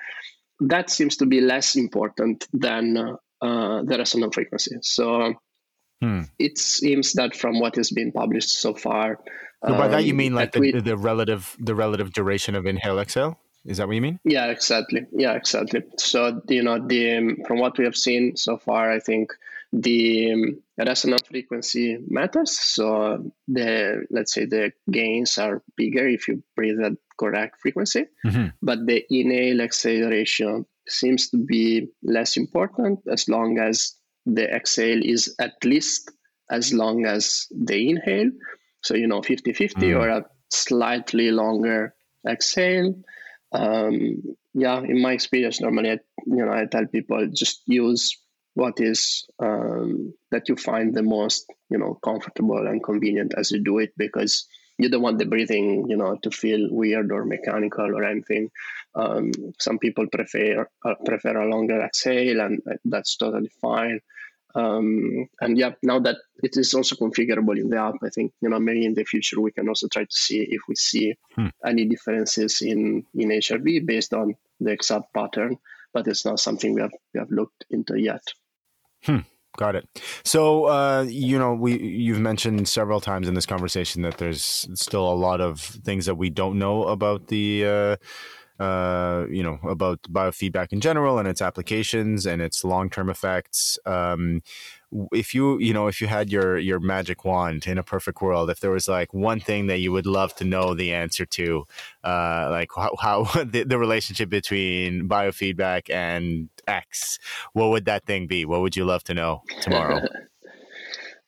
That 0.60 0.90
seems 0.90 1.18
to 1.18 1.26
be 1.26 1.42
less 1.42 1.76
important 1.76 2.48
than 2.54 2.98
uh, 2.98 3.84
the 3.84 3.96
resonant 3.98 4.34
frequency. 4.34 4.78
So 4.82 5.36
hmm. 6.02 6.22
it 6.40 6.58
seems 6.58 7.14
that 7.14 7.36
from 7.36 7.60
what 7.60 7.76
has 7.76 7.92
been 7.92 8.12
published 8.12 8.50
so 8.50 8.74
far, 8.74 9.20
so 9.66 9.74
by 9.74 9.88
that 9.88 10.06
you 10.06 10.12
um, 10.12 10.18
mean 10.18 10.36
like 10.36 10.52
the, 10.52 10.60
we, 10.60 10.72
the 10.72 10.98
relative 10.98 11.56
the 11.60 11.76
relative 11.76 12.14
duration 12.14 12.56
of 12.56 12.66
inhale 12.66 13.00
exhale? 13.00 13.40
Is 13.66 13.78
that 13.78 13.88
what 13.88 13.96
you 13.96 14.02
mean? 14.02 14.20
Yeah, 14.24 14.48
exactly. 14.48 15.08
Yeah, 15.12 15.34
exactly. 15.34 15.84
So 15.98 16.42
you 16.50 16.62
know, 16.62 16.86
the 16.86 17.36
from 17.48 17.60
what 17.60 17.78
we 17.78 17.86
have 17.86 17.98
seen 17.98 18.36
so 18.36 18.58
far, 18.58 18.92
I 18.92 19.00
think 19.00 19.34
the 19.74 20.32
um, 20.32 20.62
resonant 20.78 21.26
frequency 21.26 21.98
matters. 22.08 22.60
So 22.60 23.32
the 23.48 24.06
let's 24.12 24.34
say 24.34 24.46
the 24.46 24.72
gains 24.92 25.38
are 25.38 25.64
bigger 25.76 26.08
if 26.08 26.28
you 26.28 26.44
breathe 26.56 26.80
at 26.82 26.94
correct 27.18 27.60
frequency, 27.62 28.06
mm-hmm. 28.26 28.48
but 28.62 28.86
the 28.86 29.04
inhale 29.10 29.62
exhale 29.62 30.10
ratio 30.10 30.66
seems 30.88 31.30
to 31.30 31.38
be 31.38 31.90
less 32.04 32.38
important 32.38 33.00
as 33.12 33.28
long 33.28 33.58
as 33.58 33.96
the 34.26 34.50
exhale 34.54 35.02
is 35.04 35.36
at 35.40 35.64
least 35.64 36.12
as 36.50 36.74
long 36.74 37.06
as 37.06 37.48
the 37.52 37.90
inhale. 37.90 38.32
So 38.82 38.96
you 38.96 39.08
know, 39.08 39.22
50-50 39.22 39.56
mm-hmm. 39.56 39.98
or 39.98 40.10
a 40.10 40.26
slightly 40.50 41.32
longer 41.32 41.96
exhale 42.28 42.96
um, 43.56 44.36
yeah, 44.54 44.80
in 44.80 45.02
my 45.02 45.12
experience, 45.14 45.62
normally, 45.62 45.92
I, 45.92 46.00
you 46.26 46.46
know, 46.46 46.52
I 46.52 46.66
tell 46.66 46.86
people 46.86 47.28
just 47.34 47.62
use 47.66 48.18
what 48.54 48.80
is 48.80 49.26
um, 49.40 50.14
that 50.32 50.48
you 50.48 50.56
find 50.56 50.94
the 50.94 51.04
most, 51.04 51.46
you 51.70 51.78
know, 51.78 52.00
comfortable 52.04 52.66
and 52.68 52.84
convenient 52.84 53.34
as 53.38 53.52
you 53.52 53.64
do 53.64 53.80
it, 53.80 53.94
because 53.98 54.48
you 54.78 54.90
don't 54.90 55.02
want 55.02 55.20
the 55.20 55.26
breathing, 55.26 55.86
you 55.90 55.98
know, 55.98 56.18
to 56.24 56.32
feel 56.32 56.68
weird 56.70 57.12
or 57.12 57.26
mechanical 57.26 57.86
or 57.86 58.04
anything. 58.04 58.50
Um, 58.94 59.32
some 59.60 59.78
people 59.78 60.08
prefer 60.08 60.68
uh, 60.86 60.96
prefer 61.06 61.38
a 61.38 61.50
longer 61.50 61.82
exhale, 61.82 62.40
and 62.42 62.62
that's 62.86 63.18
totally 63.18 63.52
fine. 63.62 64.00
Um, 64.56 65.28
and 65.42 65.58
yeah, 65.58 65.72
now 65.84 66.00
that 66.00 66.16
it 66.42 66.56
is 66.56 66.74
also 66.74 66.96
configurable 66.96 67.60
in 67.60 67.70
the 67.70 67.78
app, 67.78 67.96
I 68.02 68.10
think 68.10 68.32
you 68.42 68.50
know 68.50 68.60
maybe 68.60 68.86
in 68.86 68.94
the 68.94 69.04
future 69.04 69.42
we 69.42 69.52
can 69.52 69.68
also 69.68 69.88
try 69.88 70.04
to 70.04 70.16
see 70.16 70.48
if 70.50 70.62
we 70.68 70.76
see 70.76 71.16
hmm. 71.36 71.48
any 71.66 71.86
differences 71.86 72.62
in 72.62 73.06
in 73.14 73.30
HRV 73.30 73.86
based 73.86 74.14
on 74.14 74.36
the 74.62 74.72
exact 74.72 75.14
pattern. 75.14 75.58
But 75.94 76.08
it's 76.08 76.26
not 76.26 76.40
something 76.40 76.74
we 76.74 76.82
have 76.82 76.94
we 77.14 77.20
have 77.20 77.32
looked 77.32 77.66
into 77.70 78.00
yet. 78.00 78.24
Hmm. 79.04 79.20
Got 79.58 79.76
it. 79.76 79.88
So, 80.24 80.66
uh, 80.66 81.06
you 81.08 81.40
know, 81.40 81.54
we 81.54 81.80
you've 81.80 82.20
mentioned 82.20 82.68
several 82.68 83.00
times 83.00 83.28
in 83.28 83.36
this 83.36 83.46
conversation 83.46 84.02
that 84.02 84.18
there's 84.18 84.68
still 84.74 85.08
a 85.08 85.16
lot 85.16 85.40
of 85.40 85.62
things 85.62 86.06
that 86.08 86.16
we 86.16 86.30
don't 86.30 86.60
know 86.60 86.84
about 86.84 87.28
the 87.28 87.66
uh, 87.66 87.96
uh, 88.60 89.26
you 89.30 89.44
know, 89.44 89.60
about 89.68 90.02
biofeedback 90.04 90.72
in 90.72 90.80
general 90.80 91.20
and 91.20 91.28
its 91.28 91.42
applications 91.42 92.26
and 92.26 92.42
its 92.42 92.64
long-term 92.64 93.10
effects. 93.10 93.78
Um, 93.86 94.42
if 95.12 95.34
you, 95.34 95.60
you 95.60 95.74
know, 95.74 95.88
if 95.88 96.00
you 96.00 96.08
had 96.08 96.30
your 96.30 96.58
your 96.58 96.80
magic 96.80 97.26
wand 97.26 97.68
in 97.68 97.78
a 97.78 97.84
perfect 97.84 98.22
world, 98.22 98.50
if 98.50 98.62
there 98.62 98.72
was 98.72 98.88
like 98.88 99.14
one 99.14 99.40
thing 99.40 99.68
that 99.68 99.80
you 99.80 99.92
would 99.92 100.06
love 100.06 100.34
to 100.36 100.46
know 100.46 100.74
the 100.74 100.94
answer 100.94 101.26
to, 101.26 101.66
uh, 102.04 102.48
like 102.50 102.70
how, 102.76 102.96
how 103.00 103.24
the, 103.44 103.64
the 103.64 103.78
relationship 103.78 104.30
between 104.30 105.10
biofeedback 105.10 105.90
and 105.90 106.50
X, 106.68 107.20
what 107.54 107.70
would 107.72 107.86
that 107.86 108.06
thing 108.06 108.28
be? 108.28 108.46
What 108.46 108.62
would 108.62 108.76
you 108.76 108.86
love 108.86 109.04
to 109.06 109.14
know 109.14 109.44
tomorrow? 109.62 110.02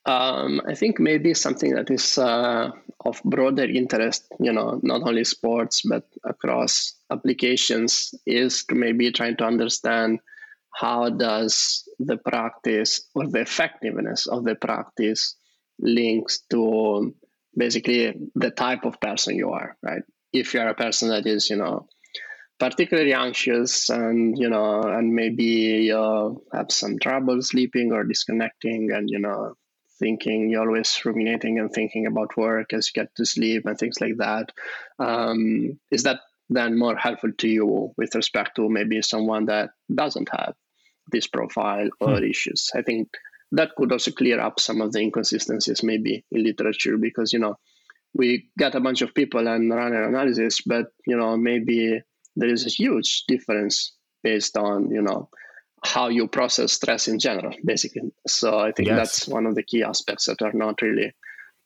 Um, 0.08 0.62
I 0.66 0.74
think 0.74 1.01
maybe 1.01 1.34
something 1.34 1.76
that 1.76 1.91
is 1.91 2.18
uh, 2.18 2.72
of 3.03 3.22
broader 3.26 3.66
interest, 3.66 4.26
you 4.39 4.53
know, 4.53 4.80
not 4.82 5.01
only 5.03 5.26
sports 5.26 5.82
but 5.82 6.05
across 6.24 6.93
applications, 7.12 8.16
is 8.26 8.64
to 8.66 8.76
maybe 8.76 9.12
trying 9.12 9.36
to 9.38 9.43
understand 9.43 10.20
how 10.74 11.10
does 11.10 11.84
the 11.99 12.16
practice 12.16 13.01
or 13.16 13.28
the 13.28 13.41
effectiveness 13.41 14.28
of 14.28 14.45
the 14.45 14.55
practice 14.55 15.36
links 15.80 16.39
to 16.51 17.14
basically 17.58 18.14
the 18.36 18.51
type 18.51 18.86
of 18.86 19.01
person 19.01 19.36
you 19.36 19.49
are, 19.49 19.76
right? 19.84 20.03
If 20.32 20.53
you 20.53 20.62
are 20.62 20.70
a 20.70 20.76
person 20.76 21.10
that 21.10 21.26
is, 21.28 21.49
you 21.49 21.58
know, 21.58 21.88
particularly 22.60 23.14
anxious 23.14 23.89
and 23.89 24.38
you 24.38 24.49
know 24.49 24.82
and 24.82 25.14
maybe 25.14 25.91
uh, 25.91 26.30
have 26.53 26.72
some 26.72 26.97
trouble 26.97 27.41
sleeping 27.41 27.91
or 27.91 28.03
disconnecting 28.03 28.91
and 28.91 29.10
you 29.10 29.20
know 29.20 29.53
thinking, 29.99 30.49
you're 30.49 30.67
always 30.67 30.99
ruminating 31.05 31.59
and 31.59 31.71
thinking 31.71 32.05
about 32.05 32.37
work 32.37 32.73
as 32.73 32.87
you 32.87 33.01
get 33.01 33.15
to 33.15 33.25
sleep 33.25 33.65
and 33.65 33.77
things 33.77 33.99
like 34.01 34.17
that. 34.17 34.51
Um, 34.99 35.79
is 35.91 36.03
that 36.03 36.21
then 36.49 36.77
more 36.77 36.95
helpful 36.95 37.31
to 37.39 37.47
you 37.47 37.93
with 37.97 38.15
respect 38.15 38.55
to 38.55 38.69
maybe 38.69 39.01
someone 39.01 39.45
that 39.45 39.71
doesn't 39.93 40.29
have 40.31 40.55
this 41.11 41.27
profile 41.27 41.89
or 41.99 42.17
hmm. 42.17 42.23
issues? 42.23 42.69
I 42.75 42.81
think 42.81 43.09
that 43.51 43.75
could 43.75 43.91
also 43.91 44.11
clear 44.11 44.39
up 44.39 44.59
some 44.59 44.81
of 44.81 44.91
the 44.91 44.99
inconsistencies 44.99 45.83
maybe 45.83 46.25
in 46.31 46.43
literature 46.43 46.97
because, 46.97 47.33
you 47.33 47.39
know, 47.39 47.55
we 48.13 48.49
get 48.57 48.75
a 48.75 48.79
bunch 48.79 49.01
of 49.01 49.13
people 49.13 49.47
and 49.47 49.69
run 49.69 49.93
an 49.93 50.03
analysis, 50.03 50.61
but, 50.65 50.87
you 51.05 51.15
know, 51.17 51.37
maybe 51.37 52.01
there 52.35 52.49
is 52.49 52.65
a 52.65 52.69
huge 52.69 53.23
difference 53.27 53.93
based 54.23 54.57
on, 54.57 54.91
you 54.91 55.01
know, 55.01 55.29
how 55.88 56.09
you 56.09 56.27
process 56.27 56.73
stress 56.73 57.07
in 57.07 57.19
general, 57.19 57.55
basically. 57.63 58.11
So 58.27 58.59
I 58.59 58.71
think 58.71 58.89
yes. 58.89 58.97
that's 58.97 59.27
one 59.27 59.45
of 59.45 59.55
the 59.55 59.63
key 59.63 59.83
aspects 59.83 60.25
that 60.25 60.41
are 60.41 60.53
not 60.53 60.81
really, 60.81 61.13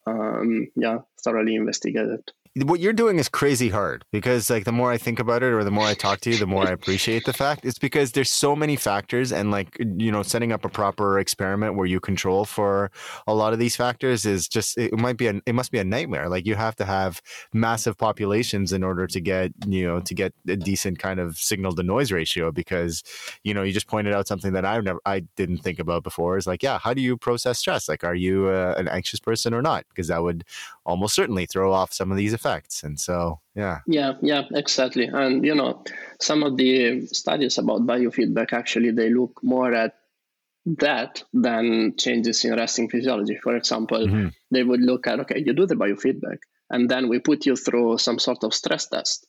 um, 0.06 0.68
yeah, 0.76 0.98
thoroughly 1.24 1.56
investigated 1.56 2.22
what 2.54 2.80
you're 2.80 2.92
doing 2.92 3.18
is 3.18 3.30
crazy 3.30 3.70
hard 3.70 4.04
because 4.12 4.50
like 4.50 4.64
the 4.64 4.72
more 4.72 4.92
I 4.92 4.98
think 4.98 5.18
about 5.18 5.42
it 5.42 5.54
or 5.54 5.64
the 5.64 5.70
more 5.70 5.86
I 5.86 5.94
talk 5.94 6.20
to 6.20 6.30
you, 6.30 6.36
the 6.36 6.46
more 6.46 6.66
I 6.66 6.70
appreciate 6.70 7.24
the 7.24 7.32
fact. 7.32 7.64
It's 7.64 7.78
because 7.78 8.12
there's 8.12 8.30
so 8.30 8.54
many 8.54 8.76
factors 8.76 9.32
and 9.32 9.50
like 9.50 9.74
you 9.78 10.12
know, 10.12 10.22
setting 10.22 10.52
up 10.52 10.62
a 10.62 10.68
proper 10.68 11.18
experiment 11.18 11.76
where 11.76 11.86
you 11.86 11.98
control 11.98 12.44
for 12.44 12.90
a 13.26 13.34
lot 13.34 13.54
of 13.54 13.58
these 13.58 13.74
factors 13.74 14.26
is 14.26 14.48
just 14.48 14.76
it 14.76 14.92
might 14.98 15.16
be 15.16 15.28
a 15.28 15.40
it 15.46 15.54
must 15.54 15.70
be 15.72 15.78
a 15.78 15.84
nightmare. 15.84 16.28
Like 16.28 16.44
you 16.44 16.54
have 16.54 16.76
to 16.76 16.84
have 16.84 17.22
massive 17.54 17.96
populations 17.96 18.70
in 18.70 18.84
order 18.84 19.06
to 19.06 19.20
get, 19.20 19.52
you 19.66 19.86
know, 19.86 20.00
to 20.00 20.14
get 20.14 20.34
a 20.46 20.56
decent 20.56 20.98
kind 20.98 21.20
of 21.20 21.38
signal 21.38 21.74
to 21.74 21.82
noise 21.82 22.12
ratio 22.12 22.52
because, 22.52 23.02
you 23.44 23.54
know, 23.54 23.62
you 23.62 23.72
just 23.72 23.86
pointed 23.86 24.12
out 24.12 24.28
something 24.28 24.52
that 24.52 24.66
I've 24.66 24.84
never 24.84 25.00
I 25.06 25.20
didn't 25.36 25.58
think 25.58 25.78
about 25.78 26.02
before 26.02 26.36
is 26.36 26.46
like, 26.46 26.62
yeah, 26.62 26.78
how 26.78 26.92
do 26.92 27.00
you 27.00 27.16
process 27.16 27.58
stress? 27.58 27.88
Like 27.88 28.04
are 28.04 28.14
you 28.14 28.48
uh, 28.48 28.74
an 28.76 28.88
anxious 28.88 29.20
person 29.20 29.54
or 29.54 29.62
not? 29.62 29.86
Because 29.88 30.08
that 30.08 30.22
would 30.22 30.44
almost 30.84 31.14
certainly 31.14 31.46
throw 31.46 31.72
off 31.72 31.94
some 31.94 32.10
of 32.10 32.18
these 32.18 32.34
effects. 32.42 32.82
And 32.82 32.98
so, 32.98 33.40
yeah. 33.54 33.78
Yeah, 33.86 34.14
yeah, 34.22 34.42
exactly. 34.50 35.06
And, 35.06 35.44
you 35.44 35.54
know, 35.54 35.84
some 36.20 36.42
of 36.42 36.56
the 36.56 37.06
studies 37.06 37.58
about 37.58 37.86
biofeedback 37.86 38.52
actually, 38.52 38.90
they 38.90 39.10
look 39.10 39.40
more 39.42 39.72
at 39.72 39.94
that 40.78 41.22
than 41.32 41.94
changes 41.96 42.44
in 42.44 42.54
resting 42.54 42.88
physiology. 42.88 43.38
For 43.42 43.56
example, 43.56 44.06
mm-hmm. 44.06 44.28
they 44.50 44.62
would 44.62 44.80
look 44.80 45.06
at, 45.06 45.20
okay, 45.20 45.42
you 45.44 45.52
do 45.52 45.66
the 45.66 45.74
biofeedback, 45.74 46.38
and 46.70 46.88
then 46.88 47.08
we 47.08 47.18
put 47.18 47.46
you 47.46 47.56
through 47.56 47.98
some 47.98 48.18
sort 48.18 48.44
of 48.44 48.54
stress 48.54 48.88
test. 48.88 49.26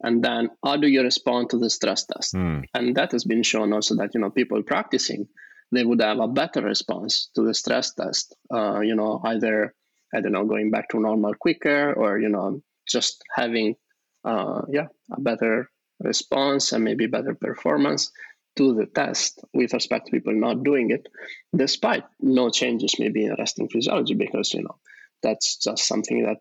And 0.00 0.22
then 0.22 0.50
how 0.64 0.76
do 0.76 0.86
you 0.86 1.02
respond 1.02 1.50
to 1.50 1.58
the 1.58 1.70
stress 1.70 2.06
test? 2.06 2.34
Mm. 2.34 2.64
And 2.74 2.96
that 2.96 3.10
has 3.12 3.24
been 3.24 3.42
shown 3.42 3.72
also 3.72 3.96
that, 3.96 4.14
you 4.14 4.20
know, 4.20 4.30
people 4.30 4.62
practicing, 4.62 5.26
they 5.72 5.84
would 5.84 6.00
have 6.00 6.20
a 6.20 6.28
better 6.28 6.62
response 6.62 7.30
to 7.34 7.42
the 7.42 7.54
stress 7.54 7.94
test, 7.94 8.36
uh, 8.54 8.78
you 8.80 8.94
know, 8.94 9.20
either 9.24 9.74
I 10.14 10.20
don't 10.20 10.32
know, 10.32 10.44
going 10.44 10.70
back 10.70 10.88
to 10.90 11.00
normal 11.00 11.34
quicker 11.34 11.92
or, 11.92 12.18
you 12.18 12.28
know, 12.28 12.62
just 12.88 13.22
having, 13.34 13.76
uh, 14.24 14.62
yeah, 14.70 14.86
a 15.12 15.20
better 15.20 15.70
response 16.00 16.72
and 16.72 16.84
maybe 16.84 17.06
better 17.06 17.34
performance 17.34 18.10
to 18.56 18.74
the 18.74 18.86
test 18.86 19.40
with 19.52 19.72
respect 19.72 20.06
to 20.06 20.12
people 20.12 20.32
not 20.32 20.62
doing 20.64 20.90
it, 20.90 21.06
despite 21.54 22.04
no 22.20 22.50
changes 22.50 22.96
maybe 22.98 23.24
in 23.24 23.34
resting 23.38 23.68
physiology, 23.68 24.14
because, 24.14 24.54
you 24.54 24.62
know, 24.62 24.78
that's 25.22 25.56
just 25.56 25.86
something 25.86 26.24
that 26.24 26.38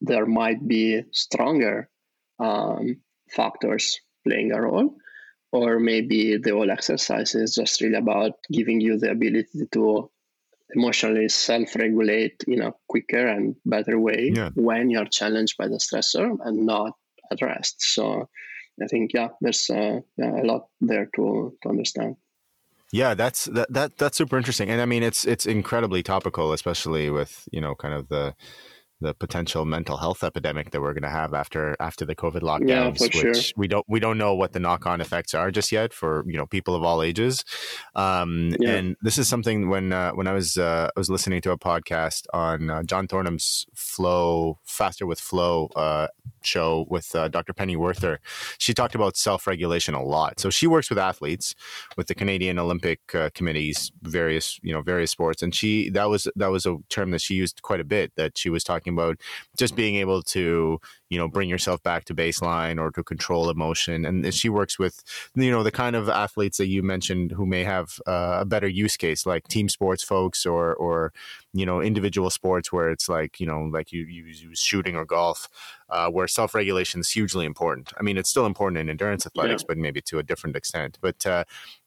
there 0.00 0.26
might 0.26 0.66
be 0.66 1.02
stronger 1.12 1.88
um, 2.38 2.96
factors 3.30 4.00
playing 4.26 4.52
a 4.52 4.60
role. 4.60 4.96
Or 5.52 5.78
maybe 5.78 6.36
the 6.38 6.50
whole 6.50 6.68
exercise 6.68 7.36
is 7.36 7.54
just 7.54 7.80
really 7.80 7.94
about 7.94 8.32
giving 8.50 8.80
you 8.80 8.98
the 8.98 9.12
ability 9.12 9.68
to 9.70 10.10
emotionally 10.74 11.28
self-regulate 11.28 12.44
in 12.46 12.62
a 12.62 12.72
quicker 12.88 13.26
and 13.26 13.56
better 13.64 13.98
way 13.98 14.32
yeah. 14.34 14.50
when 14.54 14.90
you're 14.90 15.06
challenged 15.06 15.56
by 15.56 15.68
the 15.68 15.78
stressor 15.78 16.36
and 16.44 16.66
not 16.66 16.92
at 17.30 17.42
rest. 17.42 17.76
So 17.78 18.28
I 18.82 18.86
think 18.86 19.12
yeah, 19.14 19.28
there's 19.40 19.70
uh, 19.70 20.00
yeah, 20.16 20.40
a 20.40 20.44
lot 20.44 20.66
there 20.80 21.08
to 21.16 21.56
to 21.62 21.68
understand. 21.68 22.16
Yeah, 22.92 23.14
that's 23.14 23.46
that, 23.46 23.72
that 23.72 23.98
that's 23.98 24.16
super 24.16 24.36
interesting, 24.36 24.70
and 24.70 24.80
I 24.80 24.86
mean 24.86 25.02
it's 25.02 25.24
it's 25.24 25.46
incredibly 25.46 26.02
topical, 26.02 26.52
especially 26.52 27.10
with 27.10 27.48
you 27.50 27.60
know 27.60 27.74
kind 27.74 27.94
of 27.94 28.08
the 28.08 28.34
the 29.04 29.14
potential 29.14 29.64
mental 29.66 29.98
health 29.98 30.24
epidemic 30.24 30.70
that 30.70 30.80
we're 30.80 30.94
going 30.94 31.02
to 31.02 31.10
have 31.10 31.34
after 31.34 31.76
after 31.78 32.04
the 32.04 32.16
COVID 32.16 32.40
lockdowns, 32.40 32.68
yeah, 32.68 33.06
which 33.06 33.14
sure. 33.14 33.34
we 33.56 33.68
don't 33.68 33.84
we 33.86 34.00
don't 34.00 34.16
know 34.16 34.34
what 34.34 34.52
the 34.52 34.58
knock 34.58 34.86
on 34.86 35.00
effects 35.00 35.34
are 35.34 35.50
just 35.50 35.70
yet 35.70 35.92
for 35.92 36.24
you 36.26 36.36
know 36.36 36.46
people 36.46 36.74
of 36.74 36.82
all 36.82 37.02
ages. 37.02 37.44
Um, 37.94 38.54
yeah. 38.58 38.70
And 38.70 38.96
this 39.02 39.18
is 39.18 39.28
something 39.28 39.68
when 39.68 39.92
uh, 39.92 40.12
when 40.12 40.26
I 40.26 40.32
was 40.32 40.56
uh, 40.56 40.88
I 40.96 40.98
was 40.98 41.10
listening 41.10 41.42
to 41.42 41.52
a 41.52 41.58
podcast 41.58 42.26
on 42.32 42.70
uh, 42.70 42.82
John 42.82 43.06
Thornham's 43.06 43.66
Flow 43.74 44.58
Faster 44.64 45.06
with 45.06 45.20
Flow 45.20 45.68
uh, 45.76 46.08
show 46.42 46.86
with 46.88 47.14
uh, 47.14 47.28
Dr. 47.28 47.52
Penny 47.52 47.76
Werthner. 47.76 48.18
She 48.58 48.72
talked 48.72 48.94
about 48.94 49.16
self 49.16 49.46
regulation 49.46 49.94
a 49.94 50.02
lot. 50.02 50.40
So 50.40 50.50
she 50.50 50.66
works 50.66 50.88
with 50.88 50.98
athletes 50.98 51.54
with 51.96 52.06
the 52.06 52.14
Canadian 52.14 52.58
Olympic 52.58 53.14
uh, 53.14 53.30
committees, 53.34 53.92
various 54.02 54.58
you 54.62 54.72
know 54.72 54.80
various 54.80 55.10
sports, 55.10 55.42
and 55.42 55.54
she 55.54 55.90
that 55.90 56.08
was 56.08 56.26
that 56.36 56.48
was 56.48 56.64
a 56.64 56.78
term 56.88 57.10
that 57.10 57.20
she 57.20 57.34
used 57.34 57.60
quite 57.62 57.80
a 57.80 57.84
bit. 57.84 58.12
That 58.16 58.38
she 58.38 58.48
was 58.48 58.64
talking 58.64 58.93
about 58.94 59.18
just 59.56 59.76
being 59.76 59.96
able 59.96 60.22
to 60.22 60.80
you 61.10 61.18
know 61.18 61.28
bring 61.28 61.48
yourself 61.48 61.82
back 61.82 62.04
to 62.04 62.14
baseline 62.14 62.80
or 62.80 62.90
to 62.90 63.04
control 63.04 63.50
emotion. 63.50 64.04
And 64.04 64.34
she 64.34 64.48
works 64.48 64.78
with 64.78 65.02
you 65.34 65.50
know 65.50 65.62
the 65.62 65.70
kind 65.70 65.94
of 65.94 66.08
athletes 66.08 66.58
that 66.58 66.66
you 66.66 66.82
mentioned 66.82 67.32
who 67.32 67.46
may 67.46 67.62
have 67.64 68.00
uh, 68.06 68.38
a 68.40 68.44
better 68.44 68.66
use 68.66 68.96
case 68.96 69.26
like 69.26 69.46
team 69.48 69.68
sports 69.68 70.02
folks 70.02 70.44
or 70.46 70.74
or 70.74 71.12
you 71.52 71.66
know 71.66 71.80
individual 71.80 72.30
sports 72.30 72.72
where 72.72 72.90
it's 72.90 73.08
like 73.08 73.38
you 73.38 73.46
know 73.46 73.62
like 73.72 73.92
you, 73.92 74.04
you 74.04 74.24
use 74.24 74.58
shooting 74.58 74.96
or 74.96 75.04
golf 75.04 75.48
uh, 75.90 76.08
where 76.10 76.26
self-regulation 76.26 77.00
is 77.00 77.10
hugely 77.10 77.46
important. 77.46 77.92
I 77.98 78.02
mean 78.02 78.16
it's 78.16 78.30
still 78.30 78.46
important 78.46 78.78
in 78.78 78.88
endurance 78.88 79.26
athletics 79.26 79.62
yeah. 79.62 79.66
but 79.68 79.78
maybe 79.78 80.00
to 80.02 80.18
a 80.18 80.22
different 80.22 80.56
extent. 80.56 80.98
But 81.00 81.24
uh, 81.26 81.44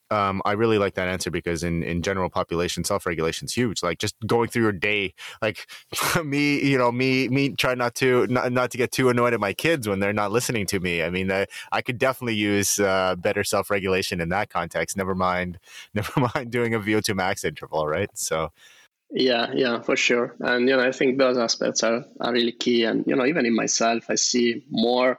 um, 0.09 0.41
I 0.45 0.53
really 0.53 0.77
like 0.77 0.95
that 0.95 1.07
answer 1.07 1.29
because 1.29 1.63
in, 1.63 1.83
in 1.83 2.01
general 2.01 2.29
population 2.29 2.83
self 2.83 3.05
regulation 3.05 3.45
is 3.45 3.53
huge. 3.53 3.83
Like 3.83 3.99
just 3.99 4.15
going 4.25 4.49
through 4.49 4.63
your 4.63 4.71
day, 4.71 5.13
like 5.41 5.67
me, 6.23 6.63
you 6.63 6.77
know, 6.77 6.91
me 6.91 7.27
me 7.27 7.49
try 7.49 7.75
not 7.75 7.95
to 7.95 8.27
not, 8.27 8.51
not 8.51 8.71
to 8.71 8.77
get 8.77 8.91
too 8.91 9.09
annoyed 9.09 9.33
at 9.33 9.39
my 9.39 9.53
kids 9.53 9.87
when 9.87 9.99
they're 9.99 10.13
not 10.13 10.31
listening 10.31 10.65
to 10.67 10.79
me. 10.79 11.03
I 11.03 11.09
mean, 11.09 11.31
I, 11.31 11.45
I 11.71 11.81
could 11.81 11.97
definitely 11.97 12.35
use 12.35 12.79
uh, 12.79 13.15
better 13.17 13.43
self 13.43 13.69
regulation 13.69 14.21
in 14.21 14.29
that 14.29 14.49
context. 14.49 14.97
Never 14.97 15.15
mind, 15.15 15.59
never 15.93 16.29
mind 16.33 16.51
doing 16.51 16.73
a 16.73 16.79
VO2 16.79 17.15
max 17.15 17.43
interval, 17.43 17.87
right? 17.87 18.09
So. 18.13 18.51
Yeah, 19.09 19.53
yeah, 19.53 19.79
for 19.79 19.95
sure. 19.95 20.35
And 20.41 20.67
you 20.67 20.75
know, 20.75 20.85
I 20.85 20.91
think 20.91 21.17
those 21.17 21.37
aspects 21.37 21.81
are, 21.81 22.03
are 22.19 22.33
really 22.33 22.51
key. 22.51 22.83
And 22.83 23.07
you 23.07 23.15
know, 23.15 23.25
even 23.25 23.45
in 23.45 23.55
myself, 23.55 24.03
I 24.09 24.15
see 24.15 24.65
more 24.69 25.17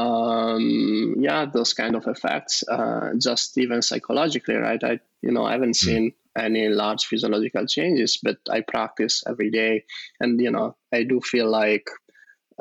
um, 0.00 1.16
yeah, 1.18 1.46
those 1.46 1.72
kind 1.74 1.94
of 1.94 2.06
effects, 2.06 2.64
uh, 2.68 3.10
just 3.18 3.58
even 3.58 3.82
psychologically, 3.82 4.54
right? 4.54 4.82
I, 4.82 5.00
you 5.22 5.32
know, 5.32 5.44
I 5.44 5.52
haven't 5.52 5.78
hmm. 5.80 5.86
seen 5.86 6.12
any 6.36 6.68
large 6.68 7.04
physiological 7.04 7.66
changes, 7.66 8.18
but 8.22 8.38
I 8.48 8.62
practice 8.62 9.22
every 9.26 9.50
day, 9.50 9.84
and 10.18 10.40
you 10.40 10.50
know, 10.50 10.76
I 10.92 11.02
do 11.02 11.20
feel 11.20 11.50
like 11.50 11.86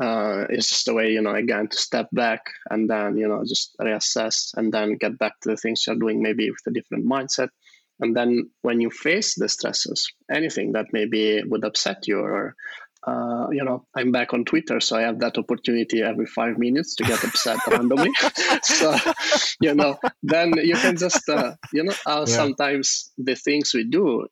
uh, 0.02 0.46
it's 0.50 0.70
just 0.70 0.88
a 0.88 0.94
way, 0.94 1.12
you 1.12 1.22
know, 1.22 1.36
again 1.36 1.68
to 1.68 1.78
step 1.78 2.08
back 2.12 2.46
and 2.70 2.90
then 2.90 3.18
you 3.18 3.28
know 3.28 3.44
just 3.48 3.76
reassess 3.80 4.52
and 4.56 4.74
then 4.74 4.98
get 4.98 5.18
back 5.18 5.40
to 5.42 5.50
the 5.50 5.58
things 5.58 5.86
you're 5.86 5.96
doing, 5.96 6.22
maybe 6.22 6.50
with 6.50 6.68
a 6.68 6.72
different 6.72 7.06
mindset. 7.06 7.50
And 8.02 8.16
then 8.16 8.50
when 8.62 8.80
you 8.80 8.90
face 8.90 9.36
the 9.36 9.50
stresses, 9.50 10.12
anything 10.32 10.72
that 10.72 10.88
maybe 10.94 11.44
would 11.44 11.66
upset 11.66 12.08
you 12.08 12.20
or 12.20 12.56
uh, 13.10 13.48
you 13.52 13.64
know, 13.64 13.86
I'm 13.96 14.12
back 14.12 14.34
on 14.34 14.46
Twitter, 14.46 14.80
so 14.80 14.98
I 14.98 15.02
have 15.02 15.20
that 15.20 15.38
opportunity 15.38 16.02
every 16.02 16.26
five 16.26 16.58
minutes 16.58 16.96
to 16.96 17.04
get 17.04 17.24
upset 17.24 17.58
randomly. 17.68 18.12
so, 18.64 18.96
you 19.62 19.74
know, 19.74 19.98
then 20.24 20.54
you 20.58 20.76
can 20.76 20.98
just, 20.98 21.28
uh, 21.30 21.56
you 21.74 21.84
know, 21.84 21.94
uh, 22.06 22.26
yeah. 22.28 22.36
sometimes 22.36 23.12
the 23.18 23.36
things 23.36 23.74
we 23.74 23.84
do 23.86 24.28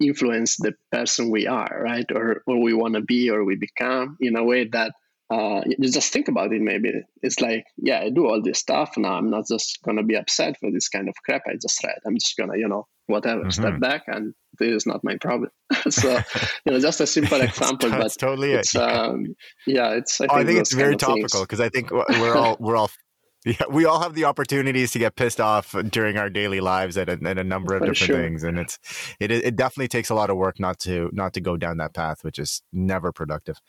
influence 0.00 0.56
the 0.56 0.74
person 0.92 1.30
we 1.30 1.46
are, 1.46 1.80
right? 1.82 2.06
Or, 2.14 2.42
or 2.46 2.62
we 2.62 2.74
want 2.74 2.94
to 2.94 3.00
be 3.00 3.30
or 3.30 3.44
we 3.44 3.56
become 3.56 4.16
in 4.20 4.36
a 4.36 4.44
way 4.44 4.68
that 4.72 4.92
uh, 5.28 5.60
you 5.66 5.90
just 5.90 6.12
think 6.12 6.28
about 6.28 6.52
it 6.52 6.60
maybe 6.60 6.92
it's 7.22 7.40
like 7.40 7.64
yeah 7.76 8.00
i 8.00 8.10
do 8.10 8.26
all 8.26 8.40
this 8.40 8.58
stuff 8.60 8.96
now 8.96 9.14
i'm 9.14 9.30
not 9.30 9.44
just 9.48 9.80
gonna 9.82 10.04
be 10.04 10.14
upset 10.14 10.56
for 10.58 10.70
this 10.70 10.88
kind 10.88 11.08
of 11.08 11.14
crap 11.24 11.42
i 11.48 11.54
just 11.60 11.82
read 11.82 11.96
i'm 12.06 12.14
just 12.14 12.36
gonna 12.36 12.56
you 12.56 12.68
know 12.68 12.86
whatever 13.06 13.40
mm-hmm. 13.40 13.50
step 13.50 13.80
back 13.80 14.02
and 14.06 14.34
this 14.58 14.68
is 14.68 14.86
not 14.86 15.02
my 15.02 15.16
problem 15.16 15.50
so 15.88 16.20
you 16.64 16.72
know 16.72 16.78
just 16.78 17.00
a 17.00 17.06
simple 17.06 17.40
example 17.48 17.90
but 17.90 18.14
totally 18.18 18.52
it's 18.52 18.74
it. 18.74 18.80
um 18.80 19.34
yeah 19.66 19.90
it's 19.90 20.20
i 20.20 20.24
think, 20.24 20.32
oh, 20.32 20.36
I 20.36 20.44
think 20.44 20.60
it's 20.60 20.74
very 20.74 20.96
topical 20.96 21.42
because 21.42 21.60
i 21.60 21.68
think 21.68 21.90
we're 21.90 22.36
all 22.36 22.56
we're 22.60 22.76
all 22.76 22.90
yeah, 23.46 23.66
we 23.70 23.84
all 23.84 24.00
have 24.00 24.14
the 24.14 24.24
opportunities 24.24 24.90
to 24.90 24.98
get 24.98 25.14
pissed 25.14 25.40
off 25.40 25.72
during 25.90 26.16
our 26.16 26.28
daily 26.28 26.58
lives 26.58 26.98
at 26.98 27.08
a, 27.08 27.12
at 27.24 27.38
a 27.38 27.44
number 27.44 27.76
of 27.76 27.78
For 27.78 27.92
different 27.92 28.08
sure. 28.08 28.16
things, 28.20 28.42
and 28.42 28.58
it's 28.58 28.76
it 29.20 29.30
it 29.30 29.54
definitely 29.54 29.86
takes 29.86 30.10
a 30.10 30.16
lot 30.16 30.30
of 30.30 30.36
work 30.36 30.58
not 30.58 30.80
to 30.80 31.10
not 31.12 31.32
to 31.34 31.40
go 31.40 31.56
down 31.56 31.76
that 31.76 31.94
path, 31.94 32.24
which 32.24 32.40
is 32.40 32.62
never 32.72 33.12
productive. 33.12 33.60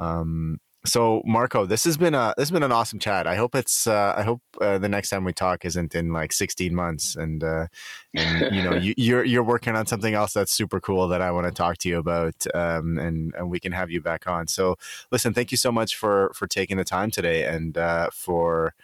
Um, 0.00 0.58
so 0.86 1.22
Marco, 1.24 1.64
this 1.64 1.84
has 1.84 1.96
been 1.96 2.14
a 2.14 2.34
this 2.36 2.48
has 2.48 2.50
been 2.50 2.62
an 2.62 2.72
awesome 2.72 2.98
chat. 2.98 3.26
I 3.26 3.36
hope 3.36 3.54
it's 3.54 3.86
uh, 3.86 4.14
I 4.16 4.22
hope 4.22 4.42
uh, 4.60 4.76
the 4.76 4.88
next 4.88 5.08
time 5.08 5.24
we 5.24 5.32
talk 5.32 5.64
isn't 5.64 5.94
in 5.94 6.12
like 6.12 6.32
16 6.32 6.74
months, 6.74 7.16
and 7.16 7.42
uh, 7.42 7.68
and 8.14 8.54
you 8.54 8.62
know 8.62 8.74
you, 8.74 8.92
are 8.92 8.94
you're, 8.98 9.24
you're 9.24 9.42
working 9.42 9.76
on 9.76 9.86
something 9.86 10.14
else 10.14 10.34
that's 10.34 10.52
super 10.52 10.80
cool 10.80 11.08
that 11.08 11.22
I 11.22 11.30
want 11.30 11.46
to 11.46 11.52
talk 11.52 11.78
to 11.78 11.88
you 11.88 11.98
about, 11.98 12.34
um, 12.54 12.98
and 12.98 13.34
and 13.34 13.50
we 13.50 13.60
can 13.60 13.72
have 13.72 13.90
you 13.90 14.02
back 14.02 14.26
on. 14.26 14.46
So 14.46 14.76
listen, 15.10 15.32
thank 15.32 15.50
you 15.50 15.56
so 15.56 15.72
much 15.72 15.96
for 15.96 16.30
for 16.34 16.46
taking 16.46 16.76
the 16.76 16.84
time 16.84 17.10
today 17.10 17.44
and 17.44 17.78
uh, 17.78 18.10
for 18.12 18.74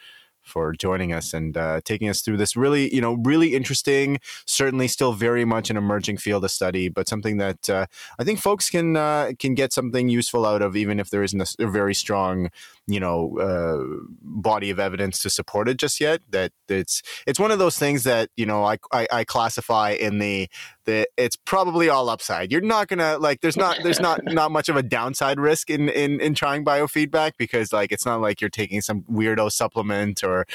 for 0.51 0.73
joining 0.73 1.13
us 1.13 1.33
and 1.33 1.57
uh, 1.57 1.81
taking 1.85 2.09
us 2.09 2.21
through 2.21 2.37
this 2.37 2.57
really, 2.57 2.93
you 2.95 3.01
know, 3.01 3.15
really 3.25 3.55
interesting, 3.55 4.19
certainly 4.47 4.89
still 4.89 5.13
very 5.13 5.45
much 5.45 5.71
an 5.71 5.77
emerging 5.77 6.19
field 6.19 6.45
of 6.45 6.51
study, 6.51 6.89
but 6.89 7.09
something 7.09 7.37
that 7.39 7.71
uh, 7.71 7.87
I 8.19 8.25
think 8.25 8.41
folks 8.41 8.69
can 8.69 8.97
uh, 8.97 9.33
can 9.39 9.55
get 9.55 9.73
something 9.73 10.09
useful 10.09 10.45
out 10.45 10.63
of, 10.63 10.77
even 10.77 11.01
if 11.01 11.11
there 11.11 11.23
isn't 11.23 11.57
a, 11.59 11.67
very 11.71 11.95
strong, 11.95 12.51
you 12.87 13.01
know, 13.01 13.39
uh, 13.39 14.07
body 14.23 14.71
of 14.71 14.79
evidence 14.79 15.21
to 15.21 15.31
support 15.31 15.69
it 15.69 15.77
just 15.77 16.01
yet. 16.01 16.21
That 16.31 16.53
it's 16.69 17.03
it's 17.27 17.41
one 17.41 17.51
of 17.51 17.59
those 17.59 17.79
things 17.79 18.05
that 18.05 18.31
you 18.37 18.47
know 18.47 18.65
I, 18.65 18.79
I, 18.93 19.07
I 19.13 19.25
classify 19.25 19.91
in 19.91 20.19
the 20.19 20.49
the 20.85 21.07
it's 21.17 21.37
probably 21.37 21.89
all 21.89 22.09
upside. 22.09 22.51
You're 22.51 22.61
not 22.61 22.89
gonna 22.89 23.19
like 23.19 23.41
there's 23.41 23.57
not 23.57 23.79
there's 23.83 24.01
not 24.01 24.21
not 24.25 24.51
much 24.51 24.69
of 24.69 24.77
a 24.77 24.83
downside 24.83 25.39
risk 25.39 25.71
in 25.71 25.89
in 25.89 26.21
in 26.21 26.35
trying 26.35 26.65
biofeedback 26.65 27.33
because 27.39 27.73
like 27.73 27.93
it's 27.93 28.07
not 28.07 28.21
like 28.21 28.41
you're 28.41 28.51
taking 28.51 28.81
some 28.81 29.03
weirdo 29.03 29.51
supplement 29.51 30.23
or 30.25 30.47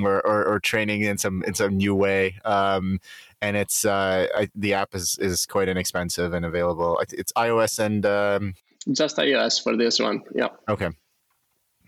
or 0.00 0.24
or, 0.26 0.44
or 0.44 0.60
training 0.60 1.02
in 1.02 1.18
some 1.18 1.42
in 1.44 1.54
some 1.54 1.76
new 1.76 1.94
way. 1.94 2.38
Um, 2.44 3.00
and 3.42 3.56
it's 3.56 3.84
uh, 3.84 4.26
I, 4.34 4.48
the 4.54 4.74
app 4.74 4.94
is 4.94 5.18
is 5.20 5.46
quite 5.46 5.68
inexpensive 5.68 6.32
and 6.32 6.44
available. 6.44 7.00
It's 7.12 7.32
iOS 7.32 7.78
and 7.78 8.04
um, 8.04 8.54
just 8.90 9.16
iOS 9.16 9.62
for 9.62 9.76
this 9.76 9.98
one. 9.98 10.22
Yeah. 10.34 10.48
Okay. 10.68 10.90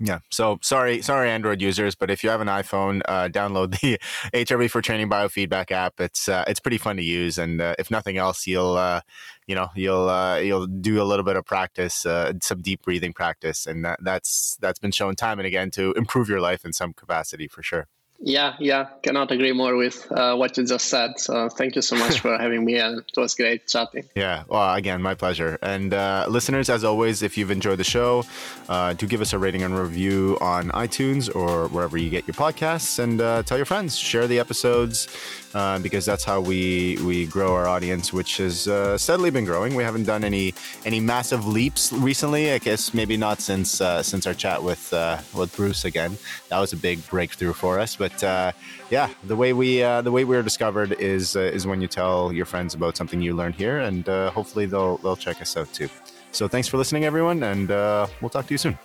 Yeah. 0.05 0.19
So 0.31 0.59
sorry, 0.63 1.01
sorry, 1.01 1.31
Android 1.31 1.63
users, 1.63 1.95
but 1.95 2.11
if 2.11 2.25
you 2.25 2.31
have 2.31 2.41
an 2.41 2.49
iPhone, 2.49 3.03
uh, 3.05 3.29
download 3.29 3.81
the 3.81 3.99
HRV 4.35 4.69
for 4.69 4.83
Training 4.83 5.09
Biofeedback 5.09 5.71
app. 5.71 6.01
It's 6.01 6.29
uh, 6.29 6.43
it's 6.49 6.59
pretty 6.59 6.79
fun 6.79 6.97
to 6.97 7.05
use, 7.05 7.39
and 7.39 7.61
uh, 7.61 7.77
if 7.79 7.89
nothing 7.89 8.17
else, 8.17 8.45
you'll 8.45 8.77
uh, 8.77 9.03
you 9.47 9.55
know 9.55 9.69
you'll 9.77 10.09
uh, 10.09 10.39
you'll 10.39 10.67
do 10.67 11.01
a 11.01 11.05
little 11.05 11.25
bit 11.25 11.37
of 11.37 11.45
practice, 11.45 12.05
uh, 12.05 12.33
some 12.43 12.63
deep 12.63 12.83
breathing 12.83 13.13
practice, 13.13 13.65
and 13.65 13.85
that, 13.85 14.01
that's 14.03 14.57
that's 14.61 14.81
been 14.81 14.91
shown 14.91 15.15
time 15.15 15.39
and 15.39 15.47
again 15.47 15.71
to 15.71 15.93
improve 15.93 16.29
your 16.29 16.41
life 16.41 16.65
in 16.65 16.73
some 16.73 16.93
capacity 16.93 17.47
for 17.47 17.63
sure. 17.63 17.87
Yeah, 18.25 18.55
yeah, 18.61 18.87
cannot 19.03 19.33
agree 19.33 19.53
more 19.53 19.75
with 19.75 20.11
uh, 20.13 20.37
what 20.37 20.57
you 20.57 20.65
just 20.65 20.87
said. 20.87 21.19
So 21.19 21.49
thank 21.49 21.75
you 21.75 21.83
so 21.83 21.97
much 21.97 22.21
for 22.21 22.39
having 22.45 22.65
me, 22.65 22.79
and 22.79 22.99
it 22.99 23.17
was 23.17 23.35
great 23.35 23.67
chatting. 23.67 24.05
Yeah, 24.15 24.45
well, 24.47 24.75
again, 24.75 25.03
my 25.03 25.15
pleasure. 25.15 25.59
And 25.61 25.93
uh, 25.93 26.27
listeners, 26.29 26.71
as 26.71 26.85
always, 26.85 27.23
if 27.23 27.37
you've 27.37 27.51
enjoyed 27.51 27.79
the 27.79 27.85
show, 27.85 28.25
uh, 28.69 28.93
do 28.93 29.09
give 29.09 29.21
us 29.21 29.33
a 29.33 29.39
rating 29.39 29.65
and 29.65 29.77
review 29.77 30.39
on 30.41 30.71
iTunes 30.71 31.35
or 31.35 31.67
wherever 31.69 31.99
you 31.99 32.11
get 32.11 32.27
your 32.29 32.35
podcasts, 32.35 33.01
and 33.01 33.21
uh, 33.21 33.43
tell 33.43 33.59
your 33.59 33.67
friends, 33.67 33.97
share 33.97 34.29
the 34.29 34.39
episodes. 34.39 35.09
Uh, 35.55 35.79
because 35.79 36.07
that's 36.07 36.25
how 36.25 36.41
we 36.41 36.97
we 37.05 37.27
grow 37.27 37.55
our 37.55 37.69
audience, 37.69 38.13
which 38.13 38.39
has 38.39 38.69
uh, 38.69 38.97
steadily 38.97 39.31
been 39.31 39.45
growing. 39.45 39.75
We 39.75 39.83
haven't 39.83 40.05
done 40.05 40.25
any 40.25 40.55
any 40.87 40.99
massive 40.99 41.47
leaps 41.47 41.93
recently. 41.93 42.53
I 42.53 42.59
guess 42.59 42.95
maybe 42.95 43.17
not 43.19 43.41
since 43.41 43.81
uh, 43.81 44.03
since 44.03 44.27
our 44.27 44.33
chat 44.33 44.63
with 44.63 44.93
uh, 44.95 45.19
with 45.35 45.55
Bruce 45.55 45.85
again. 45.85 46.17
That 46.49 46.59
was 46.59 46.73
a 46.73 46.77
big 46.77 47.07
breakthrough 47.11 47.53
for 47.53 47.79
us. 47.79 47.97
But 47.97 48.25
uh, 48.25 48.53
yeah, 48.91 49.11
the 49.25 49.37
way 49.37 49.53
we 49.53 49.81
the 49.81 50.11
way 50.11 50.25
we 50.25 50.37
were 50.37 50.43
discovered 50.43 50.93
is 50.93 51.37
is 51.37 51.67
when 51.67 51.83
you 51.83 51.89
tell 51.89 52.33
your 52.33 52.47
friends 52.47 52.75
about 52.75 52.97
something 52.97 53.21
you 53.21 53.35
learned 53.35 53.57
here, 53.57 53.81
and 53.81 54.07
hopefully 54.07 54.67
they'll 54.67 54.97
they'll 54.99 55.17
check 55.17 55.43
us 55.43 55.57
out 55.57 55.71
too. 55.75 55.89
So 56.31 56.49
thanks 56.49 56.67
for 56.67 56.79
listening, 56.79 57.05
everyone, 57.05 57.43
and 57.43 57.69
we'll 57.69 58.31
talk 58.31 58.47
to 58.47 58.55
you 58.55 58.59
soon. 58.59 58.79